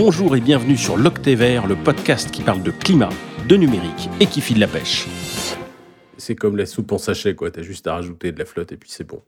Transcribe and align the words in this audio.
Bonjour 0.00 0.36
et 0.36 0.40
bienvenue 0.40 0.76
sur 0.76 0.96
l'Octévert, 0.96 1.66
le 1.66 1.74
podcast 1.74 2.30
qui 2.30 2.42
parle 2.42 2.62
de 2.62 2.70
climat, 2.70 3.08
de 3.48 3.56
numérique 3.56 4.08
et 4.20 4.26
qui 4.26 4.40
file 4.40 4.60
la 4.60 4.68
pêche. 4.68 5.08
C'est 6.16 6.36
comme 6.36 6.56
la 6.56 6.66
soupe 6.66 6.92
en 6.92 6.98
sachet, 6.98 7.34
quoi. 7.34 7.50
T'as 7.50 7.62
juste 7.62 7.84
à 7.88 7.94
rajouter 7.94 8.30
de 8.30 8.38
la 8.38 8.44
flotte 8.44 8.70
et 8.70 8.76
puis 8.76 8.90
c'est 8.92 9.02
bon. 9.02 9.22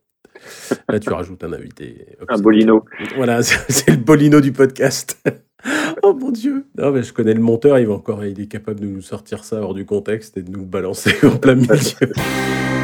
Là, 0.88 1.00
tu 1.00 1.12
rajoutes 1.12 1.42
un 1.42 1.52
invité. 1.52 2.06
Un 2.28 2.38
bolino. 2.38 2.84
Voilà, 3.16 3.42
c'est 3.42 3.90
le 3.90 3.96
bolino 3.96 4.40
du 4.40 4.52
podcast. 4.52 5.20
oh 6.04 6.14
mon 6.14 6.30
dieu. 6.30 6.66
Non, 6.78 6.92
mais 6.92 7.02
je 7.02 7.12
connais 7.12 7.34
le 7.34 7.40
monteur, 7.40 7.76
il 7.80 7.88
va 7.88 7.94
encore, 7.94 8.24
il 8.24 8.40
est 8.40 8.46
capable 8.46 8.78
de 8.78 8.86
nous 8.86 9.02
sortir 9.02 9.42
ça 9.42 9.60
hors 9.60 9.74
du 9.74 9.84
contexte 9.84 10.36
et 10.36 10.42
de 10.42 10.52
nous 10.52 10.66
balancer 10.66 11.16
en 11.26 11.36
plein 11.36 11.56
milieu. 11.56 11.74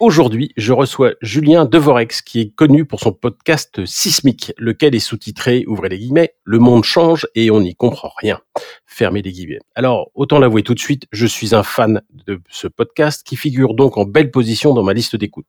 Aujourd'hui, 0.00 0.50
je 0.56 0.72
reçois 0.72 1.12
Julien 1.20 1.66
Devorex, 1.66 2.22
qui 2.22 2.40
est 2.40 2.54
connu 2.54 2.86
pour 2.86 3.00
son 3.00 3.12
podcast 3.12 3.84
Sismique, 3.84 4.50
lequel 4.56 4.94
est 4.94 4.98
sous-titré, 4.98 5.64
ouvrez 5.66 5.90
les 5.90 5.98
guillemets, 5.98 6.32
Le 6.42 6.58
monde 6.58 6.84
change 6.84 7.26
et 7.34 7.50
on 7.50 7.60
n'y 7.60 7.74
comprend 7.74 8.10
rien. 8.16 8.40
Fermez 8.86 9.20
les 9.20 9.30
guillemets. 9.30 9.58
Alors, 9.74 10.10
autant 10.14 10.38
l'avouer 10.38 10.62
tout 10.62 10.72
de 10.72 10.80
suite, 10.80 11.04
je 11.12 11.26
suis 11.26 11.54
un 11.54 11.62
fan 11.62 12.00
de 12.26 12.40
ce 12.48 12.66
podcast 12.66 13.26
qui 13.26 13.36
figure 13.36 13.74
donc 13.74 13.98
en 13.98 14.04
belle 14.04 14.30
position 14.30 14.72
dans 14.72 14.82
ma 14.82 14.94
liste 14.94 15.16
d'écoute. 15.16 15.44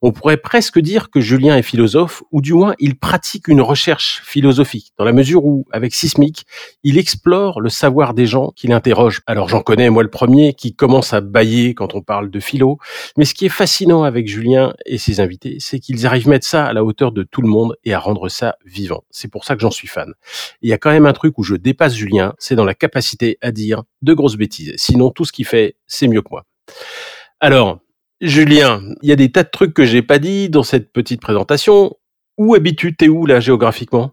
On 0.00 0.12
pourrait 0.12 0.36
presque 0.36 0.78
dire 0.78 1.10
que 1.10 1.20
Julien 1.20 1.56
est 1.56 1.62
philosophe, 1.62 2.22
ou 2.30 2.40
du 2.40 2.54
moins 2.54 2.74
il 2.78 2.96
pratique 2.96 3.48
une 3.48 3.60
recherche 3.60 4.22
philosophique, 4.24 4.92
dans 4.96 5.04
la 5.04 5.12
mesure 5.12 5.44
où, 5.44 5.66
avec 5.72 5.92
Sismique, 5.92 6.46
il 6.84 6.98
explore 6.98 7.60
le 7.60 7.68
savoir 7.68 8.14
des 8.14 8.26
gens 8.26 8.52
qu'il 8.54 8.72
interroge. 8.72 9.22
Alors 9.26 9.48
j'en 9.48 9.60
connais, 9.60 9.90
moi 9.90 10.04
le 10.04 10.10
premier, 10.10 10.54
qui 10.54 10.72
commence 10.74 11.12
à 11.12 11.20
bailler 11.20 11.74
quand 11.74 11.96
on 11.96 12.00
parle 12.00 12.30
de 12.30 12.38
philo, 12.38 12.78
mais 13.16 13.24
ce 13.24 13.34
qui 13.34 13.46
est 13.46 13.50
fascinant 13.50 13.87
avec 13.90 14.28
Julien 14.28 14.74
et 14.86 14.98
ses 14.98 15.20
invités, 15.20 15.56
c'est 15.60 15.80
qu'ils 15.80 16.06
arrivent 16.06 16.28
à 16.28 16.30
mettre 16.30 16.46
ça 16.46 16.66
à 16.66 16.72
la 16.72 16.84
hauteur 16.84 17.12
de 17.12 17.22
tout 17.22 17.42
le 17.42 17.48
monde 17.48 17.76
et 17.84 17.94
à 17.94 17.98
rendre 17.98 18.28
ça 18.28 18.56
vivant. 18.64 19.04
C'est 19.10 19.30
pour 19.30 19.44
ça 19.44 19.54
que 19.54 19.60
j'en 19.60 19.70
suis 19.70 19.88
fan. 19.88 20.12
Il 20.62 20.68
y 20.68 20.72
a 20.72 20.78
quand 20.78 20.90
même 20.90 21.06
un 21.06 21.12
truc 21.12 21.38
où 21.38 21.42
je 21.42 21.54
dépasse 21.54 21.94
Julien, 21.94 22.34
c'est 22.38 22.54
dans 22.54 22.64
la 22.64 22.74
capacité 22.74 23.38
à 23.40 23.50
dire 23.50 23.82
de 24.02 24.14
grosses 24.14 24.36
bêtises. 24.36 24.74
Sinon, 24.76 25.10
tout 25.10 25.24
ce 25.24 25.32
qu'il 25.32 25.46
fait, 25.46 25.76
c'est 25.86 26.08
mieux 26.08 26.22
que 26.22 26.28
moi. 26.30 26.44
Alors, 27.40 27.80
Julien, 28.20 28.82
il 29.02 29.08
y 29.08 29.12
a 29.12 29.16
des 29.16 29.30
tas 29.30 29.44
de 29.44 29.50
trucs 29.50 29.74
que 29.74 29.84
j'ai 29.84 30.02
pas 30.02 30.18
dit 30.18 30.50
dans 30.50 30.62
cette 30.62 30.92
petite 30.92 31.20
présentation. 31.20 31.96
Où 32.36 32.54
habites-tu? 32.54 32.96
T'es 32.96 33.08
où 33.08 33.26
là 33.26 33.40
géographiquement? 33.40 34.12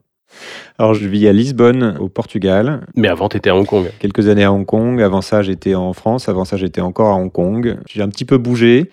Alors, 0.78 0.94
je 0.94 1.08
vis 1.08 1.28
à 1.28 1.34
Lisbonne, 1.34 1.98
au 2.00 2.10
Portugal. 2.10 2.86
Mais 2.96 3.08
avant, 3.08 3.30
tu 3.30 3.38
étais 3.38 3.50
à 3.50 3.56
Hong 3.56 3.66
Kong. 3.66 3.90
Quelques 4.00 4.28
années 4.28 4.44
à 4.44 4.52
Hong 4.52 4.66
Kong. 4.66 5.02
Avant 5.02 5.22
ça, 5.22 5.42
j'étais 5.42 5.76
en 5.76 5.94
France. 5.94 6.28
Avant 6.28 6.46
ça, 6.46 6.58
j'étais 6.58 6.82
encore 6.82 7.10
à 7.10 7.16
Hong 7.16 7.32
Kong. 7.32 7.78
J'ai 7.88 8.02
un 8.02 8.10
petit 8.10 8.26
peu 8.26 8.38
bougé. 8.38 8.92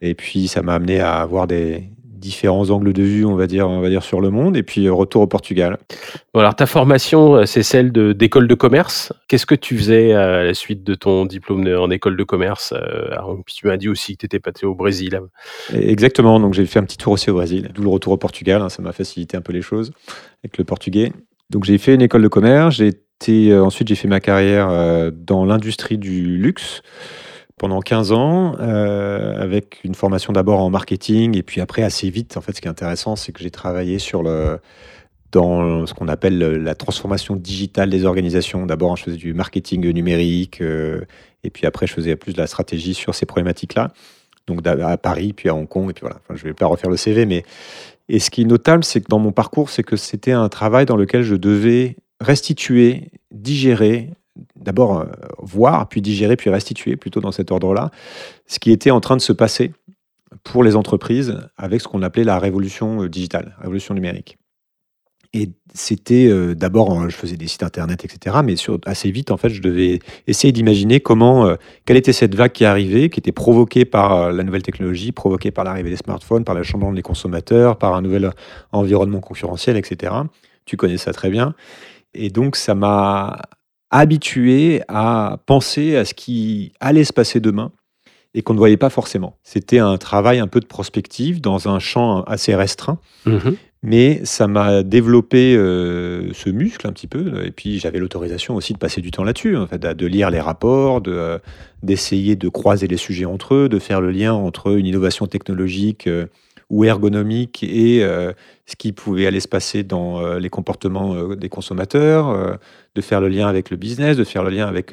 Et 0.00 0.14
puis, 0.14 0.48
ça 0.48 0.62
m'a 0.62 0.74
amené 0.74 1.00
à 1.00 1.14
avoir 1.14 1.46
des 1.46 1.90
différents 2.24 2.70
angles 2.70 2.94
de 2.94 3.02
vue, 3.02 3.26
on 3.26 3.36
va 3.36 3.46
dire, 3.46 3.68
on 3.68 3.80
va 3.80 3.90
dire 3.90 4.02
sur 4.02 4.20
le 4.20 4.30
monde. 4.30 4.56
Et 4.56 4.62
puis, 4.62 4.88
retour 4.88 5.22
au 5.22 5.26
Portugal. 5.26 5.76
Bon, 6.32 6.40
alors, 6.40 6.56
ta 6.56 6.64
formation, 6.64 7.36
euh, 7.36 7.44
c'est 7.44 7.62
celle 7.62 7.92
d'école 7.92 8.48
de, 8.48 8.54
commerce. 8.54 9.12
Qu'est-ce 9.28 9.44
que 9.44 9.54
tu 9.54 9.76
faisais 9.76 10.14
à 10.14 10.42
la 10.42 10.54
suite 10.54 10.82
de 10.84 10.94
ton 10.94 11.26
diplôme 11.26 11.66
en 11.66 11.90
école 11.90 12.16
de 12.16 12.24
commerce 12.24 12.72
euh, 12.72 13.14
Tu 13.46 13.66
m'as 13.66 13.76
dit 13.76 13.88
aussi 13.88 14.14
que 14.14 14.20
tu 14.20 14.26
étais 14.26 14.40
passé 14.40 14.64
au 14.64 14.74
Brésil. 14.74 15.20
Exactement. 15.74 16.40
Donc, 16.40 16.54
j'ai 16.54 16.64
fait 16.64 16.78
un 16.78 16.84
petit 16.84 16.96
tour 16.96 17.12
aussi 17.12 17.30
au 17.30 17.34
Brésil. 17.34 17.70
D'où 17.74 17.82
le 17.82 17.88
retour 17.88 18.14
au 18.14 18.16
Portugal. 18.16 18.62
Hein, 18.62 18.70
ça 18.70 18.80
m'a 18.80 18.92
facilité 18.92 19.36
un 19.36 19.42
peu 19.42 19.52
les 19.52 19.62
choses 19.62 19.92
avec 20.42 20.56
le 20.56 20.64
portugais. 20.64 21.12
Donc, 21.50 21.64
j'ai 21.64 21.76
fait 21.76 21.94
une 21.94 22.02
école 22.02 22.22
de 22.22 22.28
commerce. 22.28 22.76
J'ai 22.76 22.88
été, 22.88 23.52
euh, 23.52 23.62
ensuite, 23.62 23.88
j'ai 23.88 23.96
fait 23.96 24.08
ma 24.08 24.20
carrière 24.20 25.12
dans 25.12 25.44
l'industrie 25.44 25.98
du 25.98 26.38
luxe 26.38 26.80
pendant 27.58 27.80
15 27.80 28.12
ans, 28.12 28.56
euh, 28.58 29.40
avec 29.40 29.82
une 29.84 29.94
formation 29.94 30.32
d'abord 30.32 30.60
en 30.60 30.70
marketing, 30.70 31.36
et 31.36 31.42
puis 31.42 31.60
après, 31.60 31.82
assez 31.82 32.10
vite, 32.10 32.36
en 32.36 32.40
fait, 32.40 32.54
ce 32.54 32.60
qui 32.60 32.66
est 32.66 32.70
intéressant, 32.70 33.16
c'est 33.16 33.32
que 33.32 33.42
j'ai 33.42 33.50
travaillé 33.50 33.98
sur 33.98 34.22
le, 34.22 34.58
dans 35.30 35.86
ce 35.86 35.94
qu'on 35.94 36.08
appelle 36.08 36.38
la 36.38 36.74
transformation 36.74 37.36
digitale 37.36 37.90
des 37.90 38.04
organisations. 38.04 38.66
D'abord, 38.66 38.96
je 38.96 39.04
faisais 39.04 39.16
du 39.16 39.34
marketing 39.34 39.88
numérique, 39.92 40.60
euh, 40.60 41.02
et 41.44 41.50
puis 41.50 41.66
après, 41.66 41.86
je 41.86 41.94
faisais 41.94 42.16
plus 42.16 42.32
de 42.32 42.38
la 42.38 42.46
stratégie 42.46 42.94
sur 42.94 43.14
ces 43.14 43.26
problématiques-là. 43.26 43.92
Donc 44.46 44.66
à 44.66 44.96
Paris, 44.98 45.32
puis 45.32 45.48
à 45.48 45.54
Hong 45.54 45.66
Kong, 45.66 45.90
et 45.90 45.94
puis 45.94 46.02
voilà. 46.02 46.20
je 46.28 46.44
ne 46.44 46.50
vais 46.50 46.54
pas 46.54 46.66
refaire 46.66 46.90
le 46.90 46.98
CV, 46.98 47.24
mais 47.24 47.44
et 48.08 48.18
ce 48.18 48.30
qui 48.30 48.42
est 48.42 48.46
notable, 48.46 48.84
c'est 48.84 49.00
que 49.00 49.08
dans 49.08 49.18
mon 49.18 49.32
parcours, 49.32 49.70
c'est 49.70 49.82
que 49.82 49.96
c'était 49.96 50.32
un 50.32 50.48
travail 50.48 50.84
dans 50.84 50.96
lequel 50.96 51.22
je 51.22 51.34
devais 51.34 51.96
restituer, 52.20 53.10
digérer, 53.32 54.10
d'abord 54.64 55.00
euh, 55.00 55.04
voir, 55.38 55.88
puis 55.88 56.02
digérer, 56.02 56.36
puis 56.36 56.50
restituer, 56.50 56.96
plutôt 56.96 57.20
dans 57.20 57.32
cet 57.32 57.52
ordre-là, 57.52 57.90
ce 58.46 58.58
qui 58.58 58.72
était 58.72 58.90
en 58.90 59.00
train 59.00 59.16
de 59.16 59.20
se 59.22 59.32
passer 59.32 59.72
pour 60.42 60.64
les 60.64 60.74
entreprises 60.74 61.38
avec 61.56 61.80
ce 61.80 61.88
qu'on 61.88 62.02
appelait 62.02 62.24
la 62.24 62.38
révolution 62.38 63.04
euh, 63.04 63.08
digitale, 63.08 63.56
révolution 63.60 63.94
numérique. 63.94 64.38
Et 65.36 65.50
c'était 65.72 66.28
euh, 66.28 66.54
d'abord, 66.54 67.08
je 67.08 67.16
faisais 67.16 67.36
des 67.36 67.48
sites 67.48 67.64
internet, 67.64 68.04
etc. 68.04 68.36
Mais 68.44 68.54
assez 68.86 69.10
vite, 69.10 69.30
en 69.32 69.36
fait, 69.36 69.48
je 69.48 69.60
devais 69.60 69.98
essayer 70.26 70.52
d'imaginer 70.52 71.00
comment, 71.00 71.56
quelle 71.86 71.96
était 71.96 72.12
cette 72.12 72.36
vague 72.36 72.52
qui 72.52 72.64
arrivait, 72.64 73.10
qui 73.10 73.18
était 73.18 73.32
provoquée 73.32 73.84
par 73.84 74.32
la 74.32 74.44
nouvelle 74.44 74.62
technologie, 74.62 75.10
provoquée 75.10 75.50
par 75.50 75.64
l'arrivée 75.64 75.90
des 75.90 75.96
smartphones, 75.96 76.44
par 76.44 76.54
le 76.54 76.62
changement 76.62 76.92
des 76.92 77.02
consommateurs, 77.02 77.78
par 77.78 77.94
un 77.94 78.02
nouvel 78.02 78.30
environnement 78.70 79.20
concurrentiel, 79.20 79.76
etc. 79.76 80.12
Tu 80.66 80.76
connais 80.76 80.98
ça 80.98 81.12
très 81.12 81.30
bien. 81.30 81.54
Et 82.14 82.30
donc, 82.30 82.54
ça 82.54 82.76
m'a 82.76 83.40
habitué 83.94 84.82
à 84.88 85.38
penser 85.46 85.96
à 85.96 86.04
ce 86.04 86.14
qui 86.14 86.72
allait 86.80 87.04
se 87.04 87.12
passer 87.12 87.38
demain 87.38 87.70
et 88.34 88.42
qu'on 88.42 88.52
ne 88.52 88.58
voyait 88.58 88.76
pas 88.76 88.90
forcément. 88.90 89.38
C'était 89.44 89.78
un 89.78 89.96
travail 89.98 90.40
un 90.40 90.48
peu 90.48 90.58
de 90.58 90.66
prospective 90.66 91.40
dans 91.40 91.68
un 91.68 91.78
champ 91.78 92.24
assez 92.24 92.56
restreint, 92.56 92.98
mhm. 93.24 93.54
mais 93.84 94.20
ça 94.24 94.48
m'a 94.48 94.82
développé 94.82 95.54
euh, 95.54 96.32
ce 96.32 96.50
muscle 96.50 96.88
un 96.88 96.92
petit 96.92 97.06
peu. 97.06 97.44
Et 97.46 97.52
puis 97.52 97.78
j'avais 97.78 98.00
l'autorisation 98.00 98.56
aussi 98.56 98.72
de 98.72 98.78
passer 98.78 99.00
du 99.00 99.12
temps 99.12 99.22
là-dessus, 99.22 99.56
en 99.56 99.68
fait, 99.68 99.80
de 99.80 100.06
lire 100.06 100.28
les 100.28 100.40
rapports, 100.40 101.00
de, 101.00 101.12
euh, 101.12 101.38
d'essayer 101.84 102.34
de 102.34 102.48
croiser 102.48 102.88
les 102.88 102.96
sujets 102.96 103.26
entre 103.26 103.54
eux, 103.54 103.68
de 103.68 103.78
faire 103.78 104.00
le 104.00 104.10
lien 104.10 104.32
entre 104.32 104.76
une 104.76 104.86
innovation 104.86 105.28
technologique 105.28 106.08
euh, 106.08 106.26
ou 106.74 106.84
ergonomique 106.84 107.62
et 107.62 108.02
euh, 108.02 108.32
ce 108.66 108.74
qui 108.74 108.90
pouvait 108.90 109.28
aller 109.28 109.38
se 109.38 109.46
passer 109.46 109.84
dans 109.84 110.18
euh, 110.18 110.40
les 110.40 110.50
comportements 110.50 111.14
euh, 111.14 111.36
des 111.36 111.48
consommateurs, 111.48 112.58
de 112.96 113.00
faire 113.00 113.20
le 113.20 113.28
lien 113.28 113.46
avec 113.46 113.70
le 113.70 113.76
business, 113.76 114.16
de 114.16 114.24
faire 114.24 114.42
le 114.42 114.50
lien 114.50 114.66
avec 114.66 114.92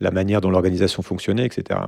la 0.00 0.10
manière 0.10 0.42
dont 0.42 0.50
l'organisation 0.50 1.02
fonctionnait, 1.02 1.46
etc. 1.46 1.80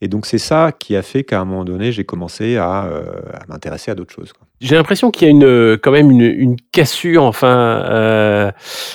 Et 0.00 0.08
donc 0.08 0.24
c'est 0.24 0.38
ça 0.38 0.72
qui 0.72 0.96
a 0.96 1.02
fait 1.02 1.22
qu'à 1.22 1.40
un 1.40 1.44
moment 1.44 1.64
donné, 1.64 1.92
j'ai 1.92 2.04
commencé 2.04 2.56
à, 2.56 2.80
à 2.80 3.46
m'intéresser 3.48 3.90
à 3.90 3.94
d'autres 3.94 4.14
choses. 4.14 4.32
J'ai 4.60 4.74
l'impression 4.74 5.10
qu'il 5.10 5.26
y 5.26 5.28
a 5.28 5.30
une, 5.30 5.76
quand 5.78 5.90
même 5.90 6.10
une, 6.10 6.22
une 6.22 6.56
cassure, 6.72 7.24
enfin, 7.24 7.84
euh, 7.90 8.50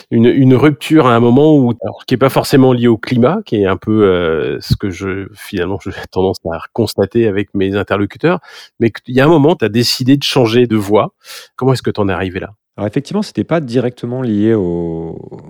une, 0.09 0.25
une, 0.25 0.55
rupture 0.55 1.05
à 1.05 1.15
un 1.15 1.19
moment 1.19 1.55
où, 1.55 1.73
alors, 1.83 2.03
qui 2.07 2.15
est 2.15 2.17
pas 2.17 2.29
forcément 2.29 2.73
lié 2.73 2.87
au 2.87 2.97
climat, 2.97 3.41
qui 3.45 3.57
est 3.57 3.67
un 3.67 3.77
peu 3.77 4.03
euh, 4.03 4.59
ce 4.59 4.75
que 4.75 4.89
je 4.89 5.27
finalement 5.35 5.77
j'ai 5.83 5.91
tendance 6.11 6.37
à 6.51 6.57
constater 6.73 7.27
avec 7.27 7.53
mes 7.53 7.75
interlocuteurs, 7.75 8.39
mais 8.79 8.91
il 9.07 9.15
y 9.15 9.21
a 9.21 9.25
un 9.25 9.29
moment, 9.29 9.55
tu 9.55 9.63
as 9.65 9.69
décidé 9.69 10.17
de 10.17 10.23
changer 10.23 10.65
de 10.65 10.75
voie. 10.75 11.13
Comment 11.55 11.73
est-ce 11.73 11.83
que 11.83 11.91
tu 11.91 12.01
en 12.01 12.09
es 12.09 12.13
arrivé 12.13 12.39
là? 12.39 12.53
Alors 12.75 12.87
effectivement, 12.87 13.21
c'était 13.21 13.43
pas 13.43 13.61
directement 13.61 14.23
lié 14.23 14.55
au, 14.55 15.41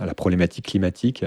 à 0.00 0.06
la 0.06 0.14
problématique 0.14 0.66
climatique. 0.66 1.24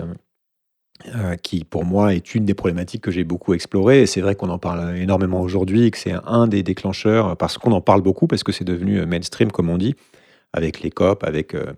Euh, 1.15 1.35
qui 1.35 1.65
pour 1.65 1.83
moi 1.83 2.13
est 2.13 2.33
une 2.33 2.45
des 2.45 2.53
problématiques 2.53 3.01
que 3.01 3.11
j'ai 3.11 3.25
beaucoup 3.25 3.53
explorées. 3.53 4.03
Et 4.03 4.05
c'est 4.05 4.21
vrai 4.21 4.35
qu'on 4.35 4.49
en 4.49 4.59
parle 4.59 4.95
énormément 4.95 5.41
aujourd'hui 5.41 5.91
que 5.91 5.97
c'est 5.97 6.13
un 6.25 6.47
des 6.47 6.63
déclencheurs, 6.63 7.35
parce 7.35 7.57
qu'on 7.57 7.73
en 7.73 7.81
parle 7.81 8.01
beaucoup, 8.01 8.25
parce 8.27 8.43
que 8.43 8.53
c'est 8.53 8.63
devenu 8.63 8.99
euh, 8.99 9.05
mainstream, 9.05 9.51
comme 9.51 9.69
on 9.69 9.77
dit, 9.77 9.95
avec 10.53 10.81
les 10.81 10.91
COP, 10.91 11.25
avec 11.25 11.55
euh, 11.55 11.73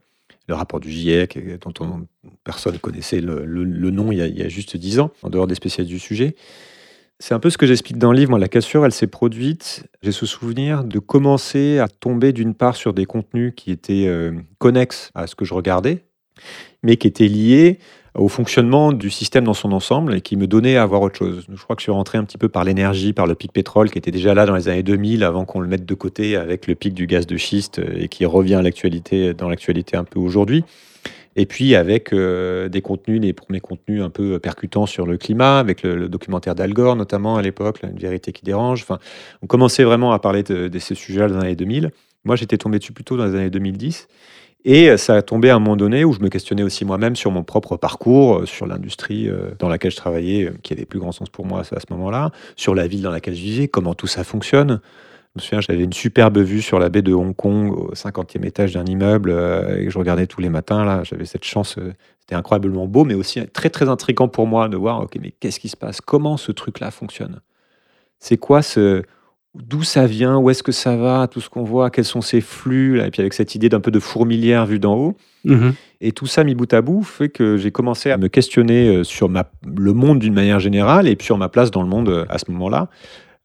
le 0.48 0.54
rapport 0.54 0.80
du 0.80 0.92
GIEC, 0.92 1.40
dont 1.60 1.74
on, 1.80 2.06
personne 2.44 2.78
connaissait 2.78 3.20
le, 3.20 3.46
nom 3.46 4.12
il 4.12 4.18
y, 4.18 4.44
a, 4.44 4.50
juste 4.50 4.78
dix 4.78 5.00
ans, 5.00 5.10
en 5.24 5.30
dehors 5.30 5.48
des 5.48 5.56
spécialistes 5.56 5.94
du 5.94 6.00
sujet. 6.00 6.36
C'est 7.18 7.34
un 7.34 7.40
peu 7.40 7.50
ce 7.50 7.58
que 7.58 7.66
j'explique 7.66 7.98
dans 7.98 8.12
le 8.12 8.20
livre. 8.20 8.38
La 8.38 8.50
cassure, 8.50 8.86
elle 8.86 8.92
s'est 8.92 9.08
produite. 9.08 9.88
J'ai 10.04 10.12
ce 10.12 10.26
souvenir 10.28 10.84
de 10.84 11.00
commencer 11.00 11.80
à 11.80 11.88
tomber 11.88 12.32
d'une 12.32 12.54
part 12.54 12.76
sur 12.76 12.94
des 12.94 13.06
contenus 13.06 13.54
qui 13.56 13.72
étaient 13.72 14.08
connexes 14.60 15.10
à 15.16 15.26
ce 15.26 15.34
que 15.34 15.46
je 15.46 15.54
regardais, 15.54 16.04
mais 16.84 16.98
qui 16.98 17.08
étaient 17.08 17.30
liés 17.30 17.80
au 18.16 18.28
fonctionnement 18.30 18.94
du 18.94 19.10
système 19.10 19.44
dans 19.44 19.54
son 19.54 19.72
ensemble 19.72 20.16
et 20.16 20.22
qui 20.22 20.38
me 20.38 20.48
donnait 20.48 20.78
à 20.78 20.86
voir 20.86 21.02
autre 21.02 21.18
chose. 21.18 21.46
Je 21.54 21.62
crois 21.62 21.76
que 21.76 21.82
je 21.82 21.86
suis 21.86 21.92
rentré 21.92 22.18
un 22.18 22.24
petit 22.24 22.38
peu 22.38 22.50
par 22.50 22.64
l'énergie, 22.64 23.14
par 23.14 23.28
le 23.28 23.36
pic 23.36 23.52
pétrole 23.52 23.90
qui 23.90 23.98
était 23.98 24.12
déjà 24.12 24.34
là 24.34 24.46
dans 24.46 24.56
les 24.56 24.70
années 24.70 24.84
2000 24.84 25.24
avant 25.24 25.46
qu'on 25.46 25.60
le 25.60 25.68
mette 25.68 25.86
de 25.86 25.94
côté 25.94 26.36
avec 26.36 26.68
le 26.68 26.76
pic 26.76 26.94
du 26.94 27.08
gaz 27.08 27.28
de 27.28 27.38
schiste 27.38 27.82
et 27.96 28.08
qui 28.08 28.26
revient 28.26 28.56
à 28.56 28.62
l'actualité, 28.62 29.34
dans 29.34 29.50
l'actualité 29.50 29.98
un 29.98 30.06
peu 30.06 30.20
aujourd'hui. 30.20 30.64
Et 31.38 31.46
puis 31.46 31.76
avec 31.76 32.14
euh, 32.14 32.70
des 32.70 32.82
contenus, 32.82 33.20
les 33.22 33.34
premiers 33.34 33.60
contenus 33.60 34.02
un 34.02 34.10
peu 34.10 34.40
percutants 34.40 34.86
sur 34.86 35.06
le 35.06 35.18
climat, 35.18 35.60
avec 35.60 35.84
le, 35.84 36.08
documentaire 36.08 36.56
d'Al 36.56 36.74
Gore 36.74 36.96
notamment 36.96 37.36
à 37.36 37.42
l'époque, 37.42 37.82
Une 37.84 38.00
vérité 38.00 38.32
qui 38.32 38.46
dérange. 38.46 38.84
Enfin, 38.84 39.00
on 39.42 39.48
commençait 39.48 39.84
vraiment 39.84 40.14
à 40.14 40.20
parler 40.20 40.44
de, 40.44 40.70
de 40.70 40.80
ces 40.80 40.96
sujets-là 40.96 41.28
dans 41.28 41.40
les 41.40 41.48
années 41.48 41.56
2000. 41.56 41.92
Moi, 42.24 42.36
j'étais 42.36 42.58
tombé 42.58 42.80
dessus 42.80 42.94
plutôt 42.94 43.18
dans 43.18 43.26
les 43.26 43.36
années 43.36 43.50
2010. 43.50 44.08
Et 44.68 44.98
ça 44.98 45.14
a 45.14 45.22
tombé 45.22 45.52
à 45.52 45.56
un 45.56 45.60
moment 45.60 45.76
donné 45.76 46.04
où 46.04 46.12
je 46.12 46.20
me 46.20 46.28
questionnais 46.28 46.64
aussi 46.64 46.86
moi-même 46.86 47.16
sur 47.16 47.30
mon 47.30 47.44
propre 47.44 47.78
parcours, 47.78 48.40
euh, 48.40 48.46
sur 48.48 48.66
l'industrie 48.66 49.30
euh, 49.30 49.52
dans 49.60 49.70
laquelle 49.70 49.92
je 49.92 49.96
travaillais, 49.96 50.46
euh, 50.46 50.58
qui 50.64 50.74
avait 50.74 50.86
plus 50.86 50.98
grand 50.98 51.12
sens 51.12 51.30
pour 51.30 51.46
moi 51.46 51.60
à 51.60 51.64
ce 51.64 51.76
moment-là, 51.92 52.32
sur 52.56 52.74
la 52.74 52.88
ville 52.88 53.04
dans 53.04 53.12
laquelle 53.12 53.36
je 53.36 53.44
vivais, 53.44 53.68
comment 53.68 53.94
tout 53.94 54.08
ça 54.08 54.24
fonctionne. 54.24 54.82
me 55.36 55.42
souviens, 55.42 55.62
j'avais 55.62 55.84
une 55.84 55.94
superbe 55.94 56.40
vue 56.40 56.64
sur 56.64 56.80
la 56.80 56.90
baie 56.90 57.04
de 57.04 57.14
Hong 57.14 57.36
Kong 57.36 57.72
au 57.74 57.94
50e 57.94 58.44
étage 58.44 58.74
d'un 58.74 58.86
immeuble 58.86 59.30
euh, 59.30 59.78
et 59.78 59.90
je 59.92 60.00
regardais 60.00 60.26
tous 60.26 60.42
les 60.42 60.50
matins. 60.50 60.84
Là, 60.84 61.04
j'avais 61.04 61.26
cette 61.26 61.44
chance. 61.44 61.78
euh, 61.78 61.94
c'était 62.22 62.36
incroyablement 62.36 62.88
beau, 62.88 63.04
mais 63.04 63.14
aussi 63.14 63.46
très 63.50 63.70
très 63.70 63.88
intriguant 63.88 64.28
pour 64.28 64.48
moi 64.48 64.68
de 64.68 64.78
voir. 64.78 65.02
Ok, 65.02 65.18
mais 65.22 65.30
qu'est-ce 65.40 65.60
qui 65.60 65.70
se 65.70 65.78
passe? 65.78 66.02
Comment 66.02 66.38
ce 66.38 66.52
truc-là 66.52 66.90
fonctionne? 66.90 67.40
C'est 68.18 68.38
quoi 68.38 68.64
ce 68.64 69.04
D'où 69.56 69.84
ça 69.84 70.06
vient 70.06 70.38
Où 70.38 70.50
est-ce 70.50 70.64
que 70.64 70.72
ça 70.72 70.98
va 70.98 71.28
Tout 71.28 71.40
ce 71.40 71.50
qu'on 71.50 71.64
voit 71.64 71.90
Quels 71.90 72.06
sont 72.06 72.22
ces 72.22 72.42
flux 72.42 72.98
là 72.98 73.08
Et 73.08 73.12
puis 73.12 73.22
avec 73.22 73.34
cette 73.34 73.56
idée 73.56 73.70
d'un 73.70 73.80
peu 73.80 73.92
de 73.92 74.00
fourmilière 74.00 74.66
vue 74.66 74.80
d'en 74.80 74.96
haut. 74.96 75.18
Et 76.02 76.12
tout 76.12 76.28
ça 76.28 76.44
mis 76.44 76.56
bout 76.56 76.72
à 76.74 76.82
bout 76.82 77.04
fait 77.04 77.30
que 77.30 77.58
j'ai 77.58 77.72
commencé 77.72 78.12
à 78.12 78.18
me 78.18 78.28
questionner 78.28 78.88
euh, 78.90 79.04
sur 79.04 79.30
ma, 79.30 79.50
le 79.66 79.94
monde 79.94 80.20
d'une 80.20 80.34
manière 80.34 80.60
générale 80.60 81.08
et 81.08 81.16
puis 81.16 81.26
sur 81.26 81.38
ma 81.38 81.50
place 81.50 81.72
dans 81.72 81.82
le 81.82 81.88
monde 81.88 82.10
euh, 82.10 82.26
à 82.30 82.38
ce 82.38 82.52
moment-là, 82.52 82.90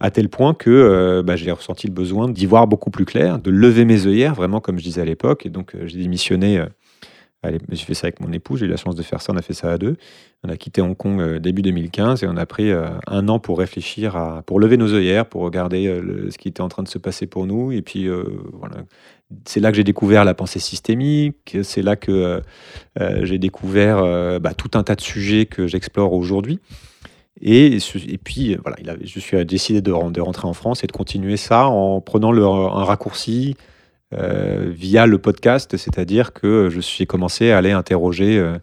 à 0.01 0.11
tel 0.11 0.29
point 0.29 0.55
que 0.55 0.71
euh, 0.71 1.23
bah, 1.23 1.37
j'ai 1.37 1.53
ressenti 1.53 1.87
le 1.87 1.93
besoin 1.93 2.29
d'y 2.29 2.47
voir 2.47 2.67
beaucoup 2.67 2.91
plus 2.91 3.05
clair, 3.05 3.39
de 3.39 3.51
lever 3.51 3.85
mes 3.85 4.07
œillères, 4.07 4.35
vraiment 4.35 4.61
comme 4.61 4.79
je 4.79 4.85
disais 4.85 5.01
à 5.01 5.05
l'époque. 5.05 5.47
Et 5.47 5.51
donc 5.51 5.75
j'ai 5.85 5.99
démissionné. 5.99 6.65
Allez, 7.43 7.59
j'ai 7.71 7.85
fait 7.85 7.95
ça 7.95 8.07
avec 8.07 8.21
mon 8.21 8.33
époux, 8.33 8.57
j'ai 8.57 8.67
eu 8.67 8.69
la 8.69 8.77
chance 8.77 8.95
de 8.95 9.03
faire 9.03 9.21
ça, 9.23 9.33
on 9.33 9.37
a 9.37 9.43
fait 9.43 9.55
ça 9.55 9.73
à 9.73 9.79
deux. 9.79 9.97
On 10.43 10.49
a 10.49 10.57
quitté 10.57 10.81
Hong 10.81 10.97
Kong 10.97 11.21
euh, 11.21 11.39
début 11.39 11.63
2015 11.63 12.23
et 12.23 12.27
on 12.27 12.37
a 12.37 12.47
pris 12.47 12.71
euh, 12.71 12.89
un 13.07 13.29
an 13.29 13.39
pour 13.39 13.59
réfléchir, 13.59 14.17
à, 14.17 14.43
pour 14.43 14.61
lever 14.61 14.77
nos 14.77 14.93
œillères, 14.93 15.27
pour 15.27 15.43
regarder 15.43 15.87
euh, 15.87 16.31
ce 16.31 16.39
qui 16.39 16.49
était 16.49 16.61
en 16.61 16.69
train 16.69 16.83
de 16.83 16.89
se 16.89 16.99
passer 16.99 17.27
pour 17.27 17.47
nous. 17.47 17.73
Et 17.73 17.83
puis 17.83 18.09
voilà, 18.53 18.77
c'est 19.45 19.61
là 19.61 19.71
que 19.71 19.77
j'ai 19.77 19.85
découvert 19.85 20.25
la 20.25 20.35
pensée 20.35 20.61
systémique, 20.61 21.57
c'est 21.63 21.83
là 21.83 21.97
que 21.97 22.43
j'ai 23.23 23.39
découvert 23.39 24.41
bah, 24.41 24.55
tout 24.55 24.71
un 24.75 24.83
tas 24.83 24.95
de 24.95 25.01
sujets 25.01 25.47
que 25.47 25.67
j'explore 25.67 26.13
aujourd'hui. 26.13 26.59
Et, 27.43 27.79
puis, 28.23 28.57
voilà, 28.57 28.77
je 29.03 29.21
suis 29.21 29.45
décidé 29.47 29.81
de, 29.81 30.11
de 30.11 30.21
rentrer 30.21 30.47
en 30.47 30.53
France 30.53 30.85
et 30.85 30.87
de 30.87 30.93
continuer 30.93 31.37
ça 31.37 31.69
en 31.69 32.01
prenant 32.01 32.33
un 32.35 32.85
raccourci 32.85 33.57
via 34.13 35.07
le 35.07 35.19
podcast, 35.19 35.77
c'est-à-dire 35.77 36.33
que 36.33 36.69
je 36.71 36.81
suis 36.81 37.07
commencé 37.07 37.51
à 37.53 37.59
aller 37.59 37.71
interroger 37.73 38.39
euh, 38.39 38.59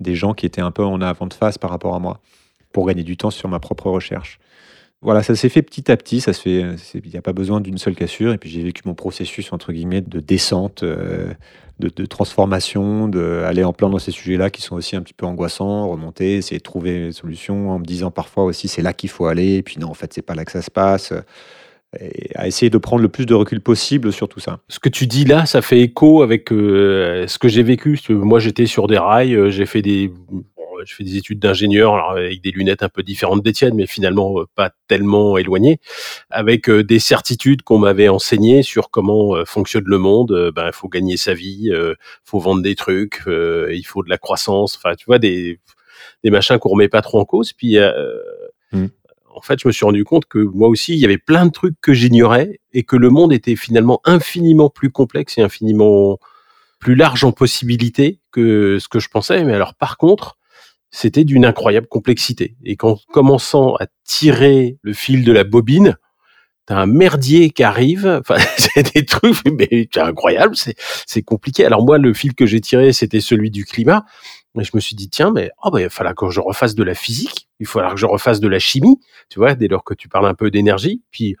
des 0.00 0.14
gens 0.14 0.34
qui 0.34 0.46
étaient 0.46 0.60
un 0.60 0.70
peu 0.70 0.84
en 0.84 1.00
avant 1.00 1.26
de 1.26 1.34
face 1.34 1.58
par 1.58 1.70
rapport 1.70 1.94
à 1.94 1.98
moi 1.98 2.20
pour 2.72 2.86
gagner 2.86 3.02
du 3.04 3.16
temps 3.16 3.30
sur 3.30 3.48
ma 3.48 3.58
propre 3.60 3.90
recherche. 3.90 4.38
Voilà, 5.02 5.22
ça 5.22 5.34
s'est 5.36 5.50
fait 5.50 5.62
petit 5.62 5.90
à 5.92 5.96
petit, 5.98 6.20
ça 6.20 6.32
se 6.32 6.40
fait, 6.40 6.64
c'est- 6.78 7.02
il 7.04 7.10
n'y 7.10 7.16
a 7.18 7.22
pas 7.22 7.32
besoin 7.34 7.60
d'une 7.60 7.76
seule 7.78 7.94
cassure. 7.94 8.32
Et 8.32 8.38
puis 8.38 8.48
j'ai 8.50 8.62
vécu 8.62 8.82
mon 8.86 8.94
processus 8.94 9.52
entre 9.52 9.72
guillemets 9.72 10.00
de 10.00 10.18
descente, 10.20 10.82
euh, 10.82 11.34
de, 11.78 11.90
de 11.94 12.06
transformation, 12.06 13.06
d'aller 13.08 13.64
en 13.64 13.72
plein 13.74 13.90
dans 13.90 13.98
ces 13.98 14.12
sujets-là 14.12 14.48
qui 14.50 14.62
sont 14.62 14.76
aussi 14.76 14.96
un 14.96 15.02
petit 15.02 15.12
peu 15.12 15.26
angoissants, 15.26 15.88
remonter, 15.88 16.36
essayer 16.36 16.58
de 16.58 16.62
trouver 16.62 17.06
des 17.06 17.12
solutions 17.12 17.70
en 17.70 17.78
me 17.80 17.84
disant 17.84 18.10
parfois 18.10 18.44
aussi 18.44 18.66
c'est 18.68 18.80
là 18.82 18.92
qu'il 18.94 19.10
faut 19.10 19.26
aller. 19.26 19.56
Et 19.56 19.62
puis 19.62 19.78
non, 19.78 19.88
en 19.88 19.94
fait 19.94 20.12
c'est 20.14 20.22
pas 20.22 20.34
là 20.34 20.44
que 20.44 20.52
ça 20.52 20.62
se 20.62 20.70
passe. 20.70 21.12
Et 22.00 22.30
à 22.34 22.46
essayer 22.46 22.70
de 22.70 22.78
prendre 22.78 23.02
le 23.02 23.08
plus 23.08 23.26
de 23.26 23.34
recul 23.34 23.60
possible 23.60 24.12
sur 24.12 24.28
tout 24.28 24.40
ça. 24.40 24.60
Ce 24.68 24.78
que 24.78 24.88
tu 24.88 25.06
dis 25.06 25.24
là, 25.24 25.46
ça 25.46 25.62
fait 25.62 25.80
écho 25.80 26.22
avec 26.22 26.52
euh, 26.52 27.26
ce 27.26 27.38
que 27.38 27.48
j'ai 27.48 27.62
vécu. 27.62 27.98
Moi, 28.08 28.40
j'étais 28.40 28.66
sur 28.66 28.86
des 28.86 28.98
rails, 28.98 29.34
euh, 29.34 29.50
j'ai 29.50 29.66
fait 29.66 29.82
des, 29.82 30.08
bon, 30.08 30.44
fait 30.92 31.04
des 31.04 31.16
études 31.16 31.38
d'ingénieur 31.38 32.10
avec 32.10 32.42
des 32.42 32.50
lunettes 32.50 32.82
un 32.82 32.88
peu 32.88 33.02
différentes 33.02 33.42
des 33.42 33.52
tiennes, 33.52 33.74
mais 33.74 33.86
finalement 33.86 34.40
euh, 34.40 34.44
pas 34.54 34.70
tellement 34.88 35.38
éloignées, 35.38 35.78
avec 36.30 36.68
euh, 36.68 36.84
des 36.84 36.98
certitudes 36.98 37.62
qu'on 37.62 37.78
m'avait 37.78 38.08
enseignées 38.08 38.62
sur 38.62 38.90
comment 38.90 39.36
euh, 39.36 39.44
fonctionne 39.44 39.84
le 39.86 39.98
monde. 39.98 40.52
Ben, 40.54 40.66
il 40.66 40.72
faut 40.72 40.88
gagner 40.88 41.16
sa 41.16 41.34
vie, 41.34 41.70
euh, 41.70 41.94
faut 42.24 42.38
vendre 42.38 42.62
des 42.62 42.74
trucs, 42.74 43.22
il 43.26 43.84
faut 43.86 44.02
de 44.02 44.10
la 44.10 44.18
croissance. 44.18 44.76
Enfin, 44.76 44.94
tu 44.94 45.06
vois 45.06 45.18
des 45.18 45.60
des 46.22 46.30
machins 46.30 46.58
qu'on 46.58 46.70
remet 46.70 46.88
pas 46.88 47.02
trop 47.02 47.20
en 47.20 47.24
cause. 47.24 47.52
Puis 47.52 47.78
Mm. 48.74 48.86
En 49.34 49.40
fait, 49.40 49.58
je 49.60 49.68
me 49.68 49.72
suis 49.72 49.84
rendu 49.84 50.04
compte 50.04 50.26
que 50.26 50.38
moi 50.38 50.68
aussi, 50.68 50.94
il 50.94 50.98
y 50.98 51.04
avait 51.04 51.18
plein 51.18 51.46
de 51.46 51.50
trucs 51.50 51.80
que 51.80 51.92
j'ignorais 51.92 52.60
et 52.72 52.84
que 52.84 52.96
le 52.96 53.10
monde 53.10 53.32
était 53.32 53.56
finalement 53.56 54.00
infiniment 54.04 54.70
plus 54.70 54.90
complexe 54.90 55.38
et 55.38 55.42
infiniment 55.42 56.18
plus 56.78 56.94
large 56.94 57.24
en 57.24 57.32
possibilités 57.32 58.20
que 58.30 58.78
ce 58.78 58.88
que 58.88 59.00
je 59.00 59.08
pensais. 59.08 59.42
Mais 59.44 59.54
alors, 59.54 59.74
par 59.74 59.96
contre, 59.96 60.36
c'était 60.90 61.24
d'une 61.24 61.44
incroyable 61.44 61.88
complexité. 61.88 62.56
Et 62.64 62.76
qu'en 62.76 62.96
commençant 63.12 63.74
à 63.76 63.86
tirer 64.04 64.78
le 64.82 64.92
fil 64.92 65.24
de 65.24 65.32
la 65.32 65.44
bobine, 65.44 65.96
t'as 66.66 66.76
un 66.76 66.86
merdier 66.86 67.50
qui 67.50 67.62
arrive. 67.62 68.06
Enfin, 68.20 68.36
c'est 68.56 68.94
des 68.94 69.04
trucs, 69.04 69.44
mais 69.46 69.88
c'est 69.92 70.00
incroyable. 70.00 70.56
C'est, 70.56 70.76
c'est 71.06 71.22
compliqué. 71.22 71.64
Alors 71.64 71.84
moi, 71.84 71.98
le 71.98 72.14
fil 72.14 72.34
que 72.34 72.46
j'ai 72.46 72.60
tiré, 72.60 72.92
c'était 72.92 73.20
celui 73.20 73.50
du 73.50 73.64
climat. 73.64 74.04
Et 74.58 74.64
je 74.64 74.70
me 74.74 74.80
suis 74.80 74.94
dit, 74.94 75.08
tiens, 75.08 75.32
mais 75.32 75.50
oh, 75.64 75.70
bah, 75.70 75.80
il 75.80 75.84
va 75.84 75.90
falloir 75.90 76.14
que 76.14 76.30
je 76.30 76.40
refasse 76.40 76.74
de 76.74 76.84
la 76.84 76.94
physique, 76.94 77.48
il 77.60 77.66
va 77.66 77.72
falloir 77.72 77.94
que 77.94 78.00
je 78.00 78.06
refasse 78.06 78.38
de 78.40 78.48
la 78.48 78.58
chimie, 78.60 79.00
tu 79.28 79.38
vois, 79.40 79.54
dès 79.54 79.66
lors 79.68 79.82
que 79.84 79.94
tu 79.94 80.08
parles 80.08 80.26
un 80.26 80.34
peu 80.34 80.50
d'énergie. 80.50 81.02
Puis, 81.10 81.36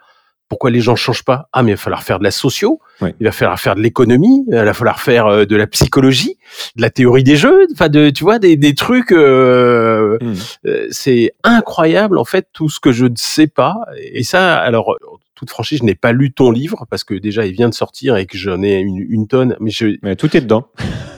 pourquoi 0.48 0.70
les 0.70 0.80
gens 0.80 0.94
changent 0.94 1.24
pas? 1.24 1.48
Ah, 1.52 1.62
mais 1.62 1.70
il 1.70 1.74
va 1.74 1.80
falloir 1.80 2.02
faire 2.02 2.18
de 2.18 2.24
la 2.24 2.30
socio, 2.30 2.80
Oui. 3.00 3.10
il 3.18 3.24
va 3.24 3.32
falloir 3.32 3.58
faire 3.58 3.74
de 3.76 3.80
l'économie, 3.80 4.44
il 4.48 4.54
va 4.54 4.74
falloir 4.74 5.00
faire 5.00 5.26
euh, 5.26 5.44
de 5.46 5.56
la 5.56 5.66
psychologie, 5.66 6.36
de 6.76 6.82
la 6.82 6.90
théorie 6.90 7.24
des 7.24 7.36
jeux, 7.36 7.66
enfin, 7.72 7.88
de, 7.88 8.10
tu 8.10 8.24
vois, 8.24 8.38
des, 8.38 8.56
des 8.56 8.74
trucs. 8.74 9.10
euh, 9.12 10.18
Mm. 10.20 10.34
euh, 10.66 10.86
c'est 10.90 11.32
incroyable, 11.44 12.18
en 12.18 12.24
fait, 12.24 12.48
tout 12.52 12.68
ce 12.68 12.78
que 12.78 12.92
je 12.92 13.06
ne 13.06 13.16
sais 13.16 13.46
pas. 13.46 13.76
Et 13.96 14.22
ça, 14.22 14.56
alors, 14.56 14.96
toute 15.44 15.50
franchise, 15.50 15.78
je 15.80 15.84
n'ai 15.84 15.94
pas 15.94 16.12
lu 16.12 16.32
ton 16.32 16.50
livre 16.50 16.84
parce 16.90 17.04
que 17.04 17.14
déjà, 17.14 17.46
il 17.46 17.52
vient 17.52 17.68
de 17.68 17.74
sortir 17.74 18.16
et 18.16 18.26
que 18.26 18.36
j'en 18.38 18.62
ai 18.62 18.78
une, 18.80 19.04
une 19.08 19.26
tonne. 19.26 19.56
Mais 19.60 19.70
je, 19.70 19.96
Mais 20.02 20.16
tout 20.16 20.36
est 20.36 20.40
dedans. 20.40 20.66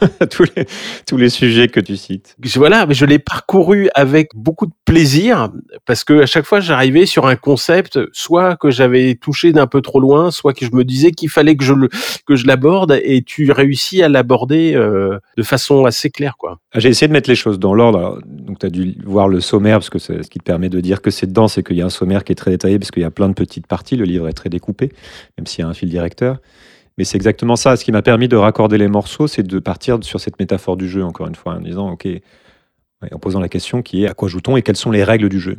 tous, 0.31 0.45
les, 0.57 0.67
tous 1.07 1.17
les 1.17 1.29
sujets 1.31 1.69
que 1.69 1.81
tu 1.81 1.97
cites. 1.97 2.37
voilà, 2.57 2.85
mais 2.87 2.93
je 2.95 3.07
l'ai 3.07 3.19
parcouru 3.19 3.89
avec 3.95 4.31
beaucoup 4.35 4.67
de 4.67 4.73
plaisir 4.85 5.51
parce 5.87 6.05
que 6.05 6.21
à 6.23 6.27
chaque 6.27 6.45
fois 6.45 6.61
j'arrivais 6.61 7.07
sur 7.07 7.27
un 7.27 7.37
concept, 7.37 7.99
soit 8.13 8.57
que 8.57 8.71
j'avais 8.71 9.15
touché 9.15 9.53
d'un 9.53 9.67
peu 9.67 9.81
trop 9.81 9.99
loin, 10.01 10.31
soit 10.31 10.53
que 10.53 10.67
je 10.67 10.73
me 10.73 10.85
disais 10.85 11.13
qu'il 11.13 11.31
fallait 11.31 11.57
que 11.57 11.65
je 11.65 11.73
le 11.73 11.89
que 12.27 12.37
je 12.37 12.47
l'aborde 12.47 12.99
et 13.03 13.23
tu 13.23 13.51
réussis 13.53 14.03
à 14.03 14.09
l'aborder 14.09 14.75
euh, 14.75 15.19
de 15.37 15.43
façon 15.43 15.85
assez 15.87 16.11
claire, 16.11 16.37
quoi. 16.37 16.59
Ah, 16.73 16.79
J'ai 16.81 16.91
essayé 16.91 17.09
de 17.09 17.13
mettre 17.13 17.31
les 17.31 17.37
choses 17.37 17.59
dans 17.59 17.73
l'ordre. 17.75 18.21
Donc, 18.27 18.59
tu 18.59 18.67
as 18.67 18.71
dû 18.71 18.97
voir 19.05 19.29
le 19.29 19.41
sommaire, 19.41 19.79
parce 19.79 19.91
que 19.91 19.99
c'est- 19.99 20.23
ce 20.23 20.29
qui 20.31 20.39
te 20.39 20.45
permet 20.45 20.69
de 20.69 20.81
dire 20.81 21.01
que 21.03 21.11
c'est 21.11 21.27
dedans, 21.27 21.49
c'est 21.49 21.63
qu'il 21.63 21.77
y 21.77 21.83
a 21.83 21.87
un 21.87 21.91
sommaire 21.91 22.25
qui 22.25 22.33
est 22.33 22.37
très 22.37 22.51
détaillé, 22.51 22.79
parce 22.79 22.91
qu'il 22.91 23.03
y 23.03 23.07
a 23.07 23.11
plein 23.11 23.29
de 23.29 23.35
petites 23.35 23.67
parties. 23.67 23.97
Le 23.97 24.05
livre 24.05 24.16
est 24.25 24.33
très 24.33 24.49
découpé, 24.49 24.93
même 25.37 25.47
s'il 25.47 25.63
y 25.63 25.67
a 25.67 25.69
un 25.69 25.75
fil 25.75 25.89
directeur. 25.89 26.39
Mais 26.99 27.05
c'est 27.05 27.17
exactement 27.17 27.57
ça. 27.57 27.77
Ce 27.77 27.85
qui 27.85 27.93
m'a 27.93 28.03
permis 28.03 28.29
de 28.29 28.37
raccorder 28.37 28.79
les 28.79 28.89
morceaux, 28.89 29.27
c'est 29.27 29.43
de 29.43 29.59
partir 29.59 29.99
sur 30.03 30.21
cette 30.21 30.39
métaphore 30.39 30.77
du 30.77 30.89
jeu, 30.89 31.05
encore 31.05 31.27
une 31.27 31.35
fois, 31.35 31.55
en 31.55 31.61
disant, 31.61 31.91
OK, 31.91 32.09
en 33.13 33.19
posant 33.19 33.41
la 33.41 33.49
question 33.49 33.83
qui 33.83 34.05
est 34.05 34.09
à 34.09 34.15
quoi 34.15 34.29
joue-t-on 34.29 34.57
et 34.57 34.63
quelles 34.63 34.77
sont 34.77 34.91
les 34.91 35.05
règles 35.05 35.29
du 35.29 35.39
jeu? 35.39 35.57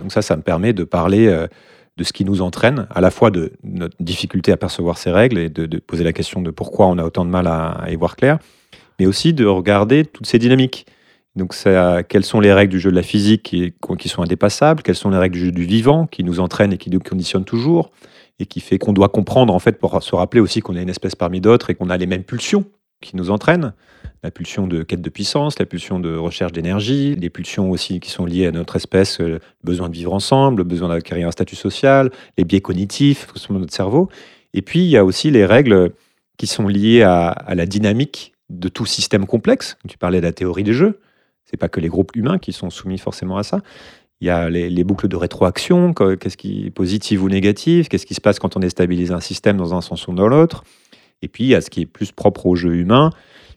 Donc, 0.00 0.12
ça, 0.12 0.22
ça 0.22 0.36
me 0.36 0.42
permet 0.42 0.72
de 0.72 0.84
parler 0.84 1.26
euh, 1.26 1.46
de 1.98 2.04
ce 2.04 2.12
qui 2.12 2.24
nous 2.24 2.40
entraîne, 2.40 2.86
à 2.94 3.00
la 3.00 3.10
fois 3.10 3.30
de 3.30 3.52
notre 3.62 3.96
difficulté 4.00 4.52
à 4.52 4.56
percevoir 4.56 4.96
ces 4.96 5.10
règles 5.10 5.38
et 5.38 5.50
de, 5.50 5.78
poser 5.78 6.04
la 6.04 6.12
question 6.12 6.40
de 6.40 6.50
pourquoi 6.50 6.86
on 6.86 6.96
a 6.96 7.04
autant 7.04 7.24
de 7.24 7.30
mal 7.30 7.46
à 7.46 7.86
y 7.90 7.96
voir 7.96 8.16
clair, 8.16 8.38
mais 8.98 9.06
aussi 9.06 9.32
de 9.32 9.44
regarder 9.44 10.04
toutes 10.04 10.26
ces 10.26 10.38
dynamiques. 10.38 10.86
Donc, 11.38 11.54
quelles 12.08 12.24
sont 12.24 12.40
les 12.40 12.52
règles 12.52 12.72
du 12.72 12.80
jeu 12.80 12.90
de 12.90 12.96
la 12.96 13.02
physique 13.02 13.42
qui, 13.44 14.08
sont 14.08 14.22
indépassables? 14.22 14.82
Quelles 14.82 14.96
sont 14.96 15.10
les 15.10 15.18
règles 15.18 15.34
du 15.34 15.46
jeu 15.46 15.52
du 15.52 15.64
vivant 15.64 16.06
qui 16.06 16.24
nous 16.24 16.40
entraînent 16.40 16.72
et 16.72 16.78
qui 16.78 16.90
nous 16.90 16.98
conditionnent 16.98 17.44
toujours? 17.44 17.90
Et 18.40 18.46
qui 18.46 18.60
fait 18.60 18.78
qu'on 18.78 18.92
doit 18.92 19.08
comprendre 19.08 19.52
en 19.52 19.58
fait 19.58 19.78
pour 19.78 20.00
se 20.02 20.14
rappeler 20.14 20.40
aussi 20.40 20.60
qu'on 20.60 20.76
est 20.76 20.82
une 20.82 20.88
espèce 20.90 21.16
parmi 21.16 21.40
d'autres 21.40 21.70
et 21.70 21.74
qu'on 21.74 21.90
a 21.90 21.96
les 21.96 22.06
mêmes 22.06 22.22
pulsions 22.22 22.64
qui 23.00 23.16
nous 23.16 23.30
entraînent 23.30 23.72
la 24.22 24.30
pulsion 24.30 24.66
de 24.66 24.82
quête 24.82 25.00
de 25.00 25.10
puissance, 25.10 25.58
la 25.58 25.66
pulsion 25.66 26.00
de 26.00 26.16
recherche 26.16 26.52
d'énergie, 26.52 27.14
les 27.16 27.30
pulsions 27.30 27.70
aussi 27.70 28.00
qui 28.00 28.10
sont 28.10 28.26
liées 28.26 28.46
à 28.46 28.50
notre 28.50 28.76
espèce, 28.76 29.20
euh, 29.20 29.28
le 29.28 29.40
besoin 29.62 29.88
de 29.88 29.94
vivre 29.94 30.12
ensemble, 30.12 30.58
le 30.58 30.64
besoin 30.64 30.88
d'acquérir 30.88 31.28
un 31.28 31.30
statut 31.30 31.56
social, 31.56 32.10
les 32.36 32.44
biais 32.44 32.60
cognitifs, 32.60 33.28
sur 33.36 33.52
notre 33.54 33.72
cerveau. 33.72 34.08
Et 34.54 34.62
puis 34.62 34.80
il 34.80 34.88
y 34.88 34.96
a 34.96 35.04
aussi 35.04 35.30
les 35.30 35.44
règles 35.44 35.92
qui 36.36 36.46
sont 36.46 36.68
liées 36.68 37.02
à 37.02 37.54
la 37.54 37.66
dynamique 37.66 38.34
de 38.50 38.68
tout 38.68 38.86
système 38.86 39.26
complexe. 39.26 39.76
Tu 39.88 39.98
parlais 39.98 40.20
de 40.20 40.26
la 40.26 40.32
théorie 40.32 40.64
des 40.64 40.72
jeux. 40.72 41.00
C'est 41.50 41.56
pas 41.56 41.68
que 41.68 41.80
les 41.80 41.88
groupes 41.88 42.14
humains 42.14 42.38
qui 42.38 42.52
sont 42.52 42.70
soumis 42.70 42.98
forcément 42.98 43.38
à 43.38 43.42
ça. 43.42 43.60
Il 44.20 44.26
y 44.26 44.30
a 44.30 44.50
les, 44.50 44.68
les 44.68 44.84
boucles 44.84 45.08
de 45.08 45.16
rétroaction, 45.16 45.92
que- 45.94 46.14
qu'est-ce 46.16 46.36
qui 46.36 46.66
est 46.66 46.70
positif 46.70 47.22
ou 47.22 47.28
négatif, 47.28 47.88
qu'est-ce 47.88 48.06
qui 48.06 48.14
se 48.14 48.20
passe 48.20 48.38
quand 48.38 48.56
on 48.56 48.60
déstabilise 48.60 49.12
un 49.12 49.20
système 49.20 49.56
dans 49.56 49.74
un 49.74 49.80
sens 49.80 50.08
ou 50.08 50.12
dans 50.12 50.28
l'autre. 50.28 50.64
Et 51.22 51.28
puis 51.28 51.44
il 51.44 51.50
y 51.50 51.54
a 51.54 51.60
ce 51.60 51.70
qui 51.70 51.82
est 51.82 51.86
plus 51.86 52.12
propre 52.12 52.46
au 52.46 52.54
jeu 52.54 52.74
humain, 52.74 53.10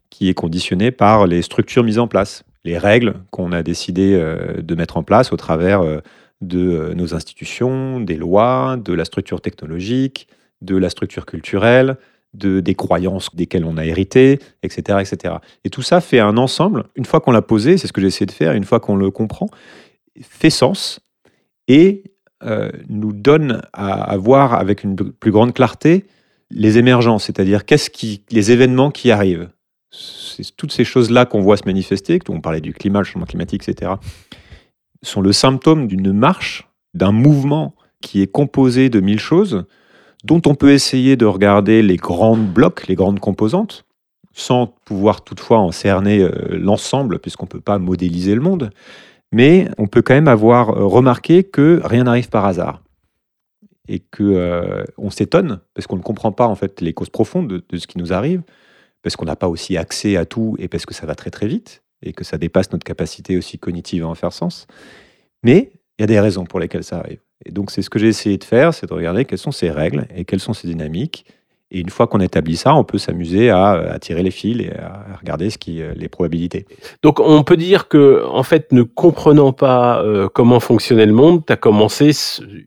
qui 0.09 0.29
est 0.29 0.33
conditionné 0.33 0.91
par 0.91 1.25
les 1.25 1.41
structures 1.41 1.83
mises 1.83 1.99
en 1.99 2.07
place, 2.07 2.43
les 2.63 2.77
règles 2.77 3.15
qu'on 3.31 3.51
a 3.51 3.63
décidé 3.63 4.13
euh, 4.13 4.61
de 4.61 4.75
mettre 4.75 4.97
en 4.97 5.03
place 5.03 5.33
au 5.33 5.37
travers 5.37 5.81
euh, 5.81 5.99
de 6.41 6.59
euh, 6.59 6.93
nos 6.93 7.13
institutions, 7.13 7.99
des 7.99 8.17
lois, 8.17 8.77
de 8.77 8.93
la 8.93 9.05
structure 9.05 9.41
technologique, 9.41 10.27
de 10.61 10.75
la 10.77 10.89
structure 10.89 11.25
culturelle, 11.25 11.97
de, 12.33 12.59
des 12.59 12.75
croyances 12.75 13.35
desquelles 13.35 13.65
on 13.65 13.77
a 13.77 13.85
hérité, 13.85 14.39
etc., 14.63 14.99
etc. 15.01 15.35
Et 15.63 15.69
tout 15.69 15.81
ça 15.81 16.01
fait 16.01 16.19
un 16.19 16.37
ensemble. 16.37 16.85
Une 16.95 17.05
fois 17.05 17.19
qu'on 17.19 17.31
l'a 17.31 17.41
posé, 17.41 17.77
c'est 17.77 17.87
ce 17.87 17.93
que 17.93 18.01
j'essaie 18.01 18.25
de 18.25 18.31
faire, 18.31 18.53
une 18.53 18.63
fois 18.63 18.79
qu'on 18.79 18.95
le 18.95 19.11
comprend, 19.11 19.49
fait 20.21 20.49
sens 20.49 20.99
et 21.67 22.03
euh, 22.43 22.71
nous 22.89 23.13
donne 23.13 23.61
à, 23.73 24.17
voir 24.17 24.53
avec 24.53 24.83
une 24.83 24.95
plus 24.95 25.31
grande 25.31 25.53
clarté 25.53 26.05
les 26.49 26.77
émergences, 26.77 27.25
c'est-à-dire 27.25 27.65
qu'est-ce 27.65 27.89
qui, 27.89 28.23
les 28.29 28.51
événements 28.51 28.91
qui 28.91 29.11
arrivent. 29.11 29.49
C'est 29.91 30.55
toutes 30.55 30.71
ces 30.71 30.83
choses-là 30.83 31.25
qu'on 31.25 31.41
voit 31.41 31.57
se 31.57 31.63
manifester, 31.65 32.19
on 32.29 32.41
parlait 32.41 32.61
du 32.61 32.73
climat, 32.73 32.99
le 32.99 33.05
changement 33.05 33.25
climatique, 33.25 33.67
etc., 33.67 33.93
sont 35.03 35.21
le 35.21 35.33
symptôme 35.33 35.87
d'une 35.87 36.11
marche, 36.11 36.67
d'un 36.93 37.11
mouvement 37.11 37.75
qui 38.01 38.21
est 38.21 38.27
composé 38.27 38.89
de 38.89 38.99
mille 38.99 39.19
choses, 39.19 39.65
dont 40.23 40.41
on 40.45 40.55
peut 40.55 40.71
essayer 40.71 41.15
de 41.15 41.25
regarder 41.25 41.81
les 41.81 41.97
grandes 41.97 42.47
blocs, 42.47 42.87
les 42.87 42.95
grandes 42.95 43.19
composantes, 43.19 43.85
sans 44.33 44.67
pouvoir 44.67 45.23
toutefois 45.23 45.59
en 45.59 45.71
cerner 45.71 46.21
euh, 46.21 46.31
l'ensemble, 46.51 47.19
puisqu'on 47.19 47.45
ne 47.45 47.49
peut 47.49 47.61
pas 47.61 47.79
modéliser 47.79 48.35
le 48.35 48.41
monde. 48.41 48.69
Mais 49.31 49.69
on 49.77 49.87
peut 49.87 50.01
quand 50.01 50.13
même 50.13 50.27
avoir 50.27 50.69
euh, 50.69 50.85
remarqué 50.85 51.43
que 51.43 51.81
rien 51.83 52.03
n'arrive 52.03 52.29
par 52.29 52.45
hasard. 52.45 52.81
Et 53.87 53.99
que 53.99 54.23
euh, 54.23 54.83
on 54.97 55.09
s'étonne, 55.09 55.59
parce 55.73 55.87
qu'on 55.87 55.97
ne 55.97 56.01
comprend 56.01 56.31
pas 56.31 56.47
en 56.47 56.55
fait 56.55 56.81
les 56.81 56.93
causes 56.93 57.09
profondes 57.09 57.47
de, 57.47 57.63
de 57.67 57.77
ce 57.77 57.87
qui 57.87 57.97
nous 57.97 58.13
arrive, 58.13 58.41
parce 59.01 59.15
qu'on 59.15 59.25
n'a 59.25 59.35
pas 59.35 59.49
aussi 59.49 59.75
accès 59.75 60.15
à 60.15 60.25
tout 60.25 60.55
et 60.59 60.67
parce 60.67 60.85
que 60.85 60.93
ça 60.93 61.05
va 61.05 61.15
très 61.15 61.31
très 61.31 61.47
vite, 61.47 61.83
et 62.03 62.13
que 62.13 62.23
ça 62.23 62.37
dépasse 62.37 62.71
notre 62.71 62.83
capacité 62.83 63.37
aussi 63.37 63.57
cognitive 63.57 64.03
à 64.03 64.07
en 64.07 64.15
faire 64.15 64.33
sens. 64.33 64.67
Mais 65.43 65.71
il 65.97 66.01
y 66.01 66.03
a 66.03 66.07
des 66.07 66.19
raisons 66.19 66.45
pour 66.45 66.59
lesquelles 66.59 66.83
ça 66.83 66.99
arrive. 66.99 67.19
Et 67.45 67.51
donc 67.51 67.71
c'est 67.71 67.81
ce 67.81 67.89
que 67.89 67.99
j'ai 67.99 68.07
essayé 68.07 68.37
de 68.37 68.43
faire, 68.43 68.73
c'est 68.73 68.87
de 68.87 68.93
regarder 68.93 69.25
quelles 69.25 69.39
sont 69.39 69.51
ces 69.51 69.69
règles 69.69 70.07
et 70.15 70.25
quelles 70.25 70.39
sont 70.39 70.53
ces 70.53 70.67
dynamiques 70.67 71.25
et 71.71 71.79
une 71.79 71.89
fois 71.89 72.07
qu'on 72.07 72.19
établit 72.19 72.57
ça, 72.57 72.75
on 72.75 72.83
peut 72.83 72.97
s'amuser 72.97 73.49
à, 73.49 73.97
tirer 74.01 74.23
les 74.23 74.31
fils 74.31 74.61
et 74.61 74.71
à 74.73 75.17
regarder 75.19 75.49
ce 75.49 75.57
qui, 75.57 75.81
euh, 75.81 75.93
les 75.95 76.09
probabilités. 76.09 76.65
Donc 77.01 77.19
on 77.19 77.43
peut 77.43 77.57
dire 77.57 77.87
que, 77.87 78.25
en 78.27 78.43
fait, 78.43 78.71
ne 78.73 78.83
comprenant 78.83 79.53
pas 79.53 80.03
euh, 80.03 80.27
comment 80.27 80.59
fonctionnait 80.59 81.05
le 81.05 81.13
monde, 81.13 81.45
tu 81.45 81.53
as 81.53 81.57
commencé 81.57 82.11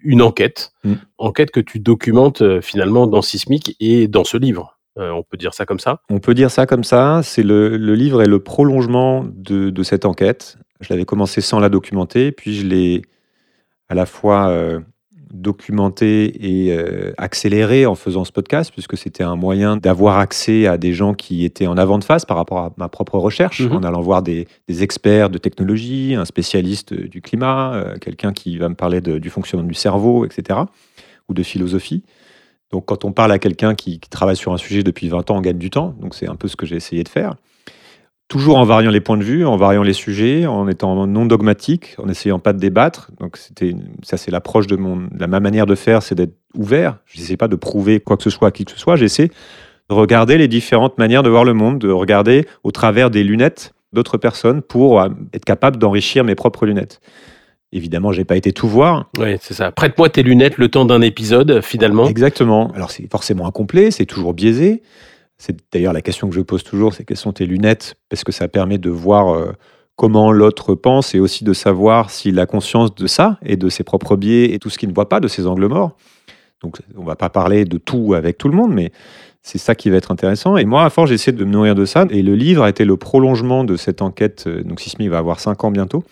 une 0.03 0.23
enquête, 0.23 0.73
mm. 0.85 0.95
enquête 1.19 1.51
que 1.51 1.61
tu 1.61 1.81
documentes 1.81 2.41
euh, 2.41 2.61
finalement 2.63 3.07
dans 3.07 3.21
Sismic 3.21 3.77
et 3.79 4.09
dans 4.09 4.25
ce 4.25 4.39
livre. 4.39 4.79
on 4.97 5.23
peut 5.23 5.37
dire 5.37 5.53
ça 5.53 5.67
comme 5.67 5.81
ça? 5.81 6.01
On 6.09 6.19
peut 6.19 6.35
dire 6.35 6.51
ça 6.51 6.65
comme 6.65 6.85
ça. 6.85 7.21
C'est 7.23 7.43
le, 7.43 7.77
le, 7.77 7.95
livre 7.95 8.23
est 8.23 8.29
le 8.29 8.39
prolongement 8.39 9.25
de, 9.25 9.69
de 9.69 9.83
cette 9.83 10.07
enquête. 10.07 10.57
Je 10.81 10.89
l'avais 10.91 11.05
commencé 11.05 11.41
sans 11.41 11.59
la 11.59 11.69
documenter, 11.69 12.33
puis 12.33 12.55
je 12.55 12.67
l'ai 12.67 13.03
à 13.89 13.95
la 13.95 14.07
fois 14.07 14.51
documenté 15.35 16.67
et 16.67 16.73
euh, 16.73 17.13
accéléré 17.19 17.87
en 17.87 17.95
faisant 17.95 18.25
ce 18.25 18.33
podcast, 18.33 18.71
puisque 18.73 18.97
c'était 18.97 19.25
un 19.25 19.37
moyen 19.37 19.77
d'avoir 19.77 20.19
accès 20.19 20.67
à 20.67 20.79
des 20.79 20.93
gens 20.93 21.13
qui 21.13 21.45
étaient 21.45 21.67
en 21.67 21.77
avant 21.77 21.99
de 21.99 22.05
face 22.05 22.25
par 22.25 22.37
rapport 22.37 22.59
à 22.59 22.73
ma 22.77 22.89
propre 22.89 23.19
recherche, 23.19 23.61
mhm. 23.61 23.77
en 23.77 23.83
allant 23.83 24.01
voir 24.01 24.23
des, 24.23 24.47
experts 24.69 25.31
de 25.31 25.39
technologie, 25.39 26.15
un 26.15 26.25
spécialiste 26.25 26.95
du 26.95 27.21
climat, 27.21 27.75
euh, 27.75 27.97
quelqu'un 27.99 28.33
qui 28.33 28.57
va 28.59 28.69
me 28.69 28.75
parler 28.75 29.01
du 29.01 29.31
fonctionnement 29.31 29.67
du 29.67 29.75
cerveau, 29.75 30.25
etc., 30.25 30.61
ou 31.29 31.35
de 31.35 31.43
philosophie. 31.43 32.03
Donc 32.71 32.87
quand 32.87 33.05
on 33.05 33.13
parle 33.13 33.33
à 33.33 33.39
quelqu'un 33.39 33.75
qui, 33.75 33.99
qui 33.99 34.11
travaille 34.11 34.37
sur 34.37 34.53
un 34.53 34.57
sujet 34.57 34.83
depuis 34.83 35.09
20 35.09 35.31
ans, 35.31 35.39
on 35.39 35.41
gagne 35.41 35.59
du 35.59 35.71
temps, 35.71 35.95
donc 36.01 36.15
c'est 36.15 36.29
un 36.29 36.37
peu 36.37 36.49
ce 36.49 36.57
que 36.57 36.67
j'ai 36.67 36.77
essayé 36.77 37.03
de 37.03 37.09
faire 37.09 37.35
toujours 38.29 38.57
en 38.57 38.65
variant 38.65 38.91
les 38.91 39.01
points 39.01 39.17
de 39.17 39.23
vue, 39.23 39.45
en 39.45 39.57
variant 39.57 39.83
les 39.83 39.93
sujets, 39.93 40.47
en 40.47 40.69
étant 40.69 41.07
non 41.07 41.27
dogmatique, 41.27 41.95
en 41.99 42.09
essayant 42.09 42.39
pas 42.39 42.53
de 42.53 42.59
débattre. 42.59 43.11
Donc 43.21 43.37
c'était 43.37 43.75
ça, 44.03 44.17
c'est 44.17 44.31
l'approche 44.31 44.67
de 44.67 44.77
mon, 44.77 45.09
la 45.17 45.27
ma 45.27 45.41
manière 45.41 45.67
de 45.67 45.75
faire, 45.75 46.03
c'est 46.03 46.15
d'être 46.15 46.37
ouvert. 46.57 46.99
Je 47.07 47.21
n'essaie 47.21 47.37
pas 47.37 47.49
de 47.49 47.57
prouver 47.57 48.01
quoi 48.01 48.17
que 48.17 48.23
ce 48.23 48.31
soit 48.31 48.49
à 48.49 48.51
qui 48.51 48.65
que 48.65 48.73
ce 48.73 48.79
soit. 48.79 48.97
J'essaie 48.97 49.29
de 49.91 49.95
regarder 49.95 50.39
les 50.39 50.49
différentes 50.49 50.99
manières 50.99 51.23
de 51.23 51.31
voir 51.31 51.45
le 51.45 51.53
monde, 51.53 51.79
de 51.79 51.91
regarder 51.91 52.47
au 52.63 52.71
travers 52.71 53.11
des 53.11 53.23
lunettes 53.23 53.75
d'autres 53.93 54.19
personnes 54.19 54.63
pour 54.63 55.01
euh, 55.01 55.09
être 55.33 55.45
capable 55.45 55.77
d'enrichir 55.77 56.25
mes 56.25 56.35
propres 56.35 56.67
lunettes. 56.67 57.01
Évidemment, 57.73 58.13
j'ai 58.13 58.25
pas 58.25 58.37
été 58.37 58.53
tout 58.53 58.69
voir. 58.69 59.11
Oui, 59.19 59.37
c'est 59.41 59.55
ça. 59.55 59.73
Prête-moi 59.73 60.09
tes 60.09 60.23
lunettes 60.23 60.59
le 60.59 60.69
temps 60.69 60.85
d'un 60.85 61.01
épisode, 61.01 61.61
finalement. 61.61 62.07
Exactement. 62.07 62.71
Alors, 62.77 62.93
c'est 62.93 63.11
forcément 63.11 63.47
incomplet, 63.47 63.91
c'est 63.91 64.07
toujours 64.07 64.33
biaisé. 64.33 64.83
C'est 65.39 65.57
d'ailleurs 65.73 65.93
la 65.93 66.03
question 66.03 66.29
que 66.29 66.35
je 66.35 66.41
pose 66.41 66.63
toujours, 66.63 66.95
c'est 66.95 67.05
quelles 67.05 67.17
sont 67.17 67.33
tes 67.33 67.47
lunettes? 67.47 67.97
Parce 68.09 68.25
que 68.25 68.33
ça 68.33 68.49
permet 68.49 68.79
de 68.79 68.91
voir 68.91 69.35
euh, 69.35 69.53
comment 69.97 70.33
l'autre 70.33 70.75
pense 70.75 71.15
et 71.15 71.21
aussi 71.21 71.45
de 71.45 71.53
savoir 71.53 72.11
s'il 72.11 72.39
a 72.39 72.47
conscience 72.47 72.95
de 72.95 73.07
ça 73.07 73.39
et 73.43 73.57
de 73.57 73.69
ses 73.69 73.85
propres 73.85 74.17
biais 74.17 74.53
et 74.53 74.59
tout 74.59 74.71
ce 74.71 74.79
qu'il 74.79 74.89
ne 74.89 74.95
voit 74.95 75.09
pas, 75.09 75.21
de 75.21 75.29
ses 75.29 75.47
angles 75.47 75.67
morts. 75.67 75.97
Donc 76.63 76.79
on 76.97 77.03
ne 77.03 77.07
va 77.07 77.17
pas 77.17 77.31
parler 77.31 77.65
de 77.65 77.79
tout 77.79 78.15
avec 78.15 78.39
tout 78.39 78.49
le 78.49 78.57
monde, 78.57 78.73
mais 78.73 78.93
c'est 79.43 79.59
ça 79.59 79.75
qui 79.75 79.91
va 79.91 79.97
être 79.97 80.11
intéressant. 80.11 80.57
Et 80.57 80.65
moi, 80.65 80.85
à 80.85 80.91
force, 80.91 81.11
j'essaie 81.11 81.33
de 81.33 81.45
me 81.45 81.51
nourrir 81.51 81.75
de 81.75 81.85
ça. 81.85 82.07
Et 82.11 82.23
le 82.23 82.35
livre 82.35 82.63
a 82.63 82.71
été 82.71 82.87
le 82.87 82.97
prolongement 82.97 83.63
de 83.65 83.77
cette 83.77 84.01
enquête. 84.01 84.45
Euh, 84.47 84.65
donc 84.65 84.81
Sismi 84.81 85.09
va 85.09 85.19
avoir 85.19 85.39
cinq 85.39 85.65
ans 85.65 85.71
bientôt. 85.71 86.03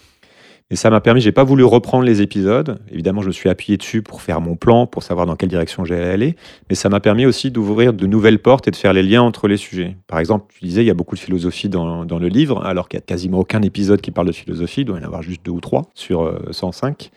Et 0.73 0.77
ça 0.77 0.89
m'a 0.89 1.03
permis, 1.03 1.21
j'ai 1.21 1.33
pas 1.33 1.45
voulu 1.45 1.65
reprendre 1.65 2.03
les 2.03 2.23
épisodes. 2.23 2.79
Évidemment, 2.91 3.21
je 3.21 3.27
me 3.27 3.33
suis 3.33 3.51
appuyé 3.51 3.77
dessus 3.77 4.01
pour 4.01 4.23
faire 4.23 4.41
mon 4.41 4.57
plan, 4.57 4.87
pour 4.87 5.03
savoir 5.03 5.27
dans 5.27 5.37
quelle 5.37 5.51
direction 5.51 5.85
j'allais 5.85 6.09
aller. 6.09 6.35
Mais 6.71 6.75
ça 6.75 6.89
m'a 6.89 6.99
permis 6.99 7.27
aussi 7.27 7.51
d'ouvrir 7.51 7.93
de 7.93 8.07
nouvelles 8.07 8.39
portes 8.39 8.69
et 8.69 8.71
de 8.71 8.77
faire 8.77 8.95
les 8.95 9.03
liens 9.03 9.21
entre 9.21 9.49
les 9.49 9.59
sujets. 9.59 9.99
Par 10.07 10.19
exemple, 10.19 10.47
tu 10.59 10.65
disais, 10.65 10.83
il 10.83 10.87
y 10.87 10.91
a 10.91 10.95
beaucoup 10.95 11.15
de 11.15 11.21
philosophie 11.21 11.69
dans, 11.69 12.07
dans 12.07 12.19
le 12.19 12.29
livre, 12.29 12.65
alors 12.65 12.89
qu'il 12.89 12.97
n'y 12.97 13.03
a 13.03 13.05
quasiment 13.05 13.41
aucun 13.41 13.61
épisode 13.61 14.01
qui 14.01 14.13
parle 14.13 14.29
de 14.29 14.33
philosophie. 14.33 14.81
Il 14.81 14.85
doit 14.87 14.97
y 14.97 15.03
en 15.03 15.05
avoir 15.05 15.23
juste 15.23 15.45
deux 15.45 15.53
ou 15.53 15.61
trois 15.61 15.83
sur 15.93 16.41
105. 16.51 17.11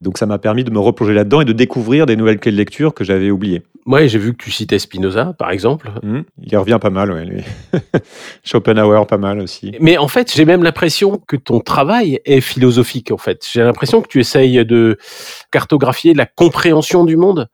Donc 0.00 0.18
ça 0.18 0.26
m'a 0.26 0.38
permis 0.38 0.62
de 0.62 0.70
me 0.70 0.78
replonger 0.78 1.14
là-dedans 1.14 1.40
et 1.40 1.44
de 1.44 1.52
découvrir 1.52 2.06
des 2.06 2.16
nouvelles 2.16 2.38
clés 2.38 2.52
de 2.52 2.56
lecture 2.56 2.94
que 2.94 3.02
j'avais 3.02 3.30
oubliées. 3.30 3.62
Moi, 3.84 4.06
j'ai 4.06 4.18
vu 4.18 4.32
que 4.32 4.44
tu 4.44 4.50
citais 4.50 4.78
Spinoza, 4.78 5.32
par 5.38 5.50
exemple. 5.50 5.90
Mmh, 6.02 6.20
il 6.42 6.56
revient 6.56 6.78
pas 6.80 6.90
mal, 6.90 7.10
ouais, 7.10 7.24
lui. 7.24 7.42
Schopenhauer, 8.44 9.06
pas 9.06 9.16
mal 9.16 9.40
aussi. 9.40 9.72
Mais 9.80 9.96
en 9.96 10.08
fait, 10.08 10.30
j'ai 10.32 10.44
même 10.44 10.62
l'impression 10.62 11.22
que 11.26 11.36
ton 11.36 11.60
travail 11.60 12.20
est 12.26 12.42
philosophique, 12.42 13.10
en 13.10 13.16
fait. 13.16 13.46
J'ai 13.50 13.62
l'impression 13.62 14.02
que 14.02 14.08
tu 14.08 14.20
essayes 14.20 14.64
de 14.66 14.98
cartographier 15.50 16.12
la 16.12 16.26
compréhension 16.26 17.04
du 17.04 17.16
monde 17.16 17.48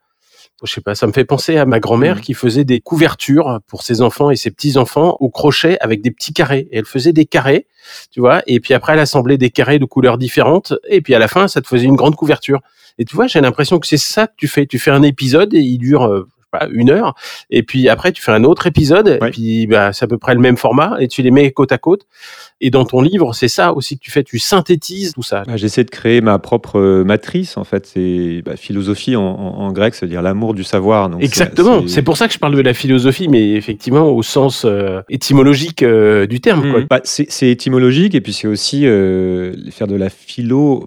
je 0.63 0.73
sais 0.73 0.81
pas, 0.81 0.95
ça 0.95 1.07
me 1.07 1.13
fait 1.13 1.25
penser 1.25 1.57
à 1.57 1.67
ma 1.67 1.81
grand-mère 1.81 2.17
mmh. 2.17 2.21
qui 2.21 2.35
faisait 2.35 2.65
des 2.65 2.81
couvertures 2.81 3.61
pour 3.67 3.83
ses 3.83 4.01
enfants 4.03 4.31
et 4.31 4.37
ses 4.37 4.51
petits-enfants 4.51 5.17
au 5.21 5.29
crochet 5.29 5.79
avec 5.81 6.01
des 6.01 6.11
petits 6.11 6.33
carrés. 6.33 6.69
Et 6.71 6.79
elle 6.79 6.85
faisait 6.85 7.13
des 7.13 7.27
carrés, 7.27 7.67
tu 8.11 8.21
vois, 8.21 8.43
et 8.47 8.61
puis 8.61 8.75
après 8.75 8.93
elle 8.93 9.01
assemblait 9.01 9.39
des 9.39 9.51
carrés 9.51 9.79
de 9.79 9.85
couleurs 9.85 10.19
différentes, 10.19 10.75
et 10.89 11.01
puis 11.01 11.15
à 11.15 11.19
la 11.19 11.29
fin, 11.29 11.49
ça 11.49 11.61
te 11.61 11.67
faisait 11.67 11.87
une 11.87 11.97
grande 11.97 12.17
couverture. 12.17 12.61
Et 12.99 13.05
tu 13.05 13.17
vois, 13.17 13.27
j'ai 13.27 13.41
l'impression 13.41 13.79
que 13.79 13.87
c'est 13.87 13.97
ça 13.97 14.27
que 14.29 14.35
tu 14.37 14.47
fais. 14.47 14.67
Tu 14.67 14.79
fais 14.79 14.93
un 14.93 15.03
épisode 15.03 15.53
et 15.53 15.59
il 15.59 15.79
dure 15.79 16.27
une 16.71 16.91
heure. 16.91 17.15
Et 17.51 17.63
puis 17.63 17.89
après, 17.89 18.13
tu 18.13 18.23
fais 18.23 18.33
un 18.33 18.45
autre 18.45 18.67
épisode. 18.67 19.19
Et 19.23 19.31
puis, 19.31 19.67
bah, 19.67 19.93
c'est 19.93 20.05
à 20.05 20.09
peu 20.09 20.19
près 20.19 20.35
le 20.35 20.41
même 20.41 20.57
format 20.57 20.97
et 21.01 21.09
tu 21.09 21.23
les 21.23 21.31
mets 21.31 21.51
côte 21.53 21.73
à 21.73 21.79
côte. 21.79 22.07
Et 22.61 22.71
dans 22.71 22.85
ton 22.85 23.03
livre, 23.03 23.35
c'est 23.35 23.49
ça 23.49 23.73
aussi 23.75 23.99
que 23.99 24.03
tu 24.03 24.11
fais. 24.11 24.23
Tu 24.23 24.39
synthétises 24.39 25.13
tout 25.13 25.23
ça. 25.23 25.43
Bah, 25.47 25.57
j'essaie 25.57 25.85
de 25.85 25.91
créer 25.91 26.21
ma 26.21 26.39
propre 26.39 26.79
euh, 26.79 27.05
matrice. 27.05 27.57
En 27.57 27.65
fait, 27.65 27.87
c'est 27.87 28.43
bah, 28.45 28.57
philosophie 28.57 29.17
en, 29.17 29.73
grec, 29.73 29.95
c'est-à-dire 29.95 30.23
l'amour 30.23 30.55
du 30.55 30.65
savoir. 30.65 31.11
Exactement. 31.21 31.87
C'est 31.87 32.03
pour 32.03 32.17
ça 32.17 32.29
que 32.29 32.35
je 32.35 32.39
parle 32.39 32.57
de 32.57 32.63
la 32.63 32.75
philosophie, 32.75 33.29
mais 33.29 33.53
effectivement 33.53 34.11
au 34.11 34.23
sens 34.23 34.65
euh, 34.65 35.01
étymologique 35.09 35.83
euh, 35.83 36.27
du 36.27 36.41
terme. 36.41 36.65
Mmh. 36.65 36.87
c'est 37.05 37.51
étymologique 37.51 38.15
et 38.15 38.21
puis 38.21 38.33
c'est 38.33 38.47
aussi 38.47 38.83
faire 38.83 39.87
de 39.87 39.97
la 39.97 40.09
philo 40.09 40.87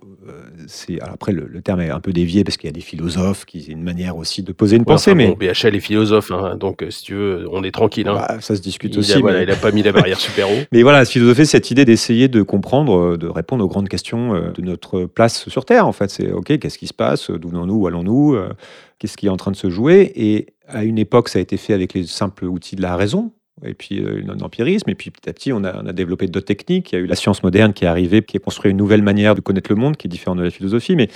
après 1.02 1.32
le, 1.32 1.62
terme 1.62 1.82
est 1.82 1.90
un 1.90 2.00
peu 2.00 2.14
dévié 2.14 2.44
parce 2.44 2.58
qu'il 2.58 2.68
y 2.68 2.70
a 2.70 2.74
des 2.74 2.82
philosophes 2.82 3.46
qui 3.46 3.64
c'est 3.64 3.72
une 3.72 3.84
manière 3.84 4.18
aussi 4.18 4.44
de 4.44 4.52
poser 4.52 4.78
une 4.78 4.86
pensée. 4.86 5.16
mais 5.16 5.36
BHL 5.36 5.76
est 5.76 5.80
philosophe, 5.80 6.32
hein, 6.32 6.56
donc 6.56 6.84
euh, 6.84 6.90
si 6.90 7.04
tu 7.04 7.16
veux, 7.16 7.48
on 7.52 7.64
est 7.64 7.72
tranquille. 7.72 8.08
Hein. 8.08 8.16
Bah, 8.16 8.38
ça 8.40 8.56
se 8.56 8.62
discute 8.62 8.94
il 8.94 9.00
aussi. 9.00 9.14
A, 9.14 9.20
voilà, 9.20 9.44
il 9.44 9.50
n'a 9.50 9.56
pas 9.56 9.72
mis 9.72 9.84
la 9.84 9.92
barrière 9.92 10.20
super 10.20 10.50
haut. 10.50 10.60
Mais 10.72 10.84
voilà, 10.84 11.06
philosopher, 11.06 11.46
cette 11.46 11.72
idée 11.72 11.86
d'essayer 11.86 12.28
de 12.28 12.42
comprendre, 12.42 13.14
euh, 13.14 13.18
de 13.18 13.28
répondre 13.28 13.64
aux 13.64 13.68
grandes 13.68 13.90
questions 13.90 14.36
euh, 14.36 14.52
de 14.52 14.62
notre 14.62 15.06
place 15.06 15.48
sur 15.50 15.66
Terre. 15.66 15.88
En 15.88 15.92
fait, 15.92 16.10
c'est 16.10 16.32
ok, 16.32 16.60
qu'est-ce 16.60 16.78
qui 16.78 16.88
se 16.88 16.94
passe, 16.94 17.32
d'où 17.32 17.50
venons-nous, 17.50 17.76
où 17.76 17.88
allons-nous, 17.88 18.38
qu'est-ce 19.00 19.18
qui 19.18 19.28
est 19.28 19.30
en 19.30 19.38
train 19.38 19.52
de 19.52 19.56
se 19.56 19.70
jouer? 19.70 20.12
Et 20.16 20.48
à 20.68 20.84
une 20.84 20.98
époque, 20.98 21.30
ça 21.30 21.40
a 21.40 21.42
été 21.42 21.58
fait 21.58 21.74
avec 21.74 21.94
les 21.94 22.06
simples 22.06 22.46
outils 22.46 22.76
de 22.76 22.82
la 22.82 22.96
raison, 22.96 23.32
et 23.66 23.74
puis 23.74 24.04
l'empirisme, 24.40 24.90
et 24.90 24.96
puis 24.96 25.10
petit 25.10 25.30
à 25.30 25.34
petit, 25.34 25.52
on 25.52 25.64
a, 25.64 25.82
on 25.82 25.88
a 25.88 25.94
développé 25.94 26.28
d'autres 26.28 26.46
techniques. 26.46 26.92
Il 26.92 26.96
y 26.96 26.98
a 27.00 27.02
eu 27.02 27.08
la 27.08 27.16
science 27.16 27.42
moderne 27.42 27.74
qui 27.74 27.86
est 27.86 27.88
arrivée, 27.88 28.22
qui 28.22 28.38
a 28.38 28.40
construit 28.40 28.72
une 28.72 28.78
nouvelle 28.78 29.02
manière 29.02 29.34
de 29.34 29.42
connaître 29.42 29.72
le 29.72 29.78
monde, 29.78 29.98
qui 29.98 30.08
est 30.08 30.10
différente 30.10 30.38
de 30.38 30.44
la 30.44 30.52
philosophie. 30.52 30.96
Mais 30.96 31.10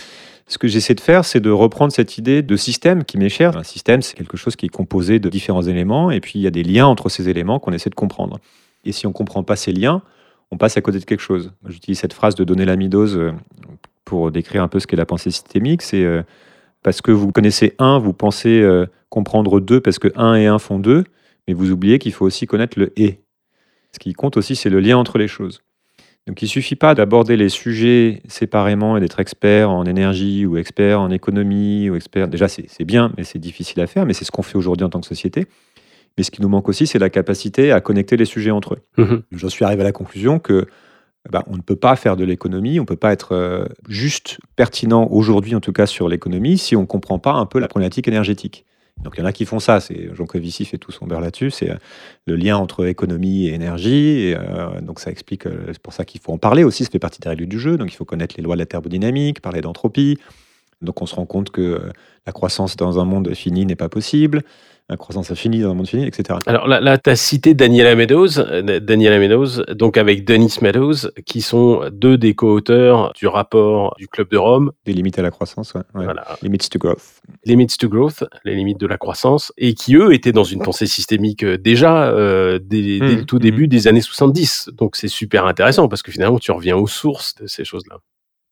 ce 0.48 0.58
que 0.58 0.68
j'essaie 0.68 0.96
de 0.96 1.00
faire, 1.00 1.24
c'est 1.24 1.40
de 1.40 1.50
reprendre 1.50 1.94
cette 1.94 2.18
idée 2.18 2.42
de 2.42 2.56
système 2.56 3.04
qui 3.04 3.18
m'est 3.18 3.30
chère. 3.30 3.58
Un 3.58 3.64
système, 3.64 4.02
c'est 4.02 4.16
quelque 4.16 4.38
chose 4.38 4.56
qui 4.56 4.66
est 4.66 4.70
composé 4.70 5.20
de 5.20 5.30
différents 5.30 5.62
éléments, 5.62 6.12
et 6.12 6.20
puis 6.20 6.34
il 6.36 6.42
y 6.42 6.48
a 6.48 6.52
des 6.52 6.64
liens 6.64 6.88
entre 6.88 7.10
ces 7.10 7.30
éléments 7.30 7.60
qu'on 7.60 7.74
essaie 7.74 7.90
de 7.90 7.96
comprendre. 7.96 8.40
Et 8.84 8.92
si 8.92 9.06
on 9.06 9.12
ne 9.12 9.14
comprend 9.14 9.44
pas 9.44 9.56
ces 9.56 9.72
liens, 9.72 10.02
on 10.52 10.58
passe 10.58 10.76
à 10.78 10.82
côté 10.82 11.00
de 11.00 11.06
quelque 11.06 11.22
chose. 11.22 11.54
J'utilise 11.68 12.00
cette 12.00 12.14
phrase 12.14 12.36
de 12.36 12.44
donner 12.44 12.66
l'amidose 12.66 13.18
euh, 13.18 13.32
pour 14.04 14.32
décrire 14.32 14.64
un 14.64 14.68
peu 14.68 14.80
ce 14.80 14.88
qu'est 14.88 14.98
la 14.98 15.06
pensée 15.06 15.32
systémique. 15.32 15.82
C'est 15.82 16.04
euh, 16.04 16.24
parce 16.84 17.02
que 17.02 17.12
vous 17.12 17.32
connaissez 17.32 17.76
un, 17.80 18.00
vous 18.00 18.14
pensez 18.14 18.60
euh, 18.60 18.88
comprendre 19.10 19.60
deux, 19.60 19.80
parce 19.80 20.00
que 20.00 20.10
un 20.16 20.36
et 20.36 20.48
un 20.48 20.60
font 20.60 20.80
deux 20.80 21.06
mais 21.48 21.54
vous 21.54 21.72
oubliez 21.72 22.00
qu'il 22.00 22.14
faut 22.14 22.26
aussi 22.26 22.48
connaître 22.48 22.80
le 22.80 22.92
et. 23.00 23.20
Ce 23.94 24.00
qui 24.00 24.14
compte 24.14 24.38
aussi, 24.38 24.56
c'est 24.56 24.70
le 24.70 24.80
lien 24.80 24.98
entre 24.98 25.18
les 25.18 25.28
choses. 25.28 25.62
Donc 26.28 26.42
il 26.42 26.46
ne 26.46 26.50
suffit 26.50 26.76
pas 26.76 26.94
d'aborder 26.94 27.36
les 27.36 27.50
sujets 27.50 28.22
séparément 28.28 28.96
et 28.96 29.00
d'être 29.00 29.20
expert 29.20 29.72
en 29.72 29.86
énergie 29.86 30.46
ou 30.46 30.58
expert 30.58 31.02
en 31.02 31.10
économie 31.10 31.90
ou 31.90 31.96
expert. 31.96 32.28
Déjà, 32.28 32.48
c'est 32.48 32.86
bien, 32.86 33.12
mais 33.18 33.24
c'est 33.24 33.40
difficile 33.40 33.82
à 33.82 33.88
faire, 33.88 34.06
mais 34.06 34.14
c'est 34.14 34.24
ce 34.24 34.32
qu'on 34.32 34.44
fait 34.44 34.58
aujourd'hui 34.58 34.86
en 34.86 34.90
tant 34.90 35.02
que 35.02 35.08
société. 35.08 35.48
Mais 36.18 36.24
ce 36.24 36.32
qui 36.32 36.42
nous 36.42 36.50
manque 36.50 36.70
aussi, 36.70 36.86
c'est 36.86 37.00
la 37.00 37.10
capacité 37.10 37.72
à 37.72 37.82
connecter 37.82 38.18
les 38.18 38.26
sujets 38.26 38.52
entre 38.52 38.76
eux. 38.76 39.04
Mmh 39.04 39.18
J'en 39.32 39.50
suis 39.50 39.66
arrivé 39.66 39.82
à 39.82 39.86
la 39.86 39.92
conclusion 39.92 40.40
que 40.40 40.68
bah, 41.30 41.44
on 41.48 41.56
ne 41.56 41.62
peut 41.62 41.76
pas 41.76 41.96
faire 41.96 42.16
de 42.16 42.24
l'économie, 42.24 42.80
on 42.80 42.84
ne 42.84 42.88
peut 42.88 42.96
pas 42.96 43.14
être 43.14 43.34
euh, 43.34 43.66
juste 43.88 44.40
pertinent 44.56 45.08
aujourd'hui, 45.10 45.56
en 45.56 45.60
tout 45.60 45.74
cas 45.74 45.86
sur 45.86 46.10
l'économie, 46.10 46.58
si 46.58 46.76
on 46.76 46.82
ne 46.82 46.86
comprend 46.86 47.20
pas 47.20 47.34
un 47.34 47.46
peu 47.46 47.60
la 47.60 47.68
problématique 47.68 48.08
énergétique. 48.08 48.66
Donc 49.04 49.16
il 49.18 49.22
y 49.22 49.24
en 49.24 49.26
a 49.26 49.32
qui 49.32 49.46
font 49.46 49.60
ça, 49.60 49.80
c'est 49.80 50.14
Jean 50.14 50.26
Covici 50.26 50.66
fait 50.66 50.78
tout 50.78 50.92
son 50.92 51.08
beurre 51.08 51.22
là-dessus, 51.22 51.52
c'est 51.52 51.72
euh, 51.72 51.76
le 52.28 52.36
lien 52.36 52.58
entre 52.58 52.86
économie 52.86 53.48
et 53.48 53.54
énergie. 53.54 54.34
Euh, 54.36 54.80
donc 54.82 55.00
ça 55.00 55.10
explique, 55.10 55.48
euh, 55.48 55.68
c'est 55.68 55.82
pour 55.82 55.94
ça 55.94 56.06
qu'il 56.06 56.22
faut 56.22 56.32
en 56.32 56.38
parler 56.38 56.64
aussi, 56.64 56.84
ça 56.84 56.92
fait 56.92 57.00
partie 57.00 57.20
des 57.20 57.30
règles 57.30 57.48
du 57.48 57.60
jeu. 57.60 57.78
Donc 57.78 57.92
il 57.92 57.96
faut 57.96 58.06
connaître 58.06 58.36
les 58.38 58.44
lois 58.44 58.56
de 58.56 58.60
la 58.60 58.66
thermodynamique, 58.66 59.42
parler 59.42 59.62
d'entropie, 59.62 60.20
Donc 60.82 61.02
on 61.02 61.06
se 61.06 61.16
rend 61.16 61.26
compte 61.26 61.52
que 61.52 61.82
la 62.26 62.32
croissance 62.34 62.76
dans 62.76 63.00
un 63.00 63.06
monde 63.06 63.34
fini 63.34 63.66
n'est 63.66 63.76
pas 63.76 63.90
possible 63.90 64.44
la 64.92 64.98
croissance 64.98 65.32
infinie 65.32 65.62
dans 65.62 65.72
un 65.72 65.74
monde 65.74 65.88
fini, 65.88 66.06
etc. 66.06 66.40
Alors 66.46 66.68
là, 66.68 66.82
là 66.82 66.98
tu 66.98 67.10
as 67.10 67.16
cité 67.16 67.54
Daniela 67.54 67.96
Meadows, 67.96 68.40
euh, 68.40 68.80
Daniela 68.82 69.20
Meadows, 69.20 69.64
donc 69.74 69.98
avec 69.98 70.26
Dennis 70.26 70.58
Meadows, 70.62 71.10
qui 71.26 71.42
sont 71.42 71.90
deux 71.94 72.18
des 72.18 72.36
co-auteurs 72.36 73.14
du 73.16 73.26
rapport 73.28 73.96
du 73.98 74.10
Club 74.10 74.30
de 74.30 74.38
Rome. 74.38 74.72
Des 74.86 74.92
limites 74.92 75.18
à 75.18 75.22
la 75.22 75.32
croissance, 75.32 75.74
ouais. 75.74 75.82
Voilà. 75.94 76.38
Limits 76.42 76.70
to 76.70 76.78
growth. 76.78 77.22
Limits 77.46 77.78
to 77.80 77.88
growth, 77.88 78.26
les 78.44 78.54
limites 78.54 78.80
de 78.80 78.88
la 78.88 78.98
croissance, 78.98 79.54
et 79.58 79.74
qui 79.74 79.96
eux 79.96 80.14
étaient 80.14 80.34
dans 80.34 80.44
une 80.44 80.62
pensée 80.62 80.88
systémique 80.88 81.44
euh, 81.44 81.58
déjà 81.58 82.10
euh, 82.10 82.60
dès, 82.62 83.00
dès, 83.00 83.16
le 83.16 83.26
tout 83.26 83.38
mmh. 83.38 83.40
début 83.40 83.68
des 83.70 83.88
années 83.88 84.02
70. 84.02 84.72
Donc 84.74 84.98
c'est 84.98 85.08
super 85.08 85.46
intéressant 85.46 85.88
parce 85.88 86.02
que 86.02 86.12
finalement 86.12 86.38
tu 86.38 86.52
reviens 86.52 86.76
aux 86.76 86.88
sources 86.88 87.36
de 87.36 87.48
ces 87.48 87.64
choses-là. 87.64 88.00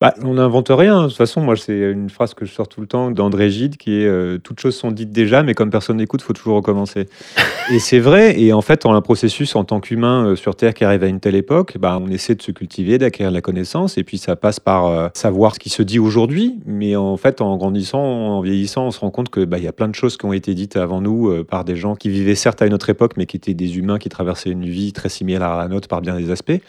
Bah, 0.01 0.13
on 0.23 0.35
n'invente 0.35 0.69
rien. 0.69 1.03
De 1.03 1.07
toute 1.09 1.17
façon, 1.17 1.41
moi, 1.41 1.57
c'est 1.57 1.77
une 1.77 2.09
phrase 2.09 2.33
que 2.33 2.45
je 2.45 2.53
sors 2.53 2.69
tout 2.69 2.79
le 2.79 2.87
temps 2.87 3.11
d'André 3.11 3.49
Gide 3.49 3.75
qui 3.75 3.99
est 3.99 4.07
euh, 4.07 4.37
Toutes 4.37 4.61
choses 4.61 4.77
sont 4.77 4.91
dites 4.91 5.11
déjà, 5.11 5.43
mais 5.43 5.53
comme 5.53 5.69
personne 5.69 5.97
n'écoute, 5.97 6.21
il 6.21 6.23
faut 6.23 6.31
toujours 6.31 6.55
recommencer. 6.55 7.09
et 7.73 7.79
c'est 7.79 7.99
vrai. 7.99 8.39
Et 8.39 8.53
en 8.53 8.61
fait, 8.61 8.85
a 8.85 8.89
un 8.89 9.01
processus 9.01 9.57
en 9.57 9.65
tant 9.65 9.81
qu'humain 9.81 10.25
euh, 10.25 10.35
sur 10.37 10.55
Terre 10.55 10.73
qui 10.73 10.85
arrive 10.85 11.03
à 11.03 11.07
une 11.07 11.19
telle 11.19 11.35
époque, 11.35 11.77
bah, 11.77 11.99
on 12.01 12.09
essaie 12.09 12.33
de 12.33 12.41
se 12.41 12.53
cultiver, 12.53 12.97
d'acquérir 12.97 13.29
la 13.29 13.41
connaissance. 13.41 13.97
Et 13.97 14.05
puis, 14.05 14.17
ça 14.17 14.37
passe 14.37 14.61
par 14.61 14.85
euh, 14.85 15.09
savoir 15.13 15.55
ce 15.55 15.59
qui 15.59 15.69
se 15.69 15.83
dit 15.83 15.99
aujourd'hui. 15.99 16.61
Mais 16.65 16.95
en 16.95 17.17
fait, 17.17 17.41
en 17.41 17.57
grandissant, 17.57 17.99
en 17.99 18.39
vieillissant, 18.39 18.85
on 18.85 18.91
se 18.91 19.01
rend 19.01 19.11
compte 19.11 19.29
qu'il 19.29 19.47
bah, 19.47 19.57
y 19.57 19.67
a 19.67 19.73
plein 19.73 19.89
de 19.89 19.95
choses 19.95 20.15
qui 20.15 20.25
ont 20.25 20.31
été 20.31 20.53
dites 20.53 20.77
avant 20.77 21.01
nous 21.01 21.43
par 21.43 21.65
des 21.65 21.75
gens 21.75 21.95
qui 21.95 22.07
vivaient 22.07 22.35
certes 22.35 22.61
à 22.61 22.65
une 22.65 22.73
autre 22.73 22.89
époque, 22.89 23.15
mais 23.17 23.25
qui 23.25 23.35
étaient 23.35 23.53
des 23.53 23.77
humains 23.77 23.99
qui 23.99 24.07
traversaient 24.07 24.51
une 24.51 24.65
vie 24.65 24.93
très 24.93 25.09
similaire 25.09 25.43
à 25.43 25.57
la 25.57 25.67
nôtre 25.67 25.89
par 25.89 25.99
bien 25.99 26.15
des 26.15 26.31
aspects. 26.31 26.61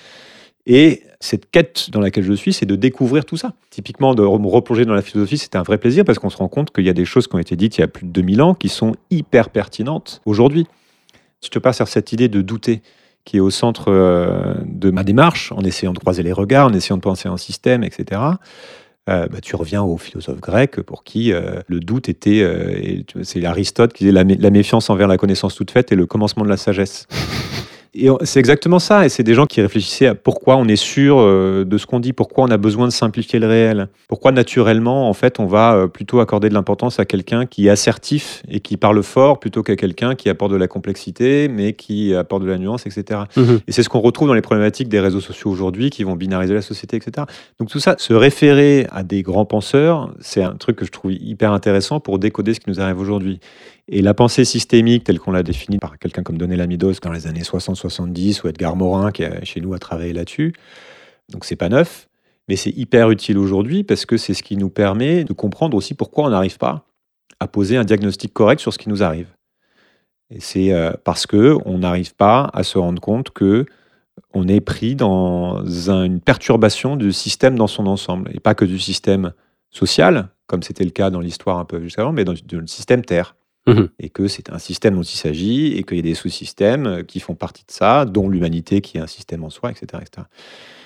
Et 0.67 1.03
cette 1.21 1.51
quête 1.51 1.91
dans 1.91 2.01
laquelle 2.01 2.25
je 2.25 2.33
suis, 2.33 2.53
c'est 2.53 2.67
de 2.67 2.77
découvrir 2.77 3.25
tout 3.25 3.37
ça. 3.37 3.55
Typiquement, 3.71 4.15
de 4.15 4.23
me 4.23 4.47
replonger 4.47 4.85
dans 4.85 4.95
la 4.95 5.03
philosophie, 5.03 5.39
c'était 5.39 5.59
un 5.59 5.63
vrai 5.63 5.79
plaisir 5.79 6.05
parce 6.05 6.19
qu'on 6.19 6.31
se 6.31 6.37
rend 6.37 6.49
compte 6.49 6.71
qu'il 6.73 6.85
y 6.85 6.91
a 6.91 6.95
des 6.95 7.05
choses 7.05 7.27
qui 7.27 7.35
ont 7.35 7.39
été 7.39 7.57
dites 7.57 7.79
il 7.79 7.81
y 7.81 7.85
a 7.85 7.89
plus 7.89 8.07
de 8.07 8.13
2000 8.13 8.43
ans 8.43 8.55
qui 8.55 8.69
sont 8.69 8.95
hyper 9.11 9.51
pertinentes 9.51 10.21
aujourd'hui. 10.25 10.67
Je 11.43 11.49
te 11.49 11.59
passe 11.59 11.77
sur 11.77 11.89
cette 11.89 12.13
idée 12.13 12.29
de 12.29 12.43
douter 12.43 12.83
qui 13.25 13.37
est 13.37 13.41
au 13.41 13.51
centre 13.51 13.87
euh, 13.89 14.55
de 14.65 14.91
ma 14.91 15.05
démarche, 15.05 15.53
en 15.53 15.61
essayant 15.61 15.93
de 15.93 15.99
croiser 15.99 16.23
les 16.23 16.33
regards, 16.33 16.69
en 16.69 16.73
essayant 16.73 16.97
de 16.97 17.03
penser 17.03 17.29
un 17.29 17.37
système, 17.37 17.85
etc., 17.85 18.21
euh, 19.09 19.27
bah, 19.29 19.41
tu 19.43 19.57
reviens 19.57 19.83
aux 19.83 19.97
philosophes 19.97 20.41
grecs 20.41 20.83
pour 20.83 21.05
qui 21.05 21.33
euh, 21.33 21.61
le 21.67 21.81
doute 21.81 22.09
était, 22.09 22.47
c'est 23.23 23.45
Aristote 23.45 23.93
qui 23.95 24.05
disait 24.05 24.13
la, 24.13 24.51
méfiance 24.51 24.91
envers 24.91 25.09
la 25.09 25.17
connaissance 25.17 25.55
toute 25.55 25.71
faite 25.71 25.91
et 25.91 25.97
le 25.97 26.07
commencement 26.07 26.45
de 26.45 26.51
la 26.51 26.59
sagesse. 26.59 27.07
Et 27.95 28.09
c'est 28.23 28.39
exactement 28.39 28.79
ça. 28.79 29.05
Et 29.05 29.09
c'est 29.09 29.25
des 29.25 29.35
gens 29.35 29.47
qui 29.47 29.61
réfléchissaient 29.61 30.07
à 30.07 30.15
pourquoi 30.15 30.57
on 30.57 30.67
est 30.67 30.77
sûr 30.77 31.17
euh, 31.19 31.65
de 31.65 31.77
ce 31.77 31.87
qu'on 31.87 31.99
dit, 31.99 32.13
pourquoi 32.13 32.45
on 32.45 32.51
a 32.51 32.57
besoin 32.57 32.87
de 32.87 32.93
simplifier 32.93 33.41
le 33.41 33.49
réel, 33.49 33.89
pourquoi 34.09 34.31
naturellement, 34.31 35.09
en 35.09 35.13
fait, 35.13 35.41
on 35.41 35.47
va 35.47 35.75
euh, 35.75 35.87
plutôt 35.89 36.21
accorder 36.21 36.49
de 36.49 36.55
l'importance 36.55 37.01
à 37.01 37.05
quelqu'un 37.05 37.47
qui 37.47 37.67
est 37.67 37.71
assertif 37.71 38.43
et 38.49 38.61
qui 38.61 38.77
parle 38.77 39.03
fort 39.03 39.41
plutôt 39.41 39.63
qu'à 39.63 39.75
quelqu'un 39.75 40.15
qui 40.15 40.29
apporte 40.29 40.53
de 40.53 40.57
la 40.57 40.69
complexité, 40.69 41.49
mais 41.49 41.73
qui 41.73 42.15
apporte 42.15 42.43
de 42.43 42.49
la 42.49 42.59
nuance, 42.59 42.87
etc. 42.87 43.23
Mhm. 43.37 43.61
Et 43.67 43.73
c'est 43.73 43.83
ce 43.83 43.89
qu'on 43.89 44.01
retrouve 44.01 44.29
dans 44.29 44.35
les 44.35 44.41
problématiques 44.41 44.89
des 44.89 45.01
réseaux 45.01 45.21
sociaux 45.21 45.51
aujourd'hui 45.51 45.91
qui 45.91 46.05
vont 46.05 46.15
binariser 46.15 46.55
la 46.55 46.63
société, 46.63 46.97
etc. 46.97 47.27
Donc 47.59 47.71
tout 47.71 47.81
ça, 47.81 47.97
se 47.99 48.15
référer 48.15 48.87
à 48.93 49.03
des 49.03 49.23
grands 49.23 49.45
penseurs, 49.45 50.13
c'est 50.21 50.43
un 50.43 50.55
truc 50.55 50.77
que 50.77 50.85
je 50.85 50.93
trouve 50.93 51.13
hyper 51.13 51.53
intéressant 51.53 51.99
pour 51.99 52.21
décoder 52.21 52.55
ce 52.55 52.61
qui 52.61 52.71
nous 52.71 52.81
arrive 52.81 53.01
aujourd'hui. 53.01 53.41
Et 53.93 54.03
la 54.03 54.15
pensée 54.15 54.45
systémique, 54.45 55.03
telle 55.03 55.19
qu'on 55.19 55.33
l'a 55.33 55.43
définie 55.43 55.79
par 55.79 55.99
quelqu'un 55.99 56.23
comme 56.23 56.39
Donella 56.39 56.69
Midos 56.69 57.01
dans 57.03 57.11
les 57.11 57.27
années 57.27 57.43
60-70, 57.43 58.43
ou 58.45 58.49
Edgar 58.49 58.77
Morin, 58.77 59.11
qui 59.11 59.25
chez 59.43 59.61
nous 59.61 59.75
a 59.75 59.81
travaillé 59.81 60.13
là-dessus, 60.13 60.55
donc 61.29 61.45
c'est 61.45 61.57
pas 61.57 61.69
neuf, 61.69 62.09
mais 62.49 62.55
c'est 62.55 62.71
hyper 62.71 63.11
utile 63.11 63.37
aujourd'hui 63.37 63.83
parce 63.83 64.07
que 64.07 64.17
c'est 64.17 64.33
ce 64.33 64.45
qui 64.45 64.57
nous 64.57 64.71
permet 64.71 65.25
de 65.25 65.33
comprendre 65.33 65.77
aussi 65.77 65.95
pourquoi 65.95 66.25
on 66.25 66.31
n'arrive 66.31 66.57
pas 66.57 66.87
à 67.41 67.49
poser 67.49 67.77
un 67.77 67.85
diagnostic 67.85 68.33
correct 68.33 68.61
sur 68.61 68.73
ce 68.73 68.79
qui 68.79 68.89
nous 68.89 69.03
arrive. 69.03 69.29
Et 70.31 70.39
c'est 70.39 70.73
euh, 70.73 70.93
parce 71.03 71.27
que 71.27 71.57
on 71.65 71.79
n'arrive 71.79 72.15
pas 72.15 72.49
à 72.53 72.63
se 72.63 72.79
rendre 72.79 73.01
compte 73.01 73.31
que 73.31 73.67
on 74.35 74.47
est 74.47 74.61
pris 74.61 74.95
dans 74.95 75.65
une 75.65 76.21
perturbation 76.21 76.95
du 76.95 77.13
système 77.13 77.57
dans 77.57 77.67
son 77.67 77.87
ensemble, 77.87 78.31
et 78.33 78.39
pas 78.39 78.55
que 78.55 78.65
du 78.65 78.79
système 78.79 79.33
social, 79.71 80.29
comme 80.47 80.63
c'était 80.63 80.85
le 80.85 80.91
cas 80.91 81.11
dans 81.11 81.21
l'histoire 81.21 81.59
un 81.59 81.65
peu 81.65 81.81
juste 81.81 81.99
avant, 81.99 82.13
mais 82.13 82.25
dans 82.25 82.35
le 82.35 82.67
système 82.69 83.05
Terre. 83.05 83.35
Mmh 83.75 83.89
et 83.99 84.09
que 84.09 84.29
c'est 84.29 84.51
un 84.51 84.59
système 84.59 84.95
dont 84.95 85.03
il 85.03 85.17
s'agit, 85.17 85.77
et 85.77 85.83
qu'il 85.83 85.97
y 85.97 86.01
a 86.01 86.03
des 86.03 86.15
sous-systèmes 86.15 86.87
euh, 86.87 87.03
qui 87.03 87.21
font 87.21 87.35
partie 87.35 87.65
de 87.67 87.71
ça, 87.71 88.05
dont 88.05 88.29
l'humanité 88.29 88.81
qui 88.81 88.99
est 88.99 89.01
un 89.01 89.07
système 89.07 89.45
en 89.45 89.51
soi, 89.51 89.71
etc. 89.71 90.03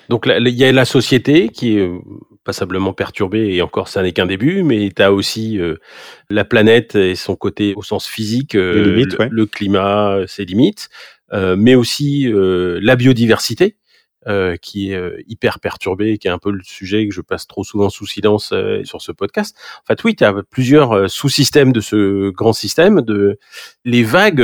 Donc 0.09 0.27
il 0.27 0.49
y 0.49 0.65
a 0.65 0.73
la 0.73 0.85
société 0.85 1.49
qui 1.49 1.79
est 1.79 1.81
euh, 1.81 1.99
passablement 2.45 2.93
perturbée, 2.93 3.55
et 3.55 3.63
encore 3.63 3.89
ça 3.89 4.03
n'est 4.03 4.13
qu'un 4.13 4.27
début, 4.27 4.63
mais 4.63 4.91
tu 4.95 5.03
as 5.03 5.13
aussi 5.13 5.59
euh, 5.59 5.77
la 6.29 6.45
planète 6.45 6.95
et 6.95 7.15
son 7.15 7.37
côté 7.37 7.75
au 7.77 7.83
sens 7.83 8.07
physique, 8.07 8.55
le, 8.55 9.45
climat, 9.45 10.19
ses 10.27 10.45
limites, 10.45 10.89
mais 11.33 11.75
aussi 11.75 12.31
la 12.33 12.97
biodiversité 12.97 13.77
euh, 14.27 14.57
qui 14.57 14.91
est 14.91 14.95
euh, 14.95 15.21
hyper 15.29 15.61
perturbé, 15.61 16.17
qui 16.17 16.29
est 16.29 16.31
un 16.31 16.39
peu 16.39 16.51
le 16.51 16.63
sujet 16.63 17.07
que 17.07 17.13
je 17.13 17.21
passe 17.21 17.47
trop 17.47 17.63
souvent 17.63 17.91
sous 17.91 18.07
silence 18.07 18.53
euh, 18.55 18.83
sur 18.85 19.03
ce 19.03 19.13
podcast. 19.13 19.55
En 19.83 19.87
fait, 19.87 20.03
oui, 20.03 20.17
tu 20.17 20.25
as 20.25 20.33
plusieurs 20.49 21.11
sous-systèmes 21.11 21.73
de 21.73 21.81
ce 21.81 22.31
grand 22.31 22.55
système. 22.55 23.03
De 23.03 23.39
les 23.85 24.03
vagues 24.03 24.43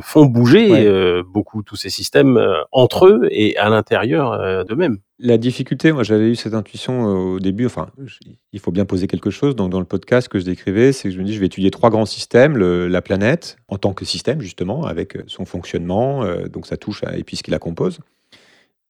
font 0.00 0.24
bouger 0.24 1.22
beaucoup 1.24 1.62
tous 1.62 1.76
ces 1.76 1.90
systèmes 1.90 2.40
entre 2.72 3.06
eux 3.06 3.28
et 3.30 3.56
à 3.58 3.68
l'intérieur 3.68 4.64
d'eux-mêmes. 4.64 4.98
La 5.18 5.36
difficulté, 5.36 5.92
moi 5.92 6.04
j'avais 6.04 6.30
eu 6.30 6.36
cette 6.36 6.54
intuition 6.54 7.04
au 7.04 7.40
début, 7.40 7.66
enfin 7.66 7.88
il 8.52 8.60
faut 8.60 8.70
bien 8.70 8.84
poser 8.84 9.08
quelque 9.08 9.30
chose, 9.30 9.56
donc 9.56 9.70
dans 9.70 9.80
le 9.80 9.84
podcast 9.84 10.28
que 10.28 10.38
je 10.38 10.44
décrivais, 10.44 10.92
c'est 10.92 11.08
que 11.08 11.14
je 11.14 11.20
me 11.20 11.24
dis 11.24 11.34
je 11.34 11.40
vais 11.40 11.46
étudier 11.46 11.70
trois 11.70 11.90
grands 11.90 12.06
systèmes, 12.06 12.56
la 12.56 13.02
planète 13.02 13.56
en 13.66 13.78
tant 13.78 13.92
que 13.92 14.04
système 14.04 14.40
justement, 14.40 14.84
avec 14.84 15.18
son 15.26 15.44
fonctionnement, 15.44 16.24
donc 16.46 16.66
ça 16.66 16.76
touche 16.76 17.02
à, 17.04 17.16
et 17.16 17.24
puis 17.24 17.36
ce 17.36 17.42
qui 17.42 17.50
la 17.50 17.58
compose 17.58 17.98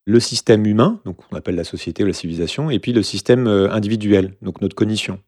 le 0.09 0.21
système 0.21 0.65
humain, 0.65 1.01
donc 1.05 1.19
on 1.31 1.37
appelle 1.37 1.55
la 1.55 1.65
société 1.65 2.03
ou 2.03 2.07
la 2.07 2.15
civilisation, 2.15 2.71
et 2.71 2.79
puis 2.79 2.95
le 2.95 3.03
système 3.03 3.47
euh, 3.47 3.71
individuel, 3.71 4.33
donc 4.41 4.63
notre 4.63 4.75
cognition. 4.75 5.21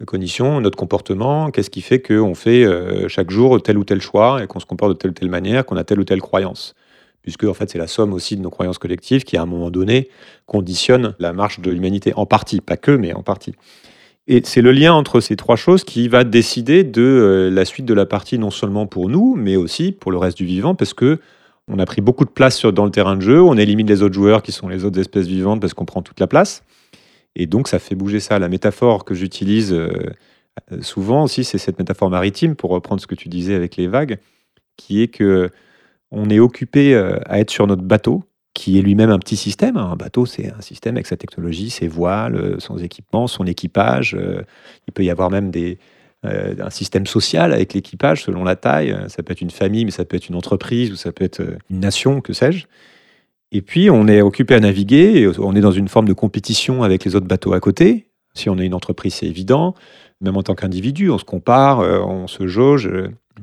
Notre 0.00 0.10
cognition, 0.10 0.60
notre 0.60 0.76
comportement, 0.76 1.52
qu'est-ce 1.52 1.70
qui 1.70 1.80
fait 1.80 2.02
qu'on 2.02 2.34
fait 2.34 2.64
euh, 2.64 3.06
chaque 3.06 3.30
jour 3.30 3.62
tel 3.62 3.78
ou 3.78 3.84
tel 3.84 4.00
choix 4.00 4.42
et 4.42 4.48
qu'on 4.48 4.58
se 4.58 4.66
comporte 4.66 4.90
de 4.90 4.96
telle 4.96 5.12
ou 5.12 5.14
telle 5.14 5.30
manière, 5.30 5.64
qu'on 5.64 5.76
a 5.76 5.84
telle 5.84 6.00
ou 6.00 6.04
telle 6.04 6.20
croyance. 6.20 6.74
Puisque 7.22 7.44
en 7.44 7.54
fait 7.54 7.70
c'est 7.70 7.78
la 7.78 7.86
somme 7.86 8.12
aussi 8.12 8.36
de 8.36 8.42
nos 8.42 8.50
croyances 8.50 8.78
collectives 8.78 9.22
qui 9.22 9.36
à 9.36 9.42
un 9.42 9.46
moment 9.46 9.70
donné 9.70 10.08
conditionne 10.46 11.14
la 11.20 11.32
marche 11.32 11.60
de 11.60 11.70
l'humanité, 11.70 12.12
en 12.16 12.26
partie, 12.26 12.60
pas 12.60 12.76
que, 12.76 12.90
mais 12.90 13.14
en 13.14 13.22
partie. 13.22 13.54
Et 14.26 14.42
c'est 14.44 14.60
le 14.60 14.72
lien 14.72 14.92
entre 14.92 15.20
ces 15.20 15.36
trois 15.36 15.54
choses 15.54 15.84
qui 15.84 16.08
va 16.08 16.24
décider 16.24 16.82
de 16.82 17.00
euh, 17.00 17.48
la 17.48 17.64
suite 17.64 17.86
de 17.86 17.94
la 17.94 18.06
partie, 18.06 18.40
non 18.40 18.50
seulement 18.50 18.88
pour 18.88 19.08
nous, 19.08 19.36
mais 19.36 19.54
aussi 19.54 19.92
pour 19.92 20.10
le 20.10 20.18
reste 20.18 20.36
du 20.36 20.46
vivant, 20.46 20.74
parce 20.74 20.94
que 20.94 21.20
on 21.68 21.78
a 21.78 21.86
pris 21.86 22.00
beaucoup 22.00 22.24
de 22.24 22.30
place 22.30 22.64
dans 22.64 22.84
le 22.84 22.90
terrain 22.90 23.16
de 23.16 23.22
jeu, 23.22 23.42
on 23.42 23.56
élimine 23.56 23.86
les 23.86 24.02
autres 24.02 24.14
joueurs 24.14 24.42
qui 24.42 24.52
sont 24.52 24.68
les 24.68 24.84
autres 24.84 25.00
espèces 25.00 25.26
vivantes 25.26 25.60
parce 25.60 25.74
qu'on 25.74 25.84
prend 25.84 26.02
toute 26.02 26.20
la 26.20 26.26
place. 26.26 26.62
Et 27.34 27.46
donc 27.46 27.68
ça 27.68 27.78
fait 27.78 27.94
bouger 27.94 28.20
ça. 28.20 28.38
La 28.38 28.48
métaphore 28.48 29.04
que 29.04 29.14
j'utilise 29.14 29.72
euh, 29.72 29.90
souvent 30.80 31.24
aussi, 31.24 31.44
c'est 31.44 31.58
cette 31.58 31.78
métaphore 31.78 32.10
maritime, 32.10 32.54
pour 32.56 32.70
reprendre 32.70 33.00
ce 33.00 33.06
que 33.06 33.14
tu 33.14 33.28
disais 33.28 33.54
avec 33.54 33.76
les 33.76 33.88
vagues, 33.88 34.18
qui 34.76 35.02
est 35.02 35.08
que 35.08 35.50
on 36.10 36.30
est 36.30 36.38
occupé 36.38 36.94
euh, 36.94 37.18
à 37.26 37.40
être 37.40 37.50
sur 37.50 37.66
notre 37.66 37.82
bateau, 37.82 38.24
qui 38.54 38.78
est 38.78 38.82
lui-même 38.82 39.10
un 39.10 39.18
petit 39.18 39.36
système. 39.36 39.76
Un 39.76 39.96
bateau, 39.96 40.24
c'est 40.24 40.50
un 40.50 40.60
système 40.60 40.96
avec 40.96 41.06
sa 41.06 41.16
technologie, 41.16 41.68
ses 41.68 41.88
voiles, 41.88 42.56
son 42.58 42.78
équipement, 42.78 43.26
son 43.26 43.44
équipage. 43.44 44.14
Euh, 44.14 44.42
il 44.86 44.92
peut 44.92 45.04
y 45.04 45.10
avoir 45.10 45.30
même 45.30 45.50
des, 45.50 45.72
euh, 45.74 45.95
un 46.26 46.70
système 46.70 47.06
social 47.06 47.52
avec 47.52 47.74
l'équipage 47.74 48.24
selon 48.24 48.44
la 48.44 48.56
taille. 48.56 48.96
Ça 49.08 49.22
peut 49.22 49.32
être 49.32 49.40
une 49.40 49.50
famille, 49.50 49.84
mais 49.84 49.90
ça 49.90 50.04
peut 50.04 50.16
être 50.16 50.28
une 50.28 50.34
entreprise 50.34 50.92
ou 50.92 50.96
ça 50.96 51.12
peut 51.12 51.24
être 51.24 51.40
euh, 51.40 51.58
une 51.70 51.80
nation, 51.80 52.20
que 52.20 52.32
sais-je. 52.32 52.66
Et 53.52 53.62
puis, 53.62 53.90
on 53.90 54.08
est 54.08 54.22
occupé 54.22 54.54
à 54.54 54.60
naviguer, 54.60 55.30
on 55.38 55.54
est 55.54 55.60
dans 55.60 55.70
une 55.70 55.88
forme 55.88 56.08
de 56.08 56.12
compétition 56.12 56.82
avec 56.82 57.04
les 57.04 57.14
autres 57.14 57.26
bateaux 57.26 57.52
à 57.52 57.60
côté. 57.60 58.08
Si 58.34 58.50
on 58.50 58.58
est 58.58 58.66
une 58.66 58.74
entreprise, 58.74 59.14
c'est 59.14 59.26
évident. 59.26 59.74
Même 60.20 60.36
en 60.36 60.42
tant 60.42 60.54
qu'individu, 60.54 61.10
on 61.10 61.18
se 61.18 61.24
compare, 61.24 61.80
euh, 61.80 62.00
on 62.00 62.26
se 62.26 62.46
jauge, 62.46 62.90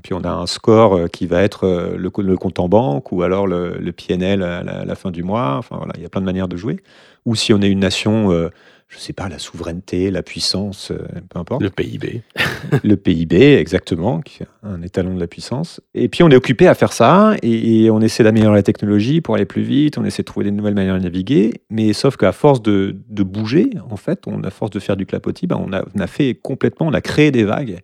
puis 0.01 0.13
on 0.13 0.21
a 0.21 0.29
un 0.29 0.45
score 0.45 1.09
qui 1.09 1.25
va 1.25 1.41
être 1.41 1.95
le, 1.95 2.09
compte 2.09 2.59
en 2.59 2.67
banque 2.67 3.11
ou 3.11 3.21
alors 3.21 3.47
le, 3.47 3.91
PNL 3.91 4.43
à 4.43 4.85
la, 4.85 4.95
fin 4.95 5.11
du 5.11 5.23
mois. 5.23 5.55
Enfin, 5.57 5.77
voilà, 5.77 5.93
il 5.97 6.03
y 6.03 6.05
a 6.05 6.09
plein 6.09 6.21
de 6.21 6.25
manières 6.25 6.47
de 6.47 6.57
jouer. 6.57 6.81
Ou 7.25 7.35
si 7.35 7.53
on 7.53 7.61
est 7.61 7.69
une 7.69 7.79
nation 7.79 8.49
je 8.93 8.99
sais 8.99 9.13
pas, 9.13 9.27
la 9.27 9.39
souveraineté, 9.39 10.11
la 10.11 10.21
puissance, 10.21 10.91
euh, 10.91 10.99
peu 11.29 11.39
importe. 11.39 11.61
Le 11.61 11.69
PIB. 11.69 12.21
le 12.83 12.95
PIB, 12.95 13.55
exactement, 13.55 14.21
qui 14.21 14.43
est 14.43 14.47
un 14.61 14.81
étalon 14.81 15.15
de 15.15 15.19
la 15.19 15.27
puissance. 15.27 15.81
Et 15.95 16.09
puis 16.09 16.23
on 16.23 16.29
est 16.29 16.35
occupé 16.35 16.67
à 16.67 16.75
faire 16.75 16.93
ça, 16.93 17.35
et, 17.41 17.89
on 17.89 18.01
essaie 18.01 18.23
d'améliorer 18.23 18.55
la 18.55 18.63
technologie 18.63 19.21
pour 19.21 19.35
aller 19.35 19.45
plus 19.45 19.63
vite, 19.63 19.97
on 19.97 20.05
essaie 20.05 20.21
de 20.21 20.27
trouver 20.27 20.45
des 20.45 20.51
nouvelles 20.51 20.75
manières 20.75 20.97
de 20.97 21.03
naviguer, 21.03 21.61
mais 21.69 21.93
sauf 21.93 22.17
qu'à 22.17 22.31
force 22.31 22.61
de, 22.61 22.95
bouger, 23.09 23.69
en 23.89 23.97
fait, 23.97 24.27
on, 24.27 24.43
à 24.43 24.49
force 24.51 24.71
de 24.71 24.79
faire 24.79 24.95
du 24.95 25.05
clapotis, 25.05 25.47
ben 25.47 25.59
on, 25.59 25.73
a, 25.73 25.83
on 25.95 25.99
a 25.99 26.07
fait 26.07 26.35
complètement, 26.35 26.87
on 26.87 26.93
a 26.93 27.01
créé 27.01 27.31
des 27.31 27.43
vagues. 27.43 27.79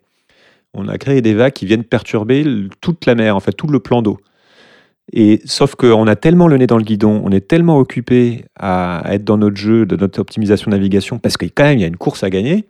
On 0.72 0.86
a 0.86 0.98
créé 0.98 1.20
des 1.20 1.34
vagues 1.34 1.52
qui 1.52 1.66
viennent 1.66 1.84
perturber 1.84 2.44
toute 2.80 3.04
la 3.06 3.16
mer, 3.16 3.34
en 3.34 3.40
fait, 3.40 3.52
tout 3.52 3.66
le 3.66 3.80
plan 3.80 4.02
d'eau. 4.02 4.20
Et 5.12 5.40
sauf 5.44 5.74
qu'on 5.74 6.06
a 6.06 6.16
tellement 6.16 6.46
le 6.46 6.56
nez 6.56 6.66
dans 6.66 6.76
le 6.76 6.84
guidon, 6.84 7.20
on 7.24 7.32
est 7.32 7.46
tellement 7.46 7.78
occupé 7.78 8.44
à, 8.58 9.02
être 9.06 9.24
dans 9.24 9.38
notre 9.38 9.56
jeu, 9.56 9.84
de 9.84 9.96
notre 9.96 10.20
optimisation 10.20 10.70
de 10.70 10.76
navigation, 10.76 11.18
parce 11.18 11.36
que 11.36 11.46
quand 11.46 11.64
même 11.64 11.78
il 11.78 11.80
y 11.80 11.84
a 11.84 11.88
une 11.88 11.96
course 11.96 12.22
à 12.22 12.30
gagner, 12.30 12.66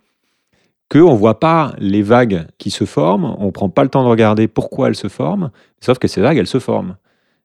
qu'on 0.90 1.12
ne 1.12 1.18
voit 1.18 1.38
pas 1.38 1.74
les 1.78 2.02
vagues 2.02 2.46
qui 2.58 2.70
se 2.70 2.84
forment, 2.84 3.36
on 3.38 3.46
ne 3.46 3.50
prend 3.50 3.68
pas 3.68 3.82
le 3.82 3.90
temps 3.90 4.02
de 4.02 4.08
regarder 4.08 4.48
pourquoi 4.48 4.88
elles 4.88 4.96
se 4.96 5.08
forment, 5.08 5.50
sauf 5.80 5.98
que 5.98 6.08
ces 6.08 6.20
vagues, 6.20 6.38
elles 6.38 6.46
se 6.46 6.58
forment. 6.58 6.96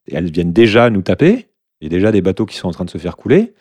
Et 0.08 0.16
elles 0.16 0.32
viennent 0.32 0.54
déjà 0.54 0.90
nous 0.90 1.02
taper, 1.02 1.48
il 1.82 1.86
y 1.86 1.88
a 1.88 1.90
déjà 1.90 2.12
des 2.12 2.22
bateaux 2.22 2.46
qui 2.46 2.56
sont 2.56 2.70
en 2.70 2.72
train 2.72 2.86
de 2.86 2.90
se 2.90 2.98
faire 2.98 3.18
couler, 3.18 3.54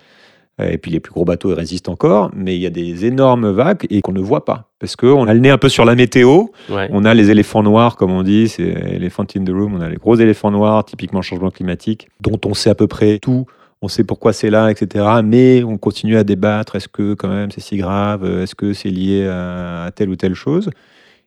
et 0.62 0.78
puis 0.78 0.90
les 0.90 1.00
plus 1.00 1.12
gros 1.12 1.24
bateaux 1.24 1.50
ils 1.50 1.54
résistent 1.54 1.88
encore, 1.88 2.30
mais 2.34 2.54
il 2.56 2.60
y 2.60 2.66
a 2.66 2.70
des 2.70 3.06
énormes 3.06 3.50
vagues 3.50 3.86
et 3.90 4.00
qu'on 4.02 4.12
ne 4.12 4.20
voit 4.20 4.44
pas. 4.44 4.70
Parce 4.78 4.96
qu'on 4.96 5.26
a 5.26 5.34
le 5.34 5.40
nez 5.40 5.50
un 5.50 5.58
peu 5.58 5.68
sur 5.68 5.84
la 5.84 5.94
météo, 5.94 6.46
on 6.68 7.04
a 7.04 7.14
les 7.14 7.30
éléphants 7.30 7.62
noirs, 7.62 7.96
comme 7.96 8.12
on 8.12 8.22
dit, 8.22 8.48
c'est 8.48 8.62
elephant 8.62 9.26
in 9.36 9.44
the 9.44 9.50
room, 9.50 9.74
on 9.74 9.80
a 9.80 9.88
les 9.88 9.96
gros 9.96 10.16
éléphants 10.16 10.50
noirs, 10.50 10.84
typiquement 10.84 11.22
changement 11.22 11.50
climatique, 11.50 12.08
dont 12.20 12.38
on 12.44 12.54
sait 12.54 12.70
à 12.70 12.74
peu 12.74 12.86
près 12.86 13.18
tout 13.18 13.46
on 13.84 13.88
sait 13.88 14.02
pourquoi 14.02 14.32
c'est 14.32 14.50
là, 14.50 14.70
etc. 14.70 15.04
Mais 15.22 15.62
on 15.62 15.76
continue 15.76 16.16
à 16.16 16.24
débattre. 16.24 16.74
Est-ce 16.76 16.88
que 16.88 17.14
quand 17.14 17.28
même 17.28 17.50
c'est 17.50 17.60
si 17.60 17.76
grave? 17.76 18.24
Est-ce 18.24 18.54
que 18.54 18.72
c'est 18.72 18.88
lié 18.88 19.26
à, 19.26 19.90
telle 19.94 20.08
ou 20.08 20.16
telle 20.16 20.34
chose? 20.34 20.70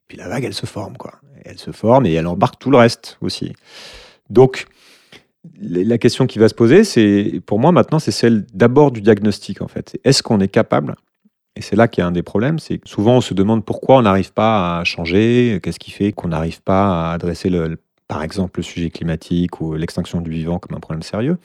Puis 0.07 0.17
la 0.17 0.27
vague, 0.27 0.43
elle 0.43 0.53
se 0.53 0.65
forme, 0.65 0.97
quoi. 0.97 1.13
Elle 1.45 1.59
se 1.59 1.71
forme 1.71 2.05
et 2.07 2.13
elle 2.13 2.27
embarque 2.27 2.59
tout 2.59 2.71
le 2.71 2.77
reste 2.77 3.17
aussi. 3.21 3.53
Donc, 4.29 4.65
la 5.59 5.97
question 5.97 6.27
qui 6.27 6.39
va 6.39 6.49
se 6.49 6.53
poser, 6.53 6.83
c'est 6.83 7.41
pour 7.45 7.59
moi 7.59 7.71
maintenant, 7.71 7.99
c'est 7.99 8.11
celle 8.11 8.45
d'abord 8.53 8.91
du 8.91 9.01
diagnostic 9.01 9.61
en 9.61 9.67
fait. 9.67 9.99
Est-ce 10.03 10.21
qu'on 10.23 10.39
est 10.39 10.47
capable 10.47 10.95
Et 11.55 11.61
c'est 11.61 11.75
là 11.75 11.87
qu'il 11.87 12.01
y 12.01 12.05
a 12.05 12.07
un 12.07 12.11
des 12.11 12.23
problèmes, 12.23 12.59
c'est 12.59 12.79
souvent 12.85 13.17
on 13.17 13.21
se 13.21 13.33
demande 13.33 13.63
pourquoi 13.63 13.97
on 13.97 14.01
n'arrive 14.01 14.33
pas 14.33 14.79
à 14.79 14.83
changer, 14.83 15.59
qu'est-ce 15.63 15.79
qui 15.79 15.91
fait 15.91 16.11
qu'on 16.11 16.29
n'arrive 16.29 16.61
pas 16.61 17.09
à 17.09 17.13
adresser 17.13 17.49
le, 17.49 17.77
par 18.07 18.23
exemple 18.23 18.59
le 18.59 18.63
sujet 18.63 18.89
climatique 18.89 19.61
ou 19.61 19.75
l'extinction 19.75 20.21
du 20.21 20.31
vivant 20.31 20.59
comme 20.59 20.75
un 20.75 20.79
problème 20.79 21.03
sérieux. 21.03 21.37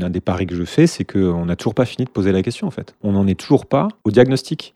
Un 0.00 0.10
des 0.10 0.20
paris 0.20 0.46
que 0.46 0.56
je 0.56 0.64
fais, 0.64 0.86
c'est 0.86 1.04
qu'on 1.04 1.46
n'a 1.46 1.54
toujours 1.54 1.74
pas 1.74 1.84
fini 1.84 2.04
de 2.06 2.10
poser 2.10 2.32
la 2.32 2.42
question, 2.42 2.66
en 2.66 2.72
fait. 2.72 2.96
On 3.02 3.12
n'en 3.12 3.26
est 3.26 3.38
toujours 3.38 3.66
pas 3.66 3.88
au 4.04 4.10
diagnostic. 4.10 4.74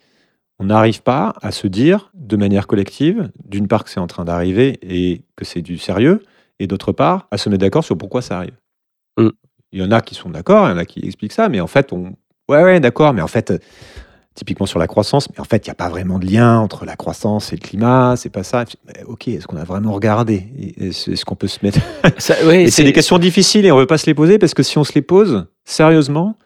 On 0.60 0.66
n'arrive 0.66 1.02
pas 1.02 1.34
à 1.42 1.50
se 1.50 1.66
dire 1.66 2.12
de 2.14 2.36
manière 2.36 2.66
collective, 2.66 3.30
d'une 3.44 3.66
part 3.66 3.82
que 3.82 3.90
c'est 3.90 3.98
en 3.98 4.06
train 4.06 4.24
d'arriver 4.24 4.78
et 4.82 5.22
que 5.34 5.44
c'est 5.44 5.62
du 5.62 5.78
sérieux, 5.78 6.22
et 6.60 6.68
d'autre 6.68 6.92
part, 6.92 7.26
à 7.32 7.38
se 7.38 7.48
mettre 7.48 7.62
d'accord 7.62 7.82
sur 7.82 7.98
pourquoi 7.98 8.22
ça 8.22 8.36
arrive. 8.36 8.54
Mm. 9.18 9.30
Il 9.72 9.80
y 9.80 9.84
en 9.84 9.90
a 9.90 10.00
qui 10.00 10.14
sont 10.14 10.30
d'accord, 10.30 10.68
il 10.68 10.72
y 10.72 10.74
en 10.74 10.78
a 10.78 10.84
qui 10.84 11.00
expliquent 11.04 11.32
ça, 11.32 11.48
mais 11.48 11.60
en 11.60 11.66
fait, 11.66 11.92
on. 11.92 12.12
Ouais, 12.48 12.62
ouais, 12.62 12.80
d'accord, 12.80 13.12
mais 13.14 13.22
en 13.22 13.28
fait, 13.28 13.52
typiquement 14.34 14.66
sur 14.66 14.78
la 14.78 14.86
croissance, 14.86 15.28
mais 15.30 15.40
en 15.40 15.44
fait, 15.44 15.66
il 15.66 15.70
n'y 15.70 15.72
a 15.72 15.76
pas 15.76 15.88
vraiment 15.88 16.18
de 16.18 16.26
lien 16.26 16.58
entre 16.58 16.84
la 16.84 16.96
croissance 16.96 17.52
et 17.52 17.56
le 17.56 17.60
climat, 17.60 18.14
c'est 18.16 18.30
pas 18.30 18.42
ça. 18.42 18.64
ok, 19.06 19.28
est-ce 19.28 19.46
qu'on 19.46 19.56
a 19.56 19.64
vraiment 19.64 19.92
regardé? 19.92 20.46
Est-ce 20.78 21.24
qu'on 21.24 21.36
peut 21.36 21.48
se 21.48 21.58
mettre. 21.62 21.78
c'est 22.18 22.84
des 22.84 22.92
questions 22.92 23.18
difficiles 23.18 23.66
et 23.66 23.72
on 23.72 23.76
ne 23.76 23.82
veut 23.82 23.86
pas 23.86 23.98
se 23.98 24.06
les 24.06 24.14
poser 24.14 24.38
parce 24.38 24.54
que 24.54 24.62
si 24.62 24.78
on 24.78 24.84
se 24.84 24.92
les 24.94 25.02
pose 25.02 25.46
sérieusement, 25.64 26.36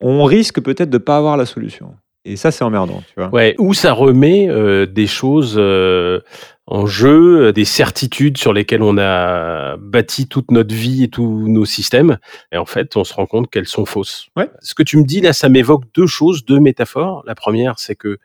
on 0.00 0.24
risque 0.24 0.60
peut-être 0.60 0.90
de 0.90 0.98
ne 0.98 1.02
pas 1.02 1.16
avoir 1.16 1.36
la 1.36 1.46
solution. 1.46 1.94
Et 2.24 2.36
ça, 2.36 2.50
c'est 2.50 2.64
emmerdant, 2.64 3.02
tu 3.06 3.14
vois. 3.16 3.28
Ouais, 3.28 3.54
ou 3.58 3.72
ça 3.72 3.92
remet 3.92 4.48
euh, 4.48 4.84
des 4.84 5.06
choses 5.06 5.54
euh, 5.56 6.20
en 6.66 6.86
jeu, 6.86 7.52
des 7.52 7.64
certitudes 7.64 8.38
sur 8.38 8.52
lesquelles 8.52 8.82
on 8.82 8.98
a 8.98 9.76
bâti 9.76 10.26
toute 10.26 10.50
notre 10.50 10.74
vie 10.74 11.04
et 11.04 11.08
tous 11.08 11.48
nos 11.48 11.64
systèmes. 11.64 12.18
Et 12.50 12.56
en 12.56 12.66
fait, 12.66 12.96
on 12.96 13.04
se 13.04 13.14
rend 13.14 13.26
compte 13.26 13.50
qu'elles 13.50 13.68
sont 13.68 13.84
fausses. 13.84 14.28
Ouais. 14.36 14.50
Ce 14.60 14.74
que 14.74 14.82
tu 14.82 14.96
me 14.96 15.04
dis 15.04 15.20
là, 15.20 15.32
ça 15.32 15.48
m'évoque 15.48 15.84
deux 15.94 16.06
choses, 16.06 16.44
deux 16.44 16.58
métaphores. 16.58 17.22
La 17.26 17.34
première, 17.34 17.78
c'est 17.78 17.94
que 17.94 18.18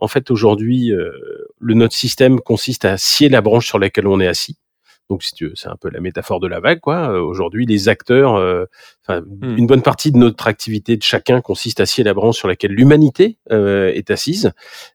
en 0.00 0.06
fait, 0.06 0.30
aujourd'hui, 0.30 0.92
euh, 0.92 1.10
le 1.58 1.74
notre 1.74 1.94
système 1.94 2.40
consiste 2.40 2.84
à 2.84 2.96
scier 2.98 3.28
la 3.28 3.40
branche 3.40 3.66
sur 3.66 3.78
laquelle 3.78 4.06
on 4.06 4.20
est 4.20 4.28
assis. 4.28 4.56
Donc, 5.08 5.22
si 5.22 5.32
tu 5.32 5.48
veux, 5.48 5.54
c'est 5.54 5.68
un 5.68 5.76
peu 5.76 5.88
la 5.88 6.00
métaphore 6.00 6.38
de 6.38 6.46
la 6.46 6.60
vague, 6.60 6.80
quoi. 6.80 7.10
Euh, 7.10 7.20
aujourd'hui, 7.20 7.64
les 7.64 7.88
acteurs, 7.88 8.34
euh, 8.34 8.66
hmm. 9.08 9.56
une 9.56 9.66
bonne 9.66 9.80
partie 9.80 10.12
de 10.12 10.18
notre 10.18 10.46
activité 10.46 10.98
de 10.98 11.02
chacun 11.02 11.40
consiste 11.40 11.80
à 11.80 11.86
scier 11.86 12.04
la 12.04 12.12
branche 12.12 12.36
sur 12.36 12.46
laquelle 12.46 12.72
l'humanité 12.72 13.38
euh, 13.50 13.90
est 13.94 14.10
assise. 14.10 14.52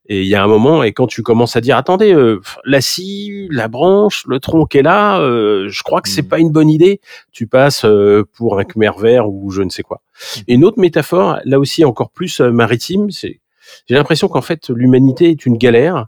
Et 0.08 0.22
il 0.22 0.28
y 0.28 0.36
a 0.36 0.44
un 0.44 0.48
moment, 0.48 0.84
et 0.84 0.94
quand 0.94 1.08
tu 1.08 1.24
commences 1.24 1.56
à 1.56 1.62
dire, 1.62 1.78
attendez, 1.78 2.16
la 2.64 2.82
scie, 2.82 3.48
la 3.50 3.68
branche, 3.68 4.26
le 4.28 4.40
tronc 4.40 4.68
est 4.74 4.84
là, 4.84 5.20
je 5.20 5.84
crois 5.84 6.02
que 6.02 6.10
c'est 6.10 6.22
hmm. 6.22 6.28
pas 6.28 6.40
une 6.40 6.52
bonne 6.52 6.70
idée. 6.70 7.02
Tu 7.32 7.48
passes 7.48 7.86
pour 8.34 8.60
un 8.60 8.66
Khmer 8.66 8.92
vert 9.00 9.30
ou 9.30 9.50
je 9.50 9.64
ne 9.64 9.70
sais 9.70 9.84
quoi. 9.84 10.02
Hmm. 10.38 10.42
une 10.48 10.64
autre 10.66 10.80
métaphore, 10.80 11.40
là 11.46 11.60
aussi 11.60 11.84
encore 11.84 12.12
plus 12.12 12.40
maritime, 12.40 13.10
c'est 13.10 13.40
j'ai 13.88 13.96
l'impression 13.96 14.28
qu'en 14.28 14.42
fait 14.42 14.70
l'humanité 14.70 15.30
est 15.30 15.46
une 15.46 15.58
galère 15.58 16.08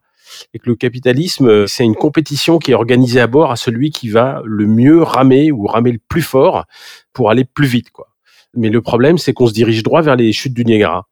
et 0.54 0.60
que 0.60 0.70
le 0.70 0.76
capitalisme, 0.76 1.48
euh, 1.48 1.68
c'est 1.68 1.84
une 1.84 1.96
compétition 1.96 2.60
qui 2.60 2.72
est 2.72 2.76
organisée 2.76 3.20
à 3.20 3.28
bord 3.28 3.52
à 3.52 3.56
celui 3.56 3.92
qui 3.92 4.10
va 4.10 4.42
le 4.46 4.68
mieux 4.68 5.02
ramer 5.02 5.52
ou 5.52 5.66
ramer 5.66 5.92
le 5.92 6.00
plus 6.08 6.22
fort 6.22 6.66
pour 7.14 7.30
aller 7.30 7.46
plus 7.46 7.68
vite, 7.68 7.92
quoi. 7.92 8.08
Mais 8.56 8.70
le 8.70 8.82
problème, 8.82 9.18
c'est 9.18 9.34
qu'on 9.34 9.48
se 9.48 9.54
dirige 9.54 9.84
droit 9.84 10.02
vers 10.02 10.16
les 10.16 10.32
chutes 10.32 10.54
du 10.54 10.64
Niagara 10.64 11.08